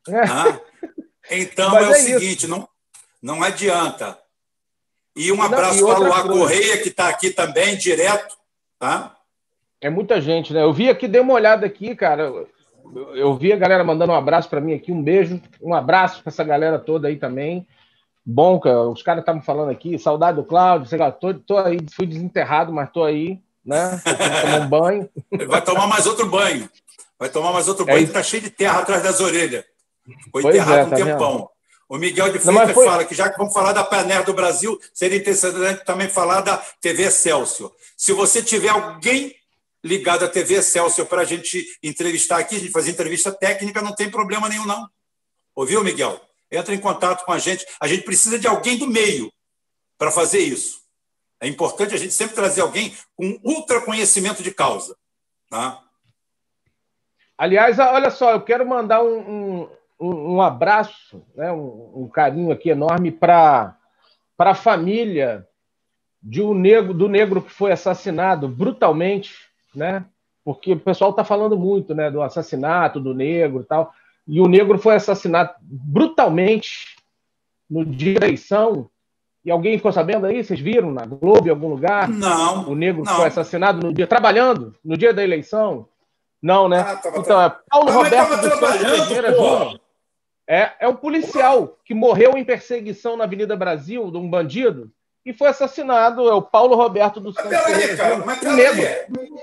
[0.08, 0.20] É.
[0.20, 0.60] Ah,
[1.32, 2.68] então é, é, o seguinte, não,
[3.22, 4.20] não adianta.
[5.16, 8.38] E um abraço para o Luar Correia, que está aqui também, direto.
[8.78, 9.18] Tá?
[9.82, 10.64] É muita gente, né?
[10.64, 12.32] Eu vi aqui, dei uma olhada aqui, cara
[13.16, 16.32] eu vi a galera mandando um abraço para mim aqui, um beijo, um abraço para
[16.32, 17.66] essa galera toda aí também.
[18.26, 21.80] Bom, cara, os caras estavam falando aqui, saudade do Cláudio, sei lá, tô, tô aí,
[21.95, 24.00] fui desenterrado, mas tô aí, né?
[24.03, 25.10] tomar um banho.
[25.48, 26.69] Vai tomar mais outro banho.
[27.18, 29.64] Vai tomar mais outro é banho, é tá cheio de terra atrás das orelhas.
[30.32, 31.32] Foi pois enterrado é, tá um tempão.
[31.32, 31.50] Vendo?
[31.90, 32.85] O Miguel de Freitas foi...
[32.85, 36.58] fala que já que vamos falar da Paner do Brasil, seria interessante também falar da
[36.80, 37.72] TV Celso.
[37.98, 39.35] Se você tiver alguém
[39.84, 43.95] ligado à TV Excelsior para a gente entrevistar aqui, a gente fazer entrevista técnica, não
[43.95, 44.90] tem problema nenhum, não.
[45.56, 46.19] Ouviu, Miguel?
[46.51, 47.66] Entra em contato com a gente.
[47.80, 49.32] A gente precisa de alguém do meio
[49.98, 50.82] para fazer isso.
[51.40, 54.95] É importante a gente sempre trazer alguém com ultra conhecimento de causa.
[55.50, 55.82] Tá?
[57.38, 59.68] Aliás, olha só, eu quero mandar um,
[60.00, 63.76] um, um abraço, né, um, um carinho aqui enorme para
[64.38, 65.48] a família
[66.22, 70.06] de um negro, do negro que foi assassinado brutalmente né?
[70.43, 73.93] Porque o pessoal está falando muito, né, do assassinato do negro e tal.
[74.27, 76.95] E o negro foi assassinado brutalmente
[77.69, 78.90] no dia da eleição.
[79.43, 80.43] E alguém ficou sabendo aí?
[80.43, 82.08] Vocês viram na Globo, em algum lugar?
[82.08, 82.69] Não.
[82.69, 83.16] O negro não.
[83.16, 85.88] foi assassinado no dia, trabalhando, no dia da eleição.
[86.41, 86.80] Não, né?
[86.80, 87.45] Ah, então, tra...
[87.45, 89.80] é Paulo Roberto dos Santos Pereira Júnior.
[90.48, 94.91] É, é o policial que morreu em perseguição na Avenida Brasil, de um bandido,
[95.25, 96.27] e foi assassinado.
[96.27, 98.56] É o Paulo Roberto dos Santos Pereira Júnior.
[98.56, 99.41] Negro.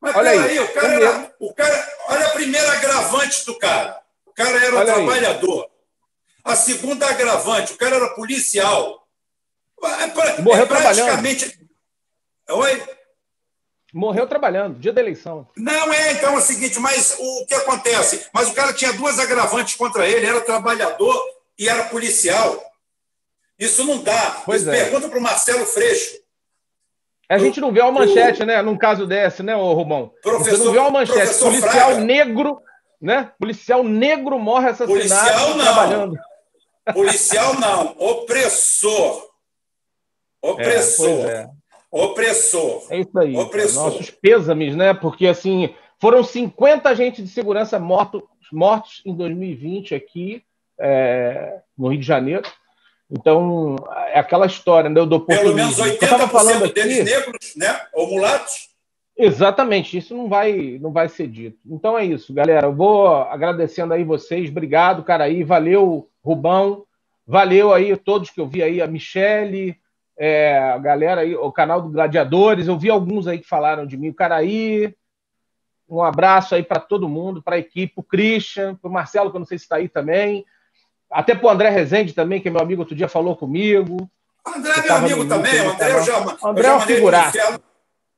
[0.00, 4.00] Mas olha aí, o cara, era, o cara, olha a primeira agravante do cara.
[4.24, 5.64] O cara era olha trabalhador.
[5.64, 6.52] Aí.
[6.52, 9.06] A segunda agravante, o cara era policial.
[9.82, 11.50] É, Morreu é praticamente...
[11.50, 11.70] trabalhando.
[12.50, 12.82] Oi?
[13.92, 15.48] Morreu trabalhando, dia da eleição.
[15.56, 18.26] Não, é, então é o seguinte, mas o que acontece?
[18.32, 21.22] Mas o cara tinha duas agravantes contra ele, era trabalhador
[21.58, 22.62] e era policial.
[23.58, 24.42] Isso não dá.
[24.46, 24.84] Pois é.
[24.84, 26.18] Pergunta para o Marcelo Freixo.
[27.30, 28.60] A gente não vê uma manchete, né?
[28.60, 30.12] Num caso desse, né, ô Romão?
[30.24, 31.38] Você não vê uma manchete.
[31.38, 32.00] Policial Fraga.
[32.00, 32.60] negro,
[33.00, 33.30] né?
[33.38, 35.64] Policial negro morre assassinado Policial não.
[35.64, 36.18] trabalhando.
[36.92, 37.94] Policial não.
[37.98, 39.30] Opressor.
[40.42, 41.28] Opressor.
[41.28, 41.50] É, é.
[41.90, 42.86] Opressor.
[42.90, 43.36] É isso aí.
[43.36, 43.84] Opressor.
[43.84, 44.92] Nossos pêsames, né?
[44.92, 50.42] Porque, assim, foram 50 agentes de segurança mortos, mortos em 2020 aqui
[50.80, 52.42] é, no Rio de Janeiro.
[53.10, 53.76] Então,
[54.12, 57.80] é aquela história né, do Pelo menos 80% falando deles aqui, negros, né?
[57.92, 58.70] Ou mulatos.
[59.18, 61.58] Exatamente, isso não vai, não vai ser dito.
[61.66, 62.68] Então é isso, galera.
[62.68, 64.48] Eu vou agradecendo aí vocês.
[64.48, 65.44] Obrigado, cara aí.
[65.44, 66.86] Valeu, Rubão.
[67.26, 69.76] Valeu aí todos que eu vi aí, a Michele,
[70.16, 72.66] é, a galera aí, o canal do Gladiadores.
[72.66, 74.08] Eu vi alguns aí que falaram de mim.
[74.08, 74.94] O Caraí,
[75.86, 79.36] um abraço aí para todo mundo, para a equipe, o Christian, para o Marcelo, que
[79.36, 80.46] eu não sei se está aí também.
[81.10, 84.08] Até para o André Rezende também, que é meu amigo, outro dia falou comigo.
[84.46, 85.60] André é meu amigo também.
[85.60, 87.32] O André eu já, André é uma figura.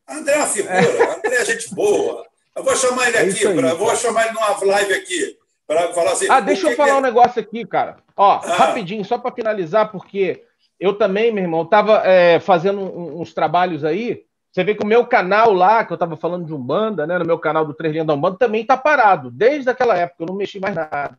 [0.08, 0.74] André é uma figura.
[0.74, 1.16] É.
[1.16, 2.26] André é gente boa.
[2.54, 5.38] Eu vou chamar ele é aqui, é pra, vou chamar ele numa live aqui.
[5.66, 6.26] Para falar assim.
[6.28, 7.96] Ah, deixa eu falar um negócio aqui, cara.
[8.16, 8.56] Ó, ah.
[8.56, 10.44] rapidinho, só para finalizar, porque
[10.78, 14.24] eu também, meu irmão, estava é, fazendo uns trabalhos aí.
[14.50, 17.24] Você vê que o meu canal lá, que eu estava falando de Umbanda, né, no
[17.24, 19.30] meu canal do Três Linhas da Umbanda, também está parado.
[19.30, 21.16] Desde aquela época, eu não mexi mais nada.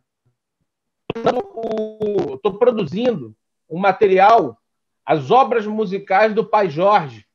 [1.14, 3.34] Estou produzindo
[3.68, 4.58] um material,
[5.04, 7.26] as obras musicais do Pai Jorge.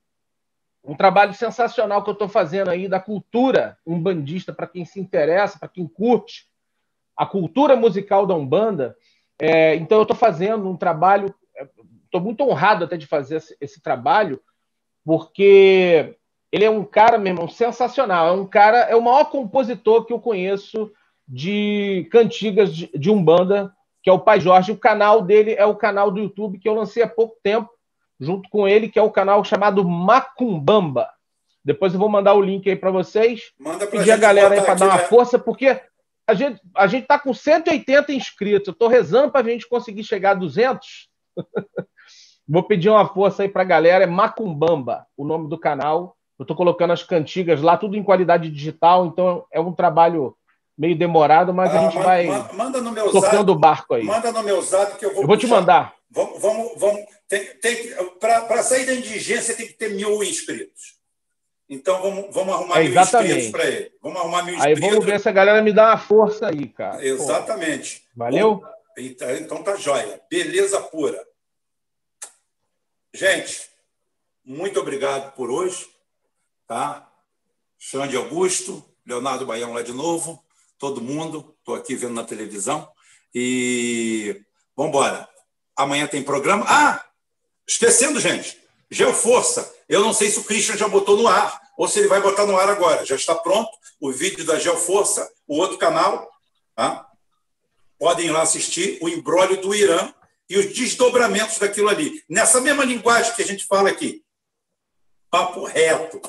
[0.84, 5.60] Um trabalho sensacional que eu estou fazendo aí da cultura umbandista, para quem se interessa,
[5.60, 6.48] para quem curte
[7.16, 8.96] a cultura musical da Umbanda.
[9.38, 11.34] É, então, eu estou fazendo um trabalho
[12.10, 14.42] estou muito honrado até de fazer esse, esse, trabalho,
[15.06, 16.18] porque
[16.52, 18.28] ele é um cara, meu irmão, sensacional.
[18.28, 20.92] É um cara, é o maior compositor que eu conheço
[21.30, 24.72] de cantigas de, de Umbanda, que é o Pai Jorge.
[24.72, 27.70] O canal dele é o canal do YouTube que eu lancei há pouco tempo,
[28.20, 31.08] junto com ele, que é o canal chamado Macumbamba.
[31.64, 33.52] Depois eu vou mandar o link aí para vocês.
[33.60, 35.04] Manda pra Pedir a galera aí para dar uma né?
[35.04, 35.80] força, porque
[36.26, 38.68] a gente a gente tá com 180 inscritos.
[38.68, 41.10] Eu estou rezando para a gente conseguir chegar a 200.
[42.48, 44.04] Vou pedir uma força aí para a galera.
[44.04, 46.16] É Macumbamba, o nome do canal.
[46.40, 50.36] Eu estou colocando as cantigas lá, tudo em qualidade digital, então é um trabalho
[50.80, 54.06] meio demorado, mas ah, a gente manda, vai manda no meu tocando o barco aí.
[54.06, 55.24] Manda no meu zap que eu vou.
[55.24, 55.94] Eu vou te mandar.
[56.10, 60.98] Vamos, vamos, vamos tem, tem, para sair da indigência tem que ter mil inscritos.
[61.70, 63.92] Então vamos, vamos arrumar é, mil inscritos para ele.
[64.02, 64.84] Vamos arrumar mil inscritos.
[64.84, 67.06] Aí vamos ver se a galera me dá uma força aí, cara.
[67.06, 68.00] Exatamente.
[68.00, 68.64] Pô, valeu?
[68.98, 70.22] Então, então tá jóia.
[70.32, 71.22] Beleza pura.
[73.14, 73.70] Gente,
[74.46, 75.86] muito obrigado por hoje.
[76.66, 77.06] Tá?
[77.78, 80.44] Xande Augusto, Leonardo Baião lá de novo,
[80.80, 82.90] todo mundo, estou aqui vendo na televisão.
[83.36, 84.42] E
[84.76, 85.30] vamos embora.
[85.76, 86.66] Amanhã tem programa.
[86.68, 87.06] Ah,
[87.68, 88.58] esquecendo, gente,
[88.90, 89.72] Geoforça.
[89.88, 92.46] Eu não sei se o Christian já botou no ar ou se ele vai botar
[92.46, 93.06] no ar agora.
[93.06, 96.30] Já está pronto o vídeo da Geoforça, o outro canal.
[96.76, 97.06] Tá?
[97.98, 100.14] Podem ir lá assistir o embrólio do Irã
[100.50, 102.24] e os desdobramentos daquilo ali.
[102.30, 104.24] Nessa mesma linguagem que a gente fala aqui.
[105.30, 106.20] Papo reto,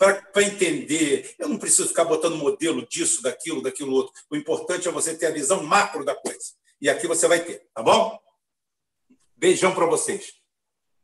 [0.00, 1.34] para entender.
[1.38, 4.14] Eu não preciso ficar botando modelo disso, daquilo, daquilo outro.
[4.30, 6.54] O importante é você ter a visão macro da coisa.
[6.80, 8.18] E aqui você vai ter, tá bom?
[9.36, 10.32] Beijão para vocês.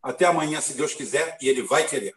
[0.02, 2.16] Até amanhã, se Deus quiser, e Ele vai querer.